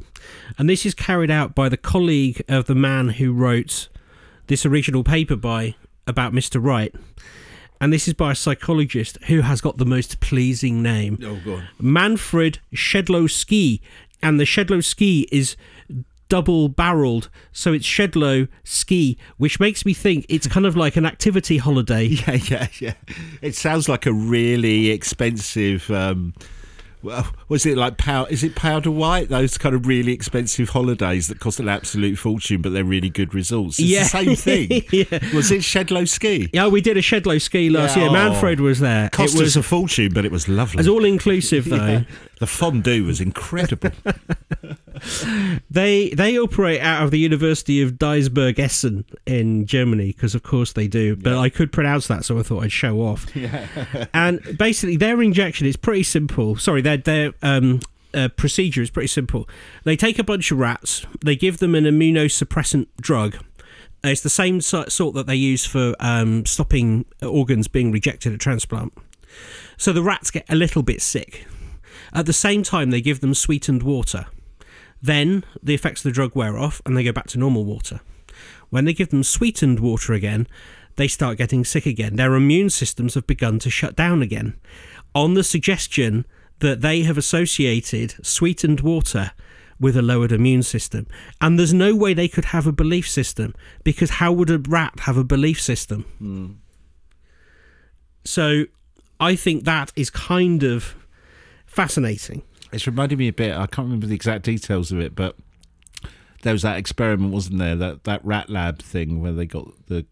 And 0.59 0.69
this 0.69 0.85
is 0.87 0.95
carried 0.95 1.31
out 1.31 1.55
by 1.55 1.69
the 1.69 1.77
colleague 1.77 2.43
of 2.49 2.67
the 2.67 2.75
man 2.75 3.11
who 3.11 3.33
wrote 3.33 3.89
this 4.47 4.65
original 4.67 5.03
paper 5.05 5.37
by 5.37 5.75
about 6.07 6.33
Mr. 6.33 6.63
Wright. 6.63 6.95
And 7.81 7.93
this 7.93 8.07
is 8.07 8.15
by 8.15 8.33
a 8.33 8.35
psychologist 8.35 9.17
who 9.29 9.41
has 9.41 9.61
got 9.63 9.79
the 9.79 9.87
most 9.87 10.21
pleasing 10.21 10.83
name. 10.83 11.19
oh 11.25 11.41
god 11.45 11.69
Manfred 11.79 12.59
Schedlowski. 12.75 13.81
And 14.23 14.39
the 14.39 14.45
Schedlowski 14.45 15.25
is 15.33 15.57
double 16.31 16.71
barreled, 16.71 17.29
so 17.53 17.75
it's 17.75 17.87
Shedlow 17.87 18.49
ski, 18.65 19.19
which 19.37 19.61
makes 19.61 19.85
me 19.85 19.93
think 19.93 20.25
it's 20.31 20.47
kind 20.47 20.65
of 20.65 20.75
like 20.77 20.97
an 20.97 21.05
activity 21.05 21.59
holiday. 21.59 22.05
yeah 22.27 22.39
yeah 22.49 22.67
yeah 22.81 22.95
it 23.43 23.55
sounds 23.55 23.87
like 23.89 24.07
a 24.07 24.13
really 24.13 24.89
expensive 24.91 25.91
um 25.91 26.33
well, 27.03 27.27
was 27.49 27.65
it 27.65 27.79
like 27.79 27.97
pow- 27.97 28.27
is 28.27 28.45
it 28.45 28.55
powder 28.55 28.91
white? 28.91 29.31
Those 29.31 29.57
kind 29.57 29.75
of 29.75 29.87
really 29.87 30.13
expensive 30.13 30.69
holidays 30.69 31.29
that 31.29 31.41
cost 31.41 31.59
an 31.59 31.67
absolute 31.67 32.17
fortune, 32.19 32.61
but 32.61 32.75
they're 32.75 32.85
really 32.85 33.09
good 33.09 33.33
results. 33.33 33.79
It's 33.79 33.89
Yeah. 33.89 34.03
the 34.03 34.37
same 34.37 34.37
thing. 34.37 34.85
Yeah. 34.93 35.35
Was 35.35 35.51
it 35.51 35.61
Shedlow 35.63 36.07
Ski? 36.07 36.51
Yeah, 36.53 36.67
we 36.69 36.83
did 36.83 36.99
a 36.99 37.01
Shedlow 37.01 37.41
ski 37.41 37.71
last 37.71 37.97
Yeah, 37.97 38.03
year. 38.03 38.11
oh. 38.11 38.13
Manfred 38.13 38.61
was 38.61 38.81
there. 38.81 39.09
Cost 39.09 39.35
it 39.35 39.41
was 39.41 39.57
us 39.57 39.61
a 39.65 39.67
fortune, 39.67 40.13
but 40.13 40.27
it 40.27 40.31
was 40.31 40.47
lovely. 40.47 40.75
It 40.75 40.81
was 40.81 40.89
all 40.89 41.07
inclusive 41.07 41.65
though. 41.71 42.05
The 42.41 42.47
fondue 42.47 43.05
was 43.05 43.21
incredible. 43.21 43.91
they 45.71 46.09
they 46.09 46.39
operate 46.39 46.81
out 46.81 47.05
of 47.05 47.11
the 47.11 47.19
University 47.19 47.83
of 47.83 47.93
Duisburg 47.93 48.59
Essen 48.59 49.05
in 49.27 49.67
Germany 49.67 50.07
because 50.07 50.35
of 50.35 50.43
course 50.43 50.73
they 50.73 50.89
do. 50.89 51.17
But 51.17 51.37
I 51.37 51.51
could 51.51 51.71
pronounce 51.71 52.07
that, 52.09 52.25
so 52.25 52.39
I 52.39 52.43
thought 52.43 52.65
I'd 52.65 52.73
show 52.73 53.03
off. 53.03 53.27
Yeah. 53.37 53.67
and 54.13 54.41
basically, 54.59 54.97
their 54.97 55.21
injection 55.23 55.67
is 55.67 55.77
pretty 55.77 56.03
simple. 56.03 56.57
Sorry, 56.57 56.81
their 56.81 56.97
their 56.97 57.33
um, 57.43 57.81
uh, 58.15 58.29
procedure 58.29 58.81
is 58.81 58.91
pretty 58.91 59.09
simple. 59.09 59.47
They 59.85 59.95
take 59.97 60.19
a 60.19 60.25
bunch 60.25 60.51
of 60.51 60.59
rats, 60.59 61.07
they 61.23 61.37
give 61.37 61.59
them 61.59 61.75
an 61.75 61.85
immunosuppressant 61.85 62.87
drug. 63.01 63.37
It's 64.03 64.23
the 64.23 64.31
same 64.31 64.63
sort 64.63 65.15
that 65.15 65.27
they 65.27 65.35
use 65.37 65.67
for 65.67 65.95
um, 66.01 66.47
stopping 66.47 67.05
organs 67.23 67.69
being 67.69 67.93
rejected 67.93 68.33
at 68.33 68.41
transplant. 68.41 68.95
So 69.77 69.93
the 69.93 70.03
rats 70.03 70.31
get 70.31 70.47
a 70.49 70.55
little 70.55 70.83
bit 70.83 71.03
sick. 71.03 71.47
At 72.13 72.27
the 72.27 72.33
same 72.33 72.63
time, 72.63 72.91
they 72.91 73.01
give 73.01 73.21
them 73.21 73.35
sweetened 73.35 73.83
water. 73.83 74.27
Then 75.03 75.45
the 75.63 75.75
effects 75.75 76.01
of 76.01 76.11
the 76.11 76.15
drug 76.15 76.35
wear 76.35 76.59
off 76.59 76.83
and 76.85 76.97
they 76.97 77.05
go 77.05 77.13
back 77.13 77.29
to 77.29 77.39
normal 77.39 77.65
water. 77.65 78.01
When 78.69 78.85
they 78.85 78.93
give 78.93 79.11
them 79.11 79.23
sweetened 79.23 79.81
water 79.81 80.13
again, 80.13 80.47
they 80.97 81.09
start 81.09 81.39
getting 81.39 81.65
sick 81.65 81.87
again. 81.87 82.17
Their 82.17 82.35
immune 82.35 82.71
systems 82.71 83.15
have 83.15 83.27
begun 83.27 83.59
to 83.61 83.71
shut 83.71 83.97
down 83.97 84.23
again. 84.23 84.59
On 85.15 85.35
the 85.35 85.45
suggestion 85.45 86.27
that 86.61 86.83
they 86.83 87.03
have 87.03 87.19
associated 87.19 88.25
sweetened 88.25 88.81
water 88.81 89.33
with 89.81 89.97
a 89.97 90.03
lowered 90.03 90.31
immune 90.31 90.63
system. 90.63 91.07
And 91.41 91.59
there's 91.59 91.73
no 91.73 91.97
way 91.97 92.13
they 92.13 92.29
could 92.29 92.47
have 92.47 92.67
a 92.67 92.73
belief 92.73 93.09
system 93.09 93.55
because 93.83 94.11
how 94.11 94.31
would 94.33 94.51
a 94.51 94.59
rat 94.59 95.01
have 95.01 95.17
a 95.17 95.25
belief 95.25 95.61
system? 95.61 96.03
Hmm. 96.19 96.47
So 98.25 98.67
I 99.19 99.35
think 99.35 99.65
that 99.65 99.91
is 99.97 100.11
kind 100.11 100.63
of 100.63 100.95
fascinating. 101.71 102.43
It's 102.73 102.87
reminded 102.87 103.19
me 103.19 103.29
a 103.29 103.33
bit. 103.33 103.53
I 103.53 103.67
can't 103.67 103.87
remember 103.87 104.07
the 104.07 104.15
exact 104.15 104.45
details 104.45 104.93
of 104.93 105.01
it, 105.01 105.15
but 105.15 105.37
there 106.43 106.53
was 106.53 106.63
that 106.63 106.79
experiment, 106.79 107.33
wasn't 107.33 107.59
there? 107.59 107.77
That 107.77 108.05
that 108.05 108.25
rat 108.25 108.51
lab 108.51 108.81
thing 108.81 109.21
where 109.21 109.33
they 109.33 109.47
got 109.47 109.69
the 109.87 110.07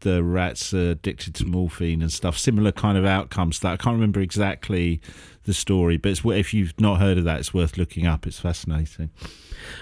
the 0.00 0.22
rats 0.24 0.72
addicted 0.72 1.34
to 1.36 1.44
morphine 1.44 2.02
and 2.02 2.12
stuff. 2.12 2.38
Similar 2.38 2.72
kind 2.72 2.96
of 2.96 3.04
outcomes. 3.04 3.60
That 3.60 3.72
I 3.72 3.76
can't 3.76 3.94
remember 3.94 4.20
exactly 4.20 5.00
the 5.44 5.54
story, 5.54 5.96
but 5.96 6.10
it's, 6.10 6.22
if 6.24 6.52
you've 6.54 6.78
not 6.80 7.00
heard 7.00 7.18
of 7.18 7.24
that, 7.24 7.40
it's 7.40 7.54
worth 7.54 7.76
looking 7.76 8.06
up. 8.06 8.26
It's 8.26 8.38
fascinating. 8.38 9.10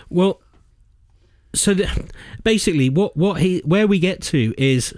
Well, 0.09 0.41
so 1.55 1.75
the, 1.75 2.11
basically, 2.45 2.91
what 2.91 3.17
what 3.17 3.41
he 3.41 3.61
where 3.65 3.87
we 3.87 3.99
get 3.99 4.23
to 4.23 4.55
is 4.59 4.95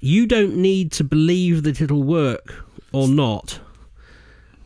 you 0.00 0.26
don't 0.26 0.56
need 0.56 0.92
to 0.92 1.04
believe 1.04 1.62
that 1.64 1.80
it'll 1.80 2.02
work 2.02 2.64
or 2.92 3.08
not 3.08 3.60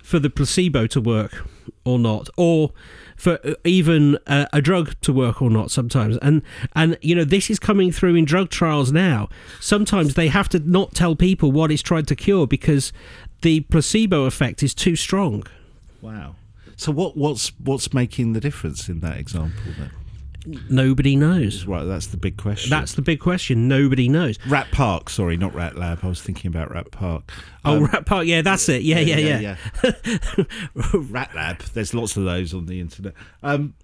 for 0.03 0.19
the 0.19 0.31
placebo 0.31 0.87
to 0.89 1.01
work 1.01 1.47
or 1.85 1.99
not, 1.99 2.29
or 2.37 2.73
for 3.17 3.39
uh, 3.45 3.55
even 3.65 4.19
a, 4.27 4.47
a 4.53 4.61
drug 4.61 4.95
to 5.01 5.13
work 5.13 5.41
or 5.41 5.49
not 5.49 5.71
sometimes 5.71 6.17
and 6.23 6.43
and 6.75 6.99
you 7.03 7.15
know 7.15 7.23
this 7.23 7.51
is 7.51 7.61
coming 7.61 7.93
through 7.93 8.17
in 8.17 8.25
drug 8.25 8.51
trials 8.51 8.91
now 8.91 9.29
sometimes 9.61 10.15
they 10.15 10.27
have 10.27 10.49
to 10.49 10.59
not 10.59 10.93
tell 10.93 11.15
people 11.15 11.53
what 11.53 11.71
it's 11.71 11.83
tried 11.83 12.09
to 12.09 12.17
cure 12.17 12.49
because 12.49 12.93
the 13.43 13.61
placebo 13.61 14.25
effect 14.25 14.61
is 14.61 14.75
too 14.75 14.97
strong 14.97 15.45
Wow. 16.03 16.35
So 16.77 16.93
what 16.93 17.17
what's 17.17 17.53
what's 17.61 17.95
making 17.95 18.35
the 18.35 18.41
difference 18.41 18.89
in 18.89 19.01
that 19.01 19.17
example 19.17 19.73
then? 19.79 19.91
Nobody 20.69 21.17
knows 21.17 21.67
Right, 21.67 21.85
that's 21.85 22.09
the 22.09 22.17
big 22.17 22.37
question. 22.37 22.71
that's 22.71 22.95
the 22.95 23.03
big 23.03 23.21
question 23.21 23.69
nobody 23.69 24.09
knows 24.09 24.39
Rat 24.47 24.69
Park. 24.73 25.09
Sorry, 25.11 25.37
not 25.37 25.55
Rat 25.55 25.77
Lab. 25.77 26.01
I 26.03 26.09
was 26.09 26.21
thinking 26.23 26.49
about 26.49 26.73
Rat 26.73 26.91
Park. 26.91 27.31
oh 27.65 27.77
Um, 27.77 27.85
rat 27.85 28.07
park 28.07 28.27
yeah 28.27 28.43
that's 28.43 28.69
it 28.69 28.83
yeah 28.83 28.99
yeah 29.01 29.17
yeah, 29.19 29.57
yeah. 29.85 30.45
Rat 30.95 31.35
Lab. 31.35 31.59
There's 31.61 31.95
lots 31.95 32.17
of 32.17 32.25
those 32.25 32.53
on 32.55 32.67
the 32.67 32.81
internet. 32.81 33.15
Um, 33.43 33.75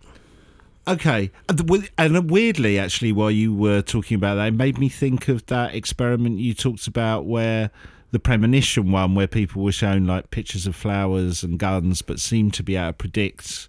okay, 0.86 1.30
and, 1.48 1.88
and 1.98 2.30
weirdly, 2.30 2.78
actually, 2.78 3.12
while 3.12 3.30
you 3.30 3.54
were 3.54 3.82
talking 3.82 4.14
about 4.16 4.36
that, 4.36 4.48
it 4.48 4.54
made 4.54 4.78
me 4.78 4.88
think 4.88 5.28
of 5.28 5.46
that 5.46 5.74
experiment 5.74 6.38
you 6.38 6.54
talked 6.54 6.86
about 6.86 7.26
where 7.26 7.70
the 8.10 8.18
premonition 8.18 8.90
one, 8.90 9.14
where 9.14 9.26
people 9.26 9.62
were 9.62 9.72
shown 9.72 10.06
like 10.06 10.30
pictures 10.30 10.66
of 10.66 10.74
flowers 10.74 11.42
and 11.42 11.58
guns, 11.58 12.00
but 12.02 12.18
seemed 12.18 12.54
to 12.54 12.62
be 12.62 12.74
able 12.76 12.88
to 12.88 12.92
predict 12.94 13.68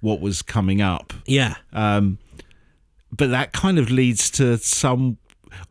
what 0.00 0.20
was 0.20 0.42
coming 0.42 0.80
up. 0.82 1.12
yeah. 1.26 1.54
Um, 1.72 2.18
but 3.16 3.30
that 3.30 3.52
kind 3.52 3.78
of 3.78 3.90
leads 3.90 4.30
to 4.32 4.58
some. 4.58 5.18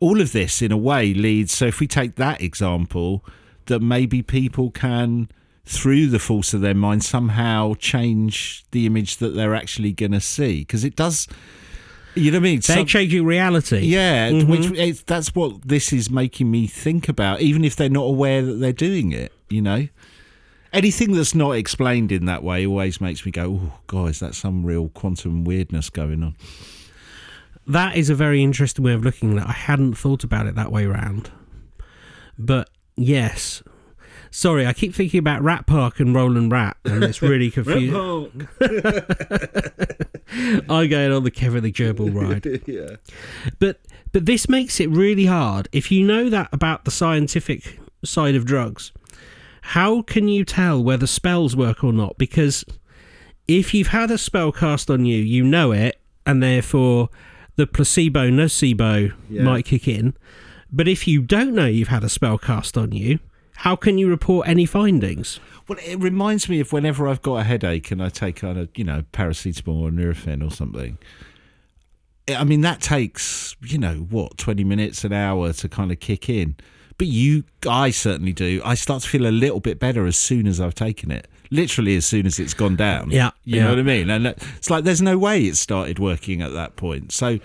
All 0.00 0.20
of 0.20 0.32
this, 0.32 0.62
in 0.62 0.72
a 0.72 0.78
way, 0.78 1.12
leads. 1.12 1.52
So 1.52 1.66
if 1.66 1.78
we 1.78 1.86
take 1.86 2.14
that 2.16 2.40
example, 2.40 3.22
that 3.66 3.80
maybe 3.80 4.22
people 4.22 4.70
can, 4.70 5.28
through 5.66 6.06
the 6.08 6.18
force 6.18 6.54
of 6.54 6.62
their 6.62 6.74
mind, 6.74 7.04
somehow 7.04 7.74
change 7.74 8.64
the 8.70 8.86
image 8.86 9.18
that 9.18 9.30
they're 9.30 9.54
actually 9.54 9.92
going 9.92 10.12
to 10.12 10.20
see, 10.20 10.60
because 10.60 10.84
it 10.84 10.96
does. 10.96 11.28
You 12.14 12.30
know 12.30 12.38
what 12.38 12.42
I 12.42 12.50
mean? 12.50 12.60
They're 12.60 12.76
Some- 12.76 12.86
changing 12.86 13.24
reality. 13.26 13.80
yeah, 13.80 14.30
mm-hmm. 14.30 14.50
which 14.50 14.70
it's, 14.70 15.02
that's 15.02 15.34
what 15.34 15.66
this 15.66 15.92
is 15.92 16.10
making 16.10 16.50
me 16.50 16.66
think 16.66 17.08
about, 17.08 17.40
even 17.40 17.64
if 17.64 17.76
they're 17.76 17.88
not 17.88 18.04
aware 18.04 18.40
that 18.40 18.54
they're 18.54 18.72
doing 18.72 19.12
it. 19.12 19.32
You 19.50 19.62
know, 19.62 19.88
anything 20.72 21.12
that's 21.12 21.34
not 21.34 21.52
explained 21.52 22.10
in 22.10 22.24
that 22.26 22.42
way 22.42 22.66
always 22.66 23.00
makes 23.00 23.26
me 23.26 23.32
go, 23.32 23.60
"Oh, 23.60 23.78
guys, 23.86 24.20
that's 24.20 24.38
some 24.38 24.64
real 24.64 24.88
quantum 24.88 25.44
weirdness 25.44 25.90
going 25.90 26.22
on." 26.22 26.36
That 27.66 27.96
is 27.96 28.10
a 28.10 28.14
very 28.14 28.42
interesting 28.42 28.84
way 28.84 28.92
of 28.92 29.04
looking 29.04 29.36
at 29.38 29.44
it. 29.44 29.48
I 29.48 29.52
hadn't 29.52 29.94
thought 29.94 30.24
about 30.24 30.46
it 30.46 30.54
that 30.54 30.70
way 30.70 30.86
round. 30.86 31.30
But 32.38 32.68
yes. 32.96 33.62
Sorry, 34.30 34.66
I 34.66 34.72
keep 34.72 34.94
thinking 34.94 35.18
about 35.18 35.42
Rat 35.42 35.66
Park 35.66 36.00
and 36.00 36.14
Roland 36.14 36.50
Rat, 36.50 36.76
and 36.84 37.04
it's 37.04 37.22
really 37.22 37.50
confusing. 37.52 37.94
I'm 40.68 40.88
going 40.88 41.12
on 41.12 41.22
the 41.22 41.30
Kevin 41.32 41.62
the 41.62 41.70
Gerbil 41.72 42.12
ride. 42.14 42.62
yeah. 42.66 42.96
But 43.60 43.80
but 44.12 44.26
this 44.26 44.48
makes 44.48 44.80
it 44.80 44.90
really 44.90 45.26
hard. 45.26 45.68
If 45.72 45.92
you 45.92 46.04
know 46.04 46.28
that 46.30 46.48
about 46.52 46.84
the 46.84 46.90
scientific 46.90 47.78
side 48.04 48.34
of 48.34 48.44
drugs, 48.44 48.90
how 49.62 50.02
can 50.02 50.26
you 50.26 50.44
tell 50.44 50.82
whether 50.82 51.06
spells 51.06 51.54
work 51.54 51.84
or 51.84 51.92
not? 51.92 52.18
Because 52.18 52.64
if 53.46 53.72
you've 53.72 53.88
had 53.88 54.10
a 54.10 54.18
spell 54.18 54.50
cast 54.50 54.90
on 54.90 55.04
you, 55.04 55.18
you 55.18 55.44
know 55.44 55.70
it, 55.70 56.00
and 56.26 56.42
therefore 56.42 57.08
the 57.56 57.66
placebo 57.66 58.30
nocebo 58.30 59.12
Yeah. 59.30 59.42
might 59.42 59.64
kick 59.64 59.86
in. 59.88 60.14
But 60.72 60.88
if 60.88 61.06
you 61.06 61.22
don't 61.22 61.54
know 61.54 61.66
you've 61.66 61.88
had 61.88 62.02
a 62.04 62.08
spell 62.08 62.38
cast 62.38 62.76
on 62.76 62.92
you, 62.92 63.20
how 63.58 63.76
can 63.76 63.96
you 63.98 64.08
report 64.08 64.48
any 64.48 64.66
findings? 64.66 65.38
Well, 65.68 65.78
it 65.86 65.98
reminds 66.00 66.48
me 66.48 66.60
of 66.60 66.72
whenever 66.72 67.06
I've 67.08 67.22
got 67.22 67.36
a 67.36 67.44
headache 67.44 67.90
and 67.90 68.02
I 68.02 68.08
take 68.08 68.42
on 68.42 68.58
a, 68.58 68.68
you 68.74 68.84
know, 68.84 69.04
paracetamol 69.12 69.82
or 69.82 69.90
Nurofen 69.90 70.44
or 70.46 70.50
something. 70.50 70.98
I 72.28 72.42
mean, 72.44 72.62
that 72.62 72.80
takes, 72.80 73.54
you 73.62 73.78
know, 73.78 73.94
what, 74.10 74.36
20 74.38 74.64
minutes, 74.64 75.04
an 75.04 75.12
hour 75.12 75.52
to 75.52 75.68
kind 75.68 75.92
of 75.92 76.00
kick 76.00 76.28
in. 76.28 76.56
But 76.96 77.06
you, 77.06 77.44
I 77.68 77.90
certainly 77.90 78.32
do. 78.32 78.60
I 78.64 78.74
start 78.74 79.02
to 79.02 79.08
feel 79.08 79.26
a 79.26 79.28
little 79.30 79.60
bit 79.60 79.78
better 79.78 80.06
as 80.06 80.16
soon 80.16 80.46
as 80.46 80.60
I've 80.60 80.74
taken 80.74 81.10
it. 81.10 81.28
Literally 81.50 81.96
as 81.96 82.06
soon 82.06 82.26
as 82.26 82.38
it's 82.38 82.54
gone 82.54 82.76
down. 82.76 83.10
Yeah, 83.10 83.30
You 83.44 83.56
yeah. 83.56 83.64
know 83.64 83.70
what 83.70 83.78
I 83.78 83.82
mean? 83.82 84.10
And 84.10 84.26
it's 84.26 84.70
like 84.70 84.84
there's 84.84 85.02
no 85.02 85.18
way 85.18 85.44
it 85.44 85.56
started 85.56 85.98
working 85.98 86.42
at 86.42 86.52
that 86.52 86.76
point. 86.76 87.12
So 87.12 87.38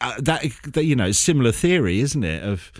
uh, 0.00 0.14
that, 0.20 0.44
that, 0.72 0.84
you 0.84 0.96
know, 0.96 1.12
similar 1.12 1.52
theory, 1.52 2.00
isn't 2.00 2.24
it? 2.24 2.42
Of, 2.42 2.72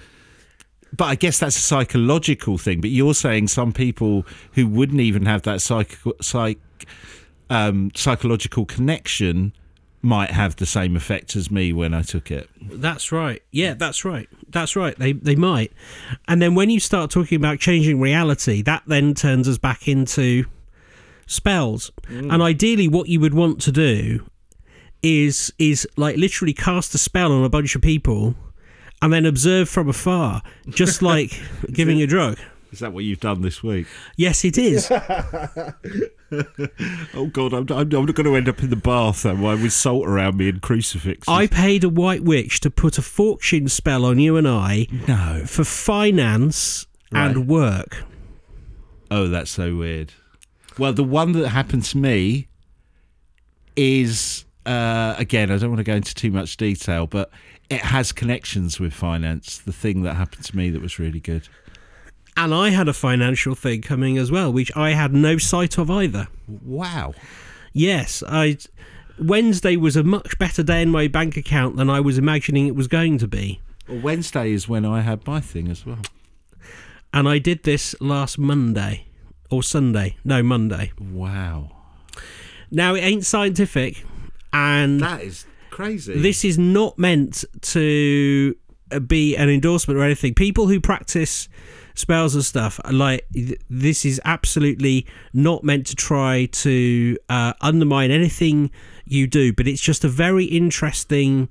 but 0.96 1.06
I 1.06 1.14
guess 1.16 1.38
that's 1.38 1.56
a 1.56 1.60
psychological 1.60 2.58
thing. 2.58 2.80
But 2.80 2.90
you're 2.90 3.14
saying 3.14 3.48
some 3.48 3.72
people 3.72 4.24
who 4.52 4.66
wouldn't 4.66 5.00
even 5.00 5.26
have 5.26 5.42
that 5.42 5.60
psych, 5.60 5.98
psych, 6.20 6.58
um, 7.50 7.90
psychological 7.94 8.64
connection 8.64 9.52
might 10.04 10.30
have 10.30 10.56
the 10.56 10.66
same 10.66 10.96
effect 10.96 11.34
as 11.34 11.50
me 11.50 11.72
when 11.72 11.94
I 11.94 12.02
took 12.02 12.30
it. 12.30 12.48
That's 12.60 13.10
right. 13.10 13.42
Yeah, 13.50 13.74
that's 13.74 14.04
right. 14.04 14.28
That's 14.48 14.76
right. 14.76 14.96
They 14.98 15.12
they 15.12 15.34
might. 15.34 15.72
And 16.28 16.40
then 16.40 16.54
when 16.54 16.70
you 16.70 16.78
start 16.78 17.10
talking 17.10 17.36
about 17.36 17.58
changing 17.58 18.00
reality, 18.00 18.62
that 18.62 18.82
then 18.86 19.14
turns 19.14 19.48
us 19.48 19.58
back 19.58 19.88
into 19.88 20.44
spells. 21.26 21.90
Mm. 22.04 22.32
And 22.32 22.42
ideally 22.42 22.88
what 22.88 23.08
you 23.08 23.20
would 23.20 23.34
want 23.34 23.60
to 23.62 23.72
do 23.72 24.26
is 25.02 25.52
is 25.58 25.86
like 25.96 26.16
literally 26.16 26.52
cast 26.54 26.94
a 26.94 26.98
spell 26.98 27.32
on 27.32 27.44
a 27.44 27.48
bunch 27.48 27.74
of 27.74 27.82
people 27.82 28.34
and 29.02 29.12
then 29.12 29.26
observe 29.26 29.68
from 29.68 29.88
afar, 29.88 30.42
just 30.68 31.02
like 31.12 31.38
giving 31.72 32.00
a 32.00 32.06
drug. 32.06 32.38
Is 32.74 32.80
that 32.80 32.92
what 32.92 33.04
you've 33.04 33.20
done 33.20 33.40
this 33.42 33.62
week? 33.62 33.86
Yes, 34.16 34.44
it 34.44 34.58
is. 34.58 34.90
Oh 37.14 37.26
God, 37.32 37.52
I'm, 37.52 37.64
I'm, 37.70 37.92
I'm 37.94 38.06
not 38.06 38.14
going 38.16 38.24
to 38.24 38.34
end 38.34 38.48
up 38.48 38.60
in 38.60 38.68
the 38.70 38.74
bath 38.74 39.24
am 39.24 39.44
I, 39.46 39.54
with 39.54 39.72
salt 39.72 40.04
around 40.08 40.36
me 40.36 40.48
and 40.48 40.60
crucifixes. 40.60 41.28
I 41.28 41.46
paid 41.46 41.84
a 41.84 41.88
white 41.88 42.24
witch 42.24 42.58
to 42.60 42.70
put 42.70 42.98
a 42.98 43.02
fortune 43.02 43.68
spell 43.68 44.04
on 44.04 44.18
you 44.18 44.36
and 44.36 44.48
I 44.48 44.88
no. 45.06 45.44
for 45.46 45.62
finance 45.62 46.86
Right. 47.12 47.26
and 47.30 47.46
work. 47.46 48.02
Oh, 49.12 49.28
that's 49.28 49.52
so 49.52 49.76
weird. 49.76 50.12
Well, 50.76 50.92
the 50.92 51.04
one 51.04 51.30
that 51.32 51.50
happened 51.50 51.84
to 51.84 51.98
me 51.98 52.48
is 53.76 54.44
uh, 54.66 55.14
again. 55.16 55.52
I 55.52 55.58
don't 55.58 55.70
want 55.70 55.78
to 55.78 55.84
go 55.84 55.94
into 55.94 56.14
too 56.16 56.32
much 56.32 56.56
detail, 56.56 57.06
but 57.06 57.30
it 57.70 57.82
has 57.82 58.10
connections 58.10 58.80
with 58.80 58.92
finance. 58.92 59.58
The 59.58 59.72
thing 59.72 60.02
that 60.02 60.14
happened 60.14 60.44
to 60.46 60.56
me 60.56 60.70
that 60.70 60.82
was 60.82 60.98
really 60.98 61.20
good. 61.20 61.48
And 62.36 62.52
I 62.52 62.70
had 62.70 62.88
a 62.88 62.92
financial 62.92 63.54
thing 63.54 63.80
coming 63.82 64.18
as 64.18 64.30
well, 64.30 64.52
which 64.52 64.74
I 64.76 64.90
had 64.90 65.12
no 65.14 65.38
sight 65.38 65.78
of 65.78 65.90
either. 65.90 66.26
Wow. 66.48 67.14
Yes, 67.72 68.22
I 68.28 68.58
Wednesday 69.18 69.76
was 69.76 69.94
a 69.96 70.02
much 70.02 70.38
better 70.38 70.62
day 70.62 70.82
in 70.82 70.90
my 70.90 71.06
bank 71.06 71.36
account 71.36 71.76
than 71.76 71.88
I 71.88 72.00
was 72.00 72.18
imagining 72.18 72.66
it 72.66 72.74
was 72.74 72.88
going 72.88 73.18
to 73.18 73.28
be. 73.28 73.60
Well, 73.88 74.00
Wednesday 74.00 74.50
is 74.52 74.68
when 74.68 74.84
I 74.84 75.02
had 75.02 75.26
my 75.26 75.40
thing 75.40 75.68
as 75.68 75.86
well. 75.86 76.02
And 77.12 77.28
I 77.28 77.38
did 77.38 77.62
this 77.62 77.94
last 78.00 78.38
Monday 78.38 79.06
or 79.50 79.62
Sunday. 79.62 80.16
No, 80.24 80.42
Monday. 80.42 80.90
Wow. 80.98 81.70
Now, 82.72 82.94
it 82.94 83.00
ain't 83.00 83.24
scientific, 83.24 84.04
and 84.52 85.00
That 85.00 85.22
is 85.22 85.46
crazy. 85.70 86.18
this 86.18 86.44
is 86.44 86.58
not 86.58 86.98
meant 86.98 87.44
to 87.60 88.56
be 89.06 89.36
an 89.36 89.48
endorsement 89.48 89.98
or 90.00 90.02
anything. 90.02 90.34
People 90.34 90.66
who 90.66 90.80
practice 90.80 91.48
spells 91.94 92.34
and 92.34 92.44
stuff, 92.44 92.80
like 92.90 93.26
this 93.70 94.04
is 94.04 94.20
absolutely 94.24 95.06
not 95.32 95.64
meant 95.64 95.86
to 95.86 95.96
try 95.96 96.46
to 96.46 97.16
uh, 97.28 97.52
undermine 97.60 98.10
anything 98.10 98.70
you 99.06 99.26
do, 99.26 99.52
but 99.52 99.66
it's 99.66 99.80
just 99.80 100.04
a 100.04 100.08
very 100.08 100.44
interesting 100.44 101.48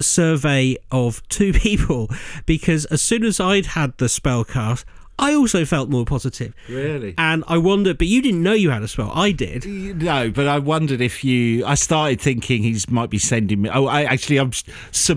survey 0.00 0.76
of 0.90 1.26
two 1.28 1.52
people 1.52 2.08
because 2.44 2.84
as 2.86 3.02
soon 3.02 3.24
as 3.24 3.40
I'd 3.40 3.66
had 3.66 3.96
the 3.98 4.08
spell 4.08 4.44
cast, 4.44 4.84
I 5.18 5.34
also 5.34 5.64
felt 5.64 5.88
more 5.88 6.04
positive. 6.04 6.54
really. 6.68 7.14
And 7.16 7.42
I 7.48 7.56
wondered, 7.56 7.96
but 7.96 8.06
you 8.06 8.20
didn't 8.20 8.42
know 8.42 8.52
you 8.52 8.68
had 8.70 8.82
a 8.82 8.88
spell. 8.88 9.10
I 9.14 9.32
did. 9.32 9.64
No, 9.64 10.30
but 10.30 10.46
I 10.46 10.58
wondered 10.58 11.00
if 11.00 11.24
you. 11.24 11.64
I 11.64 11.74
started 11.74 12.20
thinking 12.20 12.62
he 12.62 12.78
might 12.90 13.08
be 13.08 13.18
sending 13.18 13.62
me. 13.62 13.70
Oh, 13.72 13.86
I 13.86 14.02
actually, 14.02 14.36
I'm. 14.36 14.52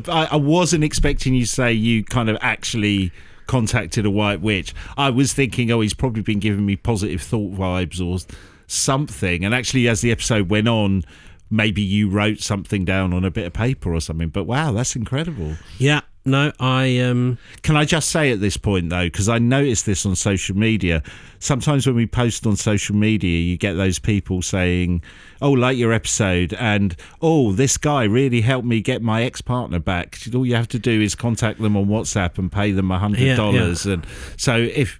I 0.08 0.38
wasn't 0.38 0.86
expecting 0.86 1.34
you 1.34 1.42
to 1.42 1.52
say 1.52 1.74
you 1.74 2.06
kind 2.06 2.30
of 2.30 2.38
actually 2.40 3.12
contacted 3.50 4.06
a 4.06 4.12
white 4.12 4.42
witch. 4.42 4.76
I 4.96 5.10
was 5.10 5.34
thinking, 5.34 5.72
oh, 5.72 5.82
he's 5.82 5.96
probably 5.96 6.22
been 6.22 6.40
giving 6.40 6.66
me 6.68 6.76
positive 6.76 7.22
thought 7.22 7.52
vibes 7.54 8.00
or 8.00 8.24
something. 8.68 9.44
And 9.44 9.56
actually, 9.56 9.88
as 9.88 10.02
the 10.02 10.12
episode 10.12 10.52
went 10.52 10.68
on, 10.68 11.04
maybe 11.50 11.82
you 11.82 12.10
wrote 12.10 12.42
something 12.42 12.86
down 12.86 13.12
on 13.12 13.26
a 13.26 13.32
bit 13.32 13.48
of 13.48 13.54
paper 13.54 13.92
or 13.92 14.02
something. 14.02 14.30
But 14.30 14.44
wow, 14.44 14.72
that's 14.72 14.96
incredible. 14.96 15.56
Yeah. 15.80 16.02
No, 16.30 16.52
I 16.60 17.00
um 17.00 17.38
Can 17.64 17.76
I 17.76 17.86
just 17.86 18.10
say 18.10 18.32
at 18.32 18.40
this 18.40 18.58
point 18.58 18.90
though, 18.90 19.06
because 19.06 19.30
I 19.30 19.40
noticed 19.40 19.86
this 19.86 20.06
on 20.06 20.16
social 20.16 20.56
media. 20.56 21.04
Sometimes 21.40 21.88
when 21.88 21.96
we 21.96 22.06
post 22.06 22.46
on 22.46 22.56
social 22.56 22.96
media, 22.96 23.40
you 23.40 23.58
get 23.58 23.74
those 23.74 23.98
people 24.00 24.42
saying, 24.42 25.02
"Oh, 25.42 25.52
like 25.52 25.78
your 25.78 25.94
episode," 25.94 26.54
and 26.54 26.96
"Oh, 27.22 27.54
this 27.54 27.78
guy 27.78 28.04
really 28.04 28.42
helped 28.42 28.68
me 28.68 28.82
get 28.82 29.02
my 29.02 29.24
ex-partner 29.24 29.80
back." 29.80 30.20
All 30.34 30.46
you 30.46 30.56
have 30.56 30.68
to 30.70 30.80
do 30.80 31.02
is 31.02 31.16
contact 31.16 31.62
them 31.62 31.78
on 31.78 31.86
WhatsApp 31.86 32.38
and 32.38 32.52
pay 32.52 32.72
them 32.72 32.92
a 32.92 33.00
hundred 33.00 33.36
dollars. 33.36 33.86
And 33.86 34.06
so 34.38 34.56
if 34.58 35.00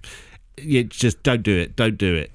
you 0.56 0.84
just 0.84 1.22
don't 1.22 1.42
do 1.42 1.56
it, 1.56 1.76
don't 1.76 1.98
do 1.98 2.14
it, 2.14 2.30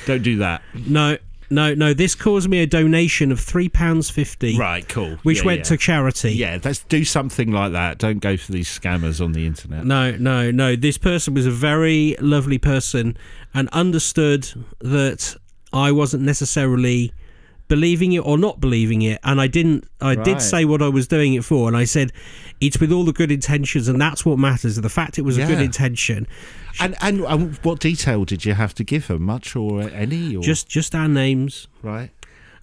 don't 0.06 0.22
do 0.22 0.36
that. 0.38 0.62
no 0.86 1.18
no 1.50 1.74
no 1.74 1.92
this 1.92 2.14
caused 2.14 2.48
me 2.48 2.60
a 2.62 2.66
donation 2.66 3.30
of 3.32 3.40
three 3.40 3.68
pounds 3.68 4.08
fifty. 4.10 4.56
Right, 4.58 4.88
cool. 4.88 5.16
Which 5.22 5.38
Yeah, 5.40 5.46
went 5.46 5.58
yeah. 5.58 5.64
to 5.64 5.76
charity. 5.76 6.32
Yeah, 6.32 6.58
let's 6.64 6.78
do 6.84 7.04
something 7.04 7.50
like 7.52 7.72
that. 7.72 7.98
Don't 7.98 8.18
go 8.20 8.36
for 8.36 8.52
these 8.52 8.68
scammers 8.68 9.22
on 9.22 9.32
the 9.32 9.46
internet. 9.46 9.84
No, 9.84 10.12
no, 10.12 10.50
no. 10.50 10.76
This 10.76 10.96
person 10.98 11.34
was 11.34 11.46
a 11.46 11.50
very 11.50 12.16
lovely 12.20 12.58
person 12.58 13.16
and 13.52 13.68
understood 13.70 14.48
that 14.80 15.36
I 15.72 15.92
wasn't 15.92 16.22
necessarily 16.22 17.12
believing 17.70 18.12
it 18.12 18.18
or 18.18 18.36
not 18.36 18.60
believing 18.60 19.00
it. 19.00 19.18
And 19.24 19.40
I 19.40 19.46
didn't, 19.46 19.84
I 20.02 20.14
Right. 20.14 20.24
did 20.24 20.42
say 20.42 20.66
what 20.66 20.82
I 20.82 20.88
was 20.88 21.06
doing 21.08 21.32
it 21.32 21.44
for. 21.44 21.68
And 21.68 21.76
I 21.76 21.84
said, 21.84 22.12
it's 22.60 22.78
with 22.78 22.92
all 22.92 23.04
the 23.04 23.12
good 23.14 23.32
intentions. 23.32 23.88
And 23.88 23.98
that's 23.98 24.26
what 24.26 24.38
matters. 24.38 24.76
The 24.76 24.88
fact 24.90 25.18
it 25.18 25.22
was 25.22 25.38
a 25.38 25.46
good 25.46 25.60
intention. 25.60 26.26
And, 26.80 26.94
and 27.00 27.20
and 27.22 27.56
what 27.62 27.80
detail 27.80 28.24
did 28.26 28.44
you 28.44 28.52
have 28.54 28.74
to 28.74 28.84
give 28.84 29.06
her? 29.06 29.18
Much 29.18 29.56
or 29.56 29.82
any? 29.82 30.36
Or? 30.36 30.42
Just, 30.42 30.68
just 30.68 30.94
our 30.94 31.08
names. 31.08 31.68
right. 31.82 32.10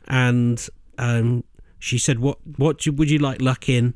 And 0.08 0.66
um, 0.98 1.44
she 1.80 1.98
said, 1.98 2.20
what, 2.20 2.38
what 2.58 2.86
would 2.88 3.10
you 3.10 3.20
like 3.20 3.42
luck 3.42 3.68
in? 3.68 3.94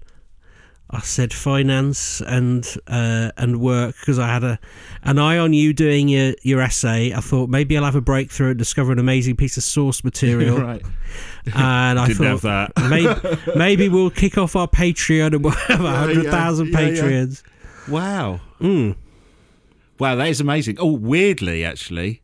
I 0.94 1.00
said 1.00 1.32
finance 1.34 2.22
and 2.22 2.66
uh, 2.88 3.32
and 3.38 3.62
work 3.62 3.96
because 4.00 4.20
I 4.20 4.28
had 4.28 4.44
a 4.44 4.60
an 5.04 5.18
eye 5.20 5.38
on 5.38 5.54
you 5.54 5.72
doing 5.74 6.10
your, 6.10 6.34
your 6.44 6.60
essay. 6.62 7.14
I 7.14 7.22
thought 7.22 7.50
maybe 7.50 7.78
I'll 7.78 7.86
have 7.86 7.96
a 7.96 8.02
breakthrough 8.02 8.50
and 8.50 8.60
discover 8.60 8.92
an 8.92 9.00
amazing 9.00 9.38
piece 9.38 9.56
of 9.56 9.64
source 9.64 10.04
material. 10.04 10.58
right. 10.60 10.82
And 11.56 11.98
I 12.00 12.08
thought 12.14 12.42
that. 12.42 12.72
maybe, 12.90 13.40
maybe 13.58 13.90
we'll 13.90 14.10
kick 14.10 14.38
off 14.38 14.56
our 14.56 14.68
Patreon 14.68 15.34
and 15.34 15.44
we'll 15.44 15.54
have 15.54 15.80
a 15.82 15.84
Yeah, 15.84 15.96
hundred 15.98 16.26
thousand 16.26 16.68
yeah, 16.68 16.80
yeah. 16.82 16.90
Patreons. 17.02 17.44
Wow. 17.88 18.42
Mm. 18.60 18.96
Wow, 19.98 20.16
that 20.16 20.28
is 20.28 20.42
amazing. 20.42 20.78
Oh, 20.80 20.92
weirdly, 20.92 21.64
actually. 21.64 22.22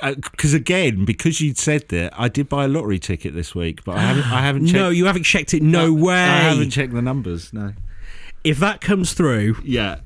Uh, 0.00 0.14
because 0.14 0.54
again, 0.54 1.04
because 1.04 1.40
you'd 1.40 1.58
said 1.58 1.88
that, 1.88 2.12
I 2.18 2.28
did 2.28 2.48
buy 2.48 2.64
a 2.64 2.68
lottery 2.68 2.98
ticket 2.98 3.34
this 3.34 3.54
week, 3.54 3.84
but 3.84 3.96
I 3.96 4.00
haven't. 4.02 4.32
I 4.32 4.40
haven't 4.42 4.66
checked. 4.68 4.74
No, 4.76 4.90
you 4.90 5.06
haven't 5.06 5.24
checked 5.24 5.54
it. 5.54 5.62
No 5.62 5.86
I- 5.86 6.00
way. 6.00 6.14
I 6.14 6.38
haven't 6.50 6.70
checked 6.70 6.92
the 6.92 7.02
numbers. 7.02 7.52
No. 7.52 7.72
if 8.44 8.58
that 8.58 8.80
comes 8.80 9.12
through, 9.12 9.56
Yeah. 9.64 9.96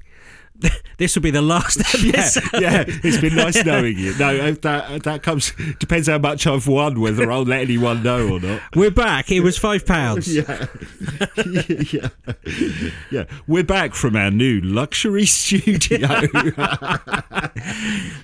this 0.99 1.15
will 1.17 1.23
be 1.23 1.31
the 1.31 1.43
last 1.43 1.79
Yeah, 2.05 2.13
episode. 2.21 2.61
yeah, 2.63 2.85
it's 2.87 3.19
been 3.19 3.35
nice 3.35 3.65
knowing 3.65 3.99
you. 3.99 4.17
No, 4.19 4.33
if 4.35 4.61
that 4.63 4.85
uh, 4.91 4.99
that 4.99 5.23
comes 5.23 5.53
depends 5.81 6.09
how 6.09 6.19
much 6.19 6.47
I've 6.47 6.67
won, 6.67 7.01
whether 7.01 7.31
I'll 7.33 7.43
let 7.45 7.63
anyone 7.63 8.03
know 8.03 8.29
or 8.35 8.41
not. 8.41 8.61
We're 8.77 8.91
back. 8.91 9.31
It 9.33 9.41
was 9.41 9.59
five 9.59 9.85
pounds. 9.87 10.33
Yeah, 10.33 10.67
yeah, 11.93 12.09
yeah. 13.11 13.25
We're 13.47 13.65
back 13.65 13.95
from 13.95 14.15
our 14.15 14.31
new 14.31 14.61
luxury 14.61 15.25
studio. 15.27 16.07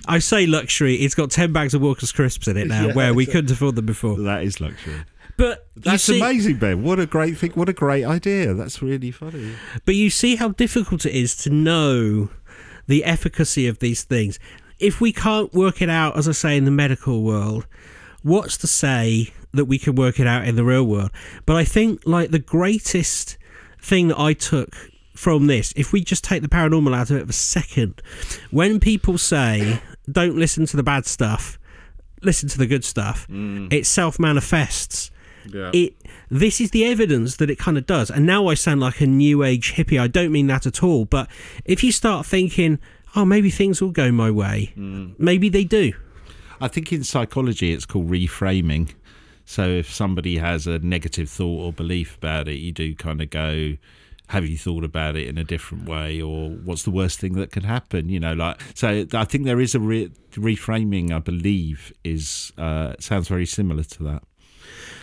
I 0.07 0.19
say 0.19 0.45
luxury. 0.45 0.95
It's 0.95 1.15
got 1.15 1.31
ten 1.31 1.51
bags 1.53 1.73
of 1.73 1.81
Walker's 1.81 2.11
crisps 2.11 2.47
in 2.47 2.57
it 2.57 2.67
now, 2.67 2.87
Yeah, 2.87 2.93
where 2.93 3.13
we 3.13 3.25
couldn't 3.25 3.51
afford 3.51 3.75
them 3.75 3.85
before. 3.85 4.17
that 4.19 4.43
is 4.43 4.61
luxury. 4.61 5.01
But 5.39 5.67
That's 5.77 6.03
see, 6.03 6.19
amazing, 6.19 6.57
Ben. 6.57 6.83
What 6.83 6.99
a 6.99 7.05
great 7.05 7.37
thing. 7.37 7.51
What 7.51 7.69
a 7.69 7.73
great 7.73 8.03
idea. 8.03 8.53
That's 8.53 8.81
really 8.81 9.09
funny. 9.09 9.53
But 9.85 9.95
you 9.95 10.09
see 10.09 10.35
how 10.35 10.49
difficult 10.49 11.05
it 11.05 11.13
is 11.13 11.33
to 11.37 11.49
know 11.49 12.29
the 12.87 13.05
efficacy 13.05 13.65
of 13.65 13.79
these 13.79 14.03
things. 14.03 14.37
If 14.79 14.99
we 14.99 15.13
can't 15.13 15.53
work 15.53 15.81
it 15.81 15.89
out, 15.89 16.17
as 16.17 16.27
I 16.27 16.33
say, 16.33 16.57
in 16.57 16.65
the 16.65 16.71
medical 16.71 17.23
world, 17.23 17.67
what's 18.21 18.57
to 18.57 18.67
say 18.67 19.33
that 19.53 19.63
we 19.63 19.79
can 19.79 19.95
work 19.95 20.19
it 20.19 20.27
out 20.27 20.45
in 20.45 20.57
the 20.57 20.65
real 20.65 20.83
world? 20.83 21.11
But 21.45 21.55
I 21.55 21.63
think, 21.63 22.01
like, 22.05 22.31
the 22.31 22.39
greatest 22.39 23.37
thing 23.81 24.09
that 24.09 24.19
I 24.19 24.33
took 24.33 24.75
from 25.15 25.47
this, 25.47 25.71
if 25.77 25.93
we 25.93 26.01
just 26.01 26.25
take 26.25 26.41
the 26.41 26.49
paranormal 26.49 26.93
out 26.93 27.11
of 27.11 27.15
it 27.15 27.23
for 27.23 27.29
a 27.29 27.33
second, 27.33 28.01
when 28.51 28.81
people 28.81 29.17
say, 29.17 29.81
don't 30.11 30.35
listen 30.35 30.65
to 30.65 30.75
the 30.75 30.83
bad 30.83 31.05
stuff, 31.05 31.57
listen 32.23 32.49
to 32.49 32.57
the 32.57 32.67
good 32.67 32.83
stuff, 32.83 33.25
mm. 33.29 33.71
it 33.71 33.85
self 33.85 34.19
manifests 34.19 35.11
Yeah. 35.53 35.71
it 35.73 35.95
this 36.29 36.59
is 36.61 36.71
the 36.71 36.85
evidence 36.85 37.37
that 37.37 37.49
it 37.49 37.57
kind 37.59 37.77
of 37.77 37.85
does. 37.85 38.09
And 38.09 38.25
now 38.25 38.47
i 38.47 38.53
sound 38.53 38.81
like 38.81 39.01
a 39.01 39.07
new 39.07 39.43
age 39.43 39.73
hippie 39.73 39.99
i 39.99 40.07
don't 40.07 40.31
mean 40.31 40.47
that 40.47 40.65
at 40.65 40.83
all 40.83 41.05
but 41.05 41.27
if 41.65 41.83
you 41.83 41.91
start 41.91 42.25
thinking 42.25 42.79
oh 43.15 43.25
maybe 43.25 43.49
things 43.49 43.81
will 43.81 43.91
go 43.91 44.11
my 44.11 44.29
way 44.31 44.73
maybe 44.75 45.49
they 45.49 45.63
do. 45.63 45.93
I 46.61 46.67
think 46.67 46.91
in 46.91 47.03
psychology 47.03 47.71
it's 47.71 47.85
called 47.85 48.09
reframing. 48.09 48.93
So 49.45 49.67
if 49.67 49.91
somebody 49.91 50.37
has 50.37 50.67
a 50.67 50.77
negative 50.79 51.29
thought 51.29 51.59
or 51.65 51.73
belief 51.73 52.17
about 52.17 52.47
it, 52.47 52.57
you 52.57 52.71
do 52.71 52.93
kind 52.93 53.19
of 53.21 53.29
go, 53.31 53.77
have 54.27 54.45
you 54.45 54.57
thought 54.57 54.83
about 54.83 55.15
it 55.15 55.27
in 55.27 55.37
a 55.39 55.43
different 55.43 55.87
way? 55.89 56.21
Or 56.21 56.49
what's 56.49 56.83
the 56.83 56.91
worst 56.91 57.19
thing 57.19 57.33
that 57.33 57.51
could 57.51 57.65
happen? 57.65 58.09
You 58.09 58.19
know 58.19 58.33
like 58.33 58.59
so 58.75 59.05
i 59.13 59.23
think 59.25 59.45
there 59.45 59.59
is 59.59 59.73
a 59.73 59.79
re- 59.79 60.11
reframing 60.33 61.11
i 61.11 61.19
believe 61.19 61.91
is 62.03 62.51
uh 62.57 62.93
sounds 62.99 63.27
very 63.27 63.45
similar 63.45 63.83
to 63.83 64.03
that 64.03 64.23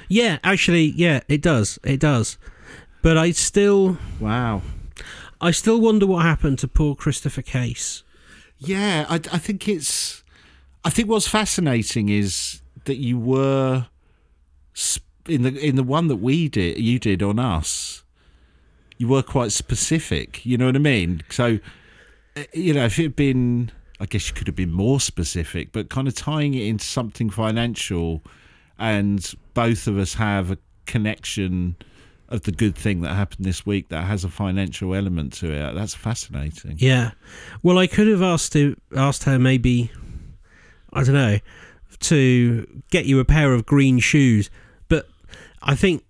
yeah 0.08 0.38
actually 0.44 0.84
yeah 0.96 1.20
it 1.28 1.40
does 1.42 1.78
it 1.84 2.00
does 2.00 2.38
but 3.02 3.16
i 3.16 3.30
still 3.30 3.98
wow 4.20 4.62
i 5.40 5.50
still 5.50 5.80
wonder 5.80 6.06
what 6.06 6.22
happened 6.24 6.58
to 6.58 6.68
poor 6.68 6.94
christopher 6.94 7.42
case 7.42 8.02
Yeah, 8.58 9.04
I, 9.08 9.16
I 9.16 9.38
think 9.38 9.68
it's. 9.68 10.22
I 10.82 10.88
think 10.90 11.10
what's 11.10 11.28
fascinating 11.28 12.08
is 12.08 12.62
that 12.84 12.96
you 12.96 13.18
were 13.18 13.86
sp- 14.72 15.04
in 15.28 15.42
the 15.42 15.52
in 15.58 15.76
the 15.76 15.82
one 15.82 16.08
that 16.08 16.16
we 16.16 16.48
did, 16.48 16.78
you 16.78 16.98
did 16.98 17.22
on 17.22 17.38
us. 17.38 18.02
You 18.96 19.08
were 19.08 19.22
quite 19.22 19.52
specific. 19.52 20.46
You 20.46 20.56
know 20.56 20.66
what 20.66 20.76
I 20.76 20.78
mean? 20.78 21.22
So, 21.28 21.58
uh, 22.34 22.44
you 22.54 22.72
know, 22.72 22.86
if 22.86 22.98
it 22.98 23.02
had 23.02 23.16
been, 23.16 23.70
I 24.00 24.06
guess 24.06 24.28
you 24.28 24.34
could 24.34 24.46
have 24.46 24.56
been 24.56 24.72
more 24.72 25.00
specific, 25.00 25.70
but 25.72 25.90
kind 25.90 26.08
of 26.08 26.14
tying 26.14 26.54
it 26.54 26.64
into 26.66 26.86
something 26.86 27.28
financial, 27.28 28.22
and 28.78 29.34
both 29.54 29.86
of 29.86 29.96
us 29.98 30.14
have 30.14 30.50
a 30.50 30.58
connection 30.86 31.76
of 32.28 32.42
the 32.42 32.52
good 32.52 32.74
thing 32.74 33.02
that 33.02 33.14
happened 33.14 33.44
this 33.44 33.64
week 33.64 33.88
that 33.88 34.02
has 34.02 34.24
a 34.24 34.28
financial 34.28 34.94
element 34.94 35.32
to 35.32 35.50
it. 35.52 35.74
That's 35.74 35.94
fascinating. 35.94 36.76
yeah. 36.78 37.12
Well 37.62 37.78
i 37.78 37.86
could 37.86 38.08
have 38.08 38.22
asked 38.22 38.52
to 38.54 38.76
asked 38.96 39.24
her 39.24 39.38
maybe 39.38 39.90
i 40.92 41.04
don't 41.04 41.14
know 41.14 41.38
to 42.00 42.66
get 42.90 43.06
you 43.06 43.20
a 43.20 43.24
pair 43.24 43.52
of 43.52 43.64
green 43.64 43.98
shoes. 44.00 44.50
But 44.88 45.08
i 45.62 45.74
think 45.74 46.04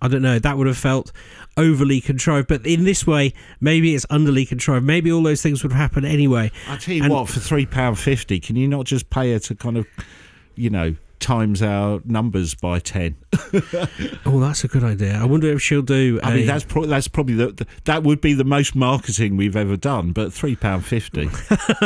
i 0.00 0.08
don't 0.08 0.22
know 0.22 0.38
that 0.38 0.56
would 0.56 0.66
have 0.68 0.78
felt 0.78 1.10
overly 1.56 2.00
contrived. 2.00 2.46
But 2.48 2.64
in 2.64 2.84
this 2.84 3.06
way 3.06 3.34
maybe 3.60 3.94
it's 3.94 4.06
underly 4.06 4.48
contrived. 4.48 4.84
Maybe 4.84 5.10
all 5.12 5.22
those 5.22 5.42
things 5.42 5.62
would 5.62 5.72
have 5.72 5.80
happened 5.80 6.06
anyway. 6.06 6.52
I 6.68 6.76
tell 6.76 6.94
you 6.94 7.02
And- 7.04 7.12
what, 7.12 7.28
for 7.28 7.40
three 7.40 7.66
pound 7.66 7.98
fifty, 7.98 8.38
can 8.40 8.54
you 8.56 8.68
not 8.68 8.86
just 8.86 9.10
pay 9.10 9.32
her 9.32 9.40
to 9.40 9.54
kind 9.56 9.76
of, 9.76 9.86
you 10.54 10.70
know, 10.70 10.94
times 11.20 11.62
our 11.62 12.00
numbers 12.04 12.54
by 12.54 12.78
ten. 12.80 13.16
Oh, 14.26 14.38
that's 14.40 14.64
a 14.64 14.68
good 14.68 14.84
idea. 14.84 15.14
I 15.20 15.24
wonder 15.24 15.48
if 15.50 15.60
she'll 15.62 15.82
do. 15.82 16.20
I 16.22 16.32
a- 16.32 16.34
mean, 16.36 16.46
that's 16.46 16.64
pro- 16.64 16.86
that's 16.86 17.08
probably 17.08 17.34
the, 17.34 17.48
the 17.52 17.66
that 17.84 18.02
would 18.02 18.20
be 18.20 18.32
the 18.34 18.44
most 18.44 18.74
marketing 18.74 19.36
we've 19.36 19.56
ever 19.56 19.76
done. 19.76 20.12
But 20.12 20.32
three 20.32 20.56
pound 20.56 20.84
fifty, 20.84 21.28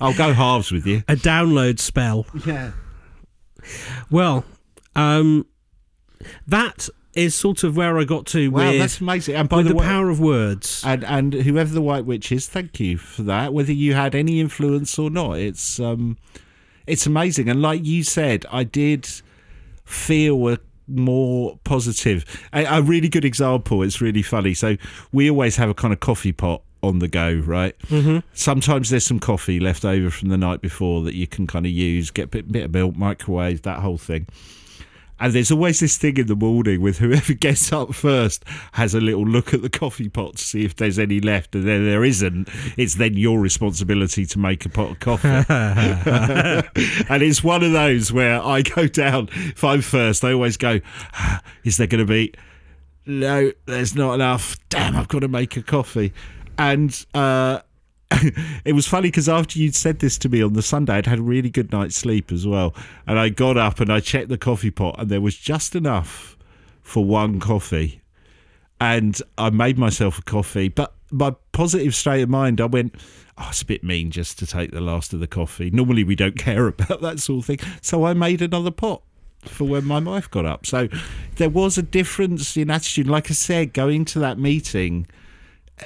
I'll 0.00 0.14
go 0.14 0.32
halves 0.32 0.70
with 0.72 0.86
you. 0.86 1.02
a 1.08 1.14
download 1.16 1.78
spell. 1.78 2.26
Yeah. 2.46 2.72
Well, 4.10 4.44
um, 4.94 5.46
that 6.46 6.88
is 7.14 7.34
sort 7.34 7.62
of 7.64 7.76
where 7.76 7.98
I 7.98 8.04
got 8.04 8.26
to 8.26 8.48
Wow, 8.50 8.70
with, 8.70 8.80
that's 8.80 9.00
amazing. 9.00 9.36
And 9.36 9.48
by 9.48 9.62
the, 9.62 9.68
the 9.70 9.76
way, 9.76 9.84
power 9.84 10.10
of 10.10 10.20
words. 10.20 10.82
and 10.84 11.04
and 11.04 11.32
whoever 11.32 11.72
the 11.72 11.82
White 11.82 12.04
Witch 12.04 12.32
is, 12.32 12.48
thank 12.48 12.80
you 12.80 12.96
for 12.98 13.22
that. 13.22 13.52
Whether 13.52 13.72
you 13.72 13.94
had 13.94 14.14
any 14.14 14.40
influence 14.40 14.98
or 14.98 15.10
not, 15.10 15.38
it's 15.38 15.78
um, 15.80 16.18
it's 16.86 17.06
amazing. 17.06 17.48
And 17.48 17.62
like 17.62 17.84
you 17.84 18.02
said, 18.02 18.46
I 18.50 18.64
did 18.64 19.08
feel 19.84 20.48
a 20.48 20.58
more 20.86 21.58
positive. 21.64 22.24
A, 22.52 22.64
a 22.64 22.82
really 22.82 23.08
good 23.08 23.24
example. 23.24 23.82
It's 23.82 24.00
really 24.00 24.22
funny. 24.22 24.54
So 24.54 24.76
we 25.12 25.30
always 25.30 25.56
have 25.56 25.70
a 25.70 25.74
kind 25.74 25.92
of 25.92 26.00
coffee 26.00 26.32
pot 26.32 26.62
on 26.82 26.98
the 26.98 27.08
go, 27.08 27.34
right? 27.46 27.78
Mm-hmm. 27.86 28.18
Sometimes 28.34 28.90
there's 28.90 29.06
some 29.06 29.18
coffee 29.18 29.58
left 29.58 29.84
over 29.84 30.10
from 30.10 30.28
the 30.28 30.36
night 30.36 30.60
before 30.60 31.02
that 31.02 31.14
you 31.14 31.26
can 31.26 31.46
kind 31.46 31.64
of 31.64 31.72
use, 31.72 32.10
get 32.10 32.24
a 32.24 32.28
bit, 32.28 32.52
bit 32.52 32.64
of 32.64 32.74
milk, 32.74 32.96
microwave, 32.96 33.62
that 33.62 33.78
whole 33.78 33.96
thing. 33.98 34.26
And 35.20 35.32
there's 35.32 35.50
always 35.50 35.80
this 35.80 35.96
thing 35.96 36.16
in 36.16 36.26
the 36.26 36.36
morning 36.36 36.80
with 36.80 36.98
whoever 36.98 37.32
gets 37.34 37.72
up 37.72 37.94
first 37.94 38.44
has 38.72 38.94
a 38.94 39.00
little 39.00 39.24
look 39.24 39.54
at 39.54 39.62
the 39.62 39.70
coffee 39.70 40.08
pot 40.08 40.36
to 40.36 40.44
see 40.44 40.64
if 40.64 40.76
there's 40.76 40.98
any 40.98 41.20
left. 41.20 41.54
And 41.54 41.66
then 41.66 41.84
there 41.84 42.04
isn't. 42.04 42.48
It's 42.76 42.96
then 42.96 43.14
your 43.14 43.40
responsibility 43.40 44.26
to 44.26 44.38
make 44.38 44.64
a 44.66 44.68
pot 44.68 44.90
of 44.90 45.00
coffee. 45.00 45.28
and 47.08 47.22
it's 47.22 47.44
one 47.44 47.62
of 47.62 47.72
those 47.72 48.12
where 48.12 48.42
I 48.42 48.62
go 48.62 48.86
down, 48.86 49.28
if 49.32 49.62
I'm 49.62 49.82
first, 49.82 50.24
I 50.24 50.32
always 50.32 50.56
go, 50.56 50.80
"Ah, 51.14 51.42
is 51.64 51.76
there 51.76 51.86
going 51.86 52.04
to 52.04 52.10
be 52.10 52.32
no, 53.06 53.52
there's 53.66 53.94
not 53.94 54.14
enough. 54.14 54.56
Damn, 54.68 54.96
I've 54.96 55.08
got 55.08 55.20
to 55.20 55.28
make 55.28 55.56
a 55.56 55.62
coffee. 55.62 56.12
And 56.56 57.04
uh, 57.14 57.60
it 58.64 58.74
was 58.74 58.86
funny 58.86 59.08
because 59.08 59.28
after 59.28 59.58
you'd 59.58 59.74
said 59.74 59.98
this 59.98 60.18
to 60.18 60.28
me 60.28 60.42
on 60.42 60.52
the 60.52 60.62
Sunday, 60.62 60.94
I'd 60.94 61.06
had 61.06 61.18
a 61.18 61.22
really 61.22 61.50
good 61.50 61.72
night's 61.72 61.96
sleep 61.96 62.30
as 62.30 62.46
well. 62.46 62.74
And 63.06 63.18
I 63.18 63.28
got 63.28 63.56
up 63.56 63.80
and 63.80 63.92
I 63.92 64.00
checked 64.00 64.28
the 64.28 64.38
coffee 64.38 64.70
pot, 64.70 64.96
and 64.98 65.08
there 65.08 65.20
was 65.20 65.36
just 65.36 65.74
enough 65.74 66.36
for 66.82 67.04
one 67.04 67.40
coffee. 67.40 68.02
And 68.80 69.20
I 69.38 69.50
made 69.50 69.78
myself 69.78 70.18
a 70.18 70.22
coffee, 70.22 70.68
but 70.68 70.94
my 71.10 71.34
positive 71.52 71.94
state 71.94 72.22
of 72.22 72.28
mind, 72.28 72.60
I 72.60 72.66
went, 72.66 72.94
oh, 73.38 73.46
it's 73.48 73.62
a 73.62 73.66
bit 73.66 73.84
mean 73.84 74.10
just 74.10 74.38
to 74.40 74.46
take 74.46 74.72
the 74.72 74.80
last 74.80 75.12
of 75.12 75.20
the 75.20 75.26
coffee. 75.26 75.70
Normally, 75.70 76.04
we 76.04 76.16
don't 76.16 76.38
care 76.38 76.66
about 76.66 77.00
that 77.00 77.20
sort 77.20 77.40
of 77.40 77.46
thing. 77.46 77.58
So 77.80 78.04
I 78.04 78.14
made 78.14 78.42
another 78.42 78.70
pot 78.70 79.02
for 79.42 79.64
when 79.64 79.84
my 79.84 80.00
wife 80.00 80.30
got 80.30 80.44
up. 80.44 80.66
So 80.66 80.88
there 81.36 81.50
was 81.50 81.78
a 81.78 81.82
difference 81.82 82.56
in 82.56 82.70
attitude. 82.70 83.06
Like 83.06 83.30
I 83.30 83.34
said, 83.34 83.72
going 83.72 84.04
to 84.06 84.18
that 84.20 84.38
meeting, 84.38 85.06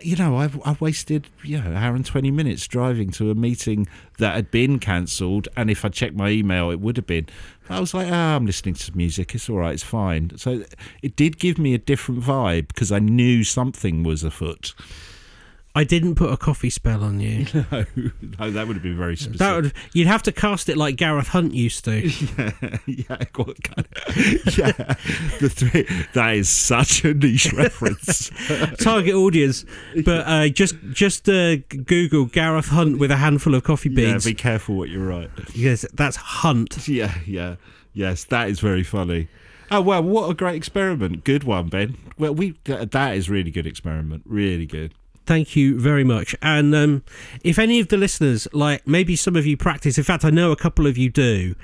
you 0.03 0.17
know, 0.17 0.37
I've, 0.37 0.61
I've 0.67 0.81
wasted, 0.81 1.29
you 1.43 1.59
know, 1.59 1.67
an 1.67 1.77
hour 1.77 1.95
and 1.95 2.05
20 2.05 2.31
minutes 2.31 2.67
driving 2.67 3.11
to 3.13 3.31
a 3.31 3.35
meeting 3.35 3.89
that 4.19 4.35
had 4.35 4.51
been 4.51 4.79
cancelled. 4.79 5.49
And 5.57 5.71
if 5.71 5.85
I 5.85 5.89
checked 5.89 6.15
my 6.15 6.29
email, 6.29 6.71
it 6.71 6.81
would 6.81 6.97
have 6.97 7.07
been. 7.07 7.27
I 7.71 7.81
was 7.81 7.95
like, 7.95 8.09
ah, 8.11 8.37
I'm 8.37 8.47
listening 8.47 8.75
to 8.75 8.97
music. 8.97 9.35
It's 9.35 9.49
all 9.49 9.57
right. 9.57 9.75
It's 9.75 9.83
fine. 9.83 10.33
So 10.37 10.65
it 11.03 11.17
did 11.17 11.39
give 11.39 11.59
me 11.59 11.75
a 11.75 11.79
different 11.79 12.23
vibe 12.23 12.69
because 12.69 12.93
I 12.93 12.99
knew 12.99 13.45
something 13.45 14.03
was 14.03 14.25
afoot. 14.25 14.75
I 15.79 15.85
didn't 15.85 16.17
put 16.17 16.33
a 16.33 16.37
coffee 16.37 16.71
spell 16.71 17.05
on 17.05 17.21
you. 17.21 17.47
No, 17.71 17.85
no, 18.41 18.51
that 18.51 18.67
would 18.67 18.75
have 18.77 18.83
been 18.83 18.97
very 18.97 19.17
specific. 19.17 19.39
That 19.39 19.55
would 19.55 19.73
you'd 19.93 20.09
have 20.09 20.23
to 20.25 20.33
cast 20.33 20.69
it 20.69 20.77
like 20.77 20.97
Gareth 20.97 21.29
Hunt 21.29 21.55
used 21.55 21.85
to. 21.85 22.01
yeah, 22.87 23.25
what 23.37 23.63
kind 23.63 23.87
of, 24.07 24.59
yeah. 24.59 24.73
The 25.39 25.49
three 25.49 25.87
that 26.15 26.35
is 26.35 26.49
such 26.49 27.05
a 27.05 27.15
niche 27.15 27.53
reference. 27.57 28.31
Target 28.81 29.15
audience, 29.15 29.65
but 30.05 30.27
uh, 30.27 30.49
just 30.49 30.75
just 30.91 31.29
uh, 31.29 31.57
Google 31.69 32.25
Gareth 32.25 32.69
Hunt 32.69 32.99
with 32.99 33.13
a 33.13 33.17
handful 33.17 33.55
of 33.55 33.63
coffee 33.63 33.89
beans. 33.89 34.27
yeah, 34.27 34.31
be 34.31 34.35
careful 34.35 34.77
what 34.77 34.89
you 34.89 35.01
write. 35.01 35.31
yes, 35.55 35.85
that's 35.95 36.17
Hunt. 36.17 36.89
Yeah, 36.89 37.15
yeah, 37.25 37.55
yes, 37.93 38.25
that 38.25 38.49
is 38.49 38.59
very 38.59 38.83
funny. 38.83 39.29
Oh 39.71 39.81
well, 39.83 40.03
what 40.03 40.29
a 40.31 40.35
great 40.35 40.57
experiment! 40.57 41.23
Good 41.25 41.45
one, 41.45 41.69
Ben. 41.69 41.97
Well, 42.19 42.35
we 42.35 42.53
th- 42.65 42.91
that 42.91 43.17
is 43.17 43.31
really 43.31 43.51
good 43.53 43.67
experiment. 43.67 44.23
Really 44.27 44.67
good. 44.67 44.95
Thank 45.29 45.55
you 45.57 45.79
very 45.79 46.05
much. 46.05 46.35
And 46.41 46.75
um, 46.75 47.03
if 47.45 47.59
any 47.59 47.81
of 47.81 47.89
the 47.89 47.99
listeners, 47.99 48.49
like 48.55 48.87
maybe 48.87 49.15
some 49.15 49.37
of 49.37 49.45
you 49.45 49.59
practice, 49.59 49.99
in 49.99 50.05
fact, 50.05 50.25
I 50.25 50.31
know 50.31 50.53
a 50.53 50.57
couple 50.57 50.87
of 50.87 50.97
you 50.97 51.11
do. 51.11 51.55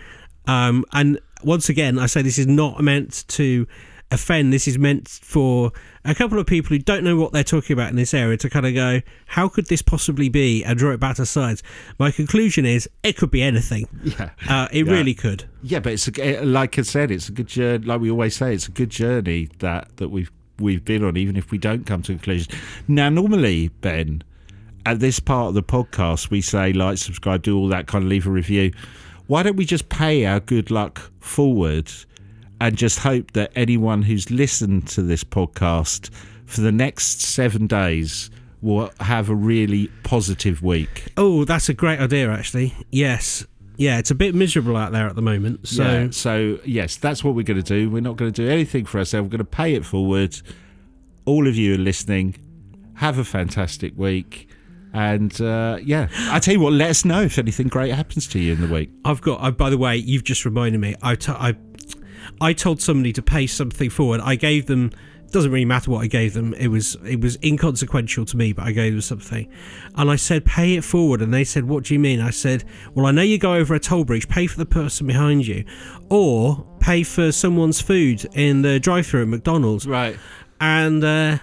Um, 0.47 0.85
and 0.93 1.19
once 1.43 1.71
again, 1.71 1.99
I 1.99 2.05
say 2.05 2.21
this 2.21 2.39
is 2.39 2.47
not 2.47 2.83
meant 2.83 3.25
to 3.29 3.67
offend. 4.11 4.53
This 4.53 4.69
is 4.69 4.77
meant 4.79 5.09
for 5.09 5.73
a 6.05 6.15
couple 6.15 6.39
of 6.39 6.47
people 6.47 6.69
who 6.69 6.79
don't 6.79 7.05
know 7.05 7.17
what 7.17 7.33
they're 7.33 7.43
talking 7.43 7.73
about 7.73 7.89
in 7.89 7.97
this 7.97 8.13
area 8.13 8.37
to 8.37 8.51
kind 8.51 8.67
of 8.67 8.75
go, 8.75 9.01
how 9.29 9.49
could 9.49 9.67
this 9.69 9.81
possibly 9.81 10.29
be? 10.29 10.63
And 10.63 10.79
draw 10.79 10.93
it 10.93 11.01
back 11.01 11.17
to 11.17 11.25
science. 11.25 11.63
My 11.99 12.11
conclusion 12.11 12.67
is 12.67 12.87
it 13.03 13.17
could 13.17 13.31
be 13.31 13.43
anything. 13.43 13.89
Yeah, 14.05 14.31
Uh, 14.47 14.69
it 14.73 14.87
Yeah. 14.87 14.93
really 14.93 15.15
could. 15.15 15.45
yeah, 15.63 15.81
but 15.81 15.95
it's 15.95 16.07
a, 16.19 16.45
like 16.45 16.79
I 16.79 16.83
said, 16.83 17.11
it's 17.11 17.31
a 17.31 17.33
good 17.33 17.49
journey. 17.49 17.87
Like 17.87 18.03
we 18.03 18.11
always 18.11 18.37
say, 18.37 18.53
it's 18.55 18.69
a 18.69 18.73
good 18.73 18.91
journey 18.91 19.49
that 19.61 19.97
that 19.97 20.11
we've 20.11 20.31
we've 20.59 20.85
been 20.85 21.05
on, 21.05 21.17
even 21.17 21.37
if 21.37 21.51
we 21.51 21.59
don't 21.59 21.87
come 21.87 22.03
to 22.03 22.13
conclusion. 22.13 22.53
Now, 22.89 23.09
normally, 23.09 23.69
Ben, 23.81 24.23
at 24.87 25.01
this 25.01 25.21
part 25.21 25.49
of 25.49 25.55
the 25.55 25.63
podcast, 25.63 26.31
we 26.31 26.41
say 26.41 26.73
like, 26.73 26.99
subscribe, 26.99 27.43
do 27.43 27.57
all 27.57 27.69
that 27.69 27.87
kind 27.87 28.05
of 28.05 28.11
leave 28.11 28.27
a 28.27 28.31
review. 28.31 28.73
Why 29.27 29.43
don't 29.43 29.57
we 29.57 29.65
just 29.65 29.89
pay 29.89 30.27
our 30.27 30.41
good 30.41 30.71
luck 30.71 31.11
forward 31.21 31.91
and 32.61 32.77
just 32.77 32.99
hope 32.99 33.33
that 33.33 33.53
anyone 33.57 34.03
who's 34.03 34.31
listened 34.31 34.87
to 34.89 35.03
this 35.03 35.25
podcast 35.25 36.11
for 36.47 36.61
the 36.61 36.73
next 36.73 37.23
seven 37.23 37.67
days 37.67 38.31
will 38.61 38.91
have 39.01 39.31
a 39.31 39.35
really 39.35 39.89
positive 40.03 40.63
week? 40.63 41.07
Oh, 41.17 41.45
that's 41.45 41.69
a 41.69 41.75
great 41.75 42.01
idea, 42.01 42.31
actually. 42.31 42.75
Yes. 42.91 43.47
Yeah, 43.77 43.99
it's 43.99 44.11
a 44.11 44.15
bit 44.15 44.35
miserable 44.35 44.77
out 44.77 44.93
there 44.93 45.07
at 45.09 45.17
the 45.17 45.23
moment. 45.23 45.67
So 45.67 45.83
yeah, 45.83 46.11
so 46.11 46.59
yes, 46.65 46.97
that's 46.97 47.25
what 47.25 47.35
we're 47.35 47.43
going 47.43 47.63
to 47.63 47.63
do. 47.63 47.91
We're 47.91 48.01
not 48.01 48.17
going 48.17 48.33
to 48.33 48.43
do 48.45 48.49
anything 48.49 48.85
for 48.85 48.99
ourselves. 48.99 49.27
We're 49.27 49.31
going 49.31 49.39
to 49.39 49.45
pay 49.45 49.75
it 49.75 49.85
forward. 49.85 50.41
All 51.25 51.49
of 51.49 51.57
you 51.57 51.75
are 51.75 51.79
listening. 51.79 52.37
Have 52.95 53.19
a 53.19 53.25
fantastic 53.25 53.93
week. 53.97 54.49
And 54.93 55.41
uh, 55.41 55.79
yeah, 55.83 56.09
I 56.31 56.39
tell 56.39 56.55
you 56.55 56.61
what, 56.61 56.73
let 56.73 56.91
us 56.91 57.05
know 57.05 57.23
if 57.23 57.37
anything 57.37 57.67
great 57.67 57.93
happens 57.93 58.29
to 58.29 58.39
you 58.39 58.53
in 58.53 58.61
the 58.61 58.73
week. 58.73 58.91
I've 59.05 59.21
got. 59.21 59.41
I, 59.43 59.51
by 59.51 59.71
the 59.71 59.79
way, 59.79 59.97
you've 59.97 60.23
just 60.23 60.45
reminded 60.45 60.81
me. 60.81 60.95
I, 61.03 61.17
t- 61.17 61.33
I, 61.33 61.57
I 62.41 62.53
told 62.53 62.81
somebody 62.81 63.13
to 63.15 63.23
pay 63.23 63.49
something 63.49 63.91
forward. 63.91 64.21
I 64.21 64.37
gave 64.37 64.67
them. 64.67 64.93
Doesn't 65.35 65.51
really 65.51 65.65
matter 65.65 65.91
what 65.91 66.05
I 66.05 66.07
gave 66.07 66.33
them. 66.33 66.55
It 66.55 66.69
was 66.69 66.97
it 67.05 67.21
was 67.21 67.37
inconsequential 67.43 68.25
to 68.27 68.37
me, 68.37 68.53
but 68.53 68.67
I 68.67 68.71
gave 68.71 68.93
them 68.93 69.01
something, 69.01 69.51
and 69.97 70.09
I 70.09 70.15
said 70.15 70.45
pay 70.45 70.77
it 70.77 70.85
forward, 70.85 71.21
and 71.21 71.35
they 71.35 71.43
said, 71.43 71.65
"What 71.65 71.83
do 71.83 71.95
you 71.95 71.99
mean?" 71.99 72.21
I 72.21 72.31
said, 72.31 72.63
"Well, 72.95 73.05
I 73.05 73.11
know 73.11 73.23
you 73.23 73.37
go 73.37 73.55
over 73.55 73.75
a 73.75 73.81
toll 73.81 74.05
bridge. 74.05 74.29
Pay 74.29 74.47
for 74.47 74.59
the 74.59 74.65
person 74.65 75.09
behind 75.09 75.45
you, 75.45 75.65
or 76.09 76.65
pay 76.79 77.03
for 77.03 77.33
someone's 77.33 77.81
food 77.81 78.25
in 78.35 78.63
the 78.63 78.79
drive-through 78.79 79.23
at 79.23 79.29
McDonald's." 79.29 79.89
Right. 79.89 80.17
and 80.61 81.03
uh, 81.03 81.39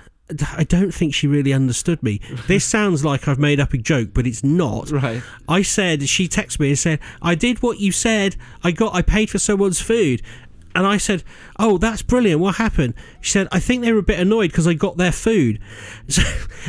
I 0.55 0.63
don't 0.63 0.93
think 0.93 1.13
she 1.13 1.27
really 1.27 1.51
understood 1.51 2.01
me. 2.01 2.21
This 2.47 2.63
sounds 2.63 3.03
like 3.03 3.27
I've 3.27 3.39
made 3.39 3.59
up 3.59 3.73
a 3.73 3.77
joke, 3.77 4.11
but 4.13 4.25
it's 4.25 4.41
not. 4.41 4.89
Right. 4.89 5.21
I 5.49 5.63
said 5.63 6.07
she 6.07 6.29
texted 6.29 6.61
me 6.61 6.69
and 6.69 6.79
said, 6.79 6.99
"I 7.21 7.35
did 7.35 7.61
what 7.61 7.81
you 7.81 7.91
said. 7.91 8.37
I 8.63 8.71
got. 8.71 8.95
I 8.95 9.01
paid 9.01 9.29
for 9.29 9.37
someone's 9.37 9.81
food." 9.81 10.21
And 10.75 10.85
I 10.87 10.97
said, 10.97 11.23
"Oh, 11.59 11.77
that's 11.77 12.01
brilliant. 12.01 12.39
What 12.41 12.55
happened?" 12.55 12.93
She 13.21 13.31
said, 13.31 13.47
"I 13.51 13.59
think 13.59 13.81
they 13.83 13.91
were 13.91 13.99
a 13.99 14.03
bit 14.03 14.19
annoyed 14.19 14.51
because 14.51 14.67
I 14.67 14.73
got 14.73 14.97
their 14.97 15.11
food. 15.11 15.59
So 16.11 16.21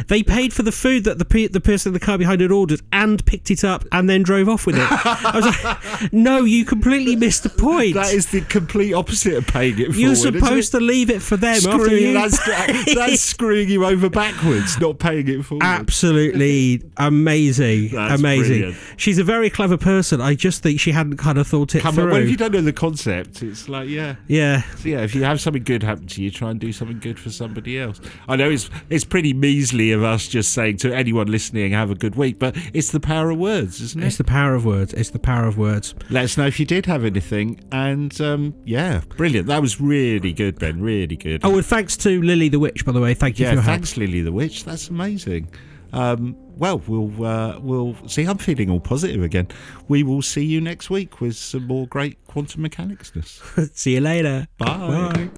they 0.08 0.22
paid 0.22 0.52
for 0.52 0.62
the 0.62 0.70
food 0.72 1.04
that 1.04 1.18
the 1.18 1.24
pe- 1.24 1.48
the 1.48 1.60
person 1.60 1.90
in 1.90 1.94
the 1.94 2.00
car 2.00 2.16
behind 2.16 2.40
had 2.40 2.52
ordered 2.52 2.80
and 2.92 3.24
picked 3.26 3.50
it 3.50 3.64
up 3.64 3.84
and 3.92 4.08
then 4.08 4.22
drove 4.22 4.48
off 4.48 4.66
with 4.66 4.76
it." 4.78 4.86
I 4.90 5.32
was 5.34 5.64
like, 5.64 6.12
"No, 6.12 6.44
you 6.44 6.64
completely 6.64 7.16
missed 7.16 7.42
the 7.42 7.48
point. 7.48 7.94
That 7.94 8.12
is 8.14 8.26
the 8.30 8.40
complete 8.42 8.92
opposite 8.94 9.34
of 9.34 9.46
paying 9.46 9.74
it 9.78 9.86
forward. 9.86 9.96
You're 9.98 10.14
supposed 10.14 10.70
to 10.72 10.80
leave 10.80 11.10
it 11.10 11.20
for 11.22 11.36
them 11.36 11.54
after 11.56 11.70
Screwing, 11.72 12.02
you." 12.02 12.12
that's, 12.14 12.44
that's 12.94 13.20
screwing 13.20 13.68
you 13.68 13.84
over 13.84 14.08
backwards, 14.08 14.78
not 14.80 14.98
paying 14.98 15.26
it 15.28 15.44
forward. 15.44 15.64
Absolutely 15.64 16.82
amazing, 16.96 17.90
That's 17.90 18.20
amazing. 18.20 18.46
brilliant. 18.60 18.76
She's 18.96 19.18
a 19.18 19.24
very 19.24 19.50
clever 19.50 19.76
person. 19.76 20.20
I 20.20 20.34
just 20.34 20.62
think 20.62 20.80
she 20.80 20.92
hadn't 20.92 21.16
kind 21.16 21.38
of 21.38 21.46
thought 21.46 21.74
it 21.74 21.80
Come 21.82 21.94
through. 21.94 22.04
on, 22.04 22.10
well, 22.10 22.22
if 22.22 22.30
you 22.30 22.36
don't 22.36 22.52
know 22.52 22.60
the 22.60 22.72
concept, 22.72 23.42
it's 23.42 23.68
like, 23.68 23.88
yeah. 23.92 24.16
yeah, 24.26 24.62
So 24.76 24.88
yeah, 24.88 25.00
if 25.00 25.14
you 25.14 25.24
have 25.24 25.40
something 25.40 25.62
good 25.62 25.82
happen 25.82 26.06
to 26.06 26.22
you, 26.22 26.30
try 26.30 26.50
and 26.50 26.58
do 26.58 26.72
something 26.72 26.98
good 26.98 27.18
for 27.18 27.30
somebody 27.30 27.78
else. 27.78 28.00
I 28.28 28.36
know 28.36 28.50
it's 28.50 28.70
it's 28.90 29.04
pretty 29.04 29.32
measly 29.32 29.92
of 29.92 30.02
us 30.02 30.28
just 30.28 30.52
saying 30.52 30.78
to 30.78 30.94
anyone 30.94 31.26
listening, 31.26 31.72
have 31.72 31.90
a 31.90 31.94
good 31.94 32.16
week, 32.16 32.38
but 32.38 32.56
it's 32.72 32.90
the 32.90 33.00
power 33.00 33.30
of 33.30 33.38
words, 33.38 33.80
isn't 33.80 34.02
it? 34.02 34.06
it's 34.06 34.16
the 34.16 34.24
power 34.24 34.54
of 34.54 34.64
words. 34.64 34.92
It's 34.94 35.10
the 35.10 35.18
power 35.18 35.46
of 35.46 35.58
words. 35.58 35.94
Let 36.10 36.24
us 36.24 36.36
know 36.36 36.46
if 36.46 36.58
you 36.58 36.66
did 36.66 36.86
have 36.86 37.04
anything, 37.04 37.60
and 37.70 38.18
um, 38.20 38.54
yeah, 38.64 39.02
brilliant. 39.16 39.46
That 39.46 39.60
was 39.62 39.80
really 39.80 40.32
good, 40.32 40.58
Ben. 40.58 40.80
Really 40.80 41.16
good. 41.16 41.44
Oh, 41.44 41.56
and 41.56 41.66
thanks 41.66 41.96
to 41.98 42.22
Lily 42.22 42.48
the 42.48 42.58
Witch, 42.58 42.84
by 42.84 42.92
the 42.92 43.00
way. 43.00 43.14
Thank 43.14 43.38
you 43.38 43.44
yeah, 43.44 43.50
for 43.50 43.54
your 43.56 43.64
thanks, 43.64 43.96
Lily 43.96 44.22
the 44.22 44.32
Witch. 44.32 44.64
That's 44.64 44.88
amazing. 44.88 45.48
Um, 45.92 46.36
well, 46.56 46.78
we'll 46.86 47.24
uh, 47.24 47.58
we'll 47.60 47.96
see. 48.08 48.24
I'm 48.24 48.38
feeling 48.38 48.70
all 48.70 48.80
positive 48.80 49.22
again. 49.22 49.48
We 49.88 50.02
will 50.02 50.22
see 50.22 50.44
you 50.44 50.60
next 50.60 50.90
week 50.90 51.20
with 51.20 51.36
some 51.36 51.66
more 51.66 51.86
great 51.86 52.24
quantum 52.26 52.62
mechanicsness. 52.62 53.42
See 53.74 53.94
you 53.94 54.00
later. 54.00 54.46
Bye. 54.58 55.10
Bye. 55.12 55.30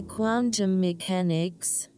The 0.00 0.06
quantum 0.06 0.80
mechanics? 0.80 1.89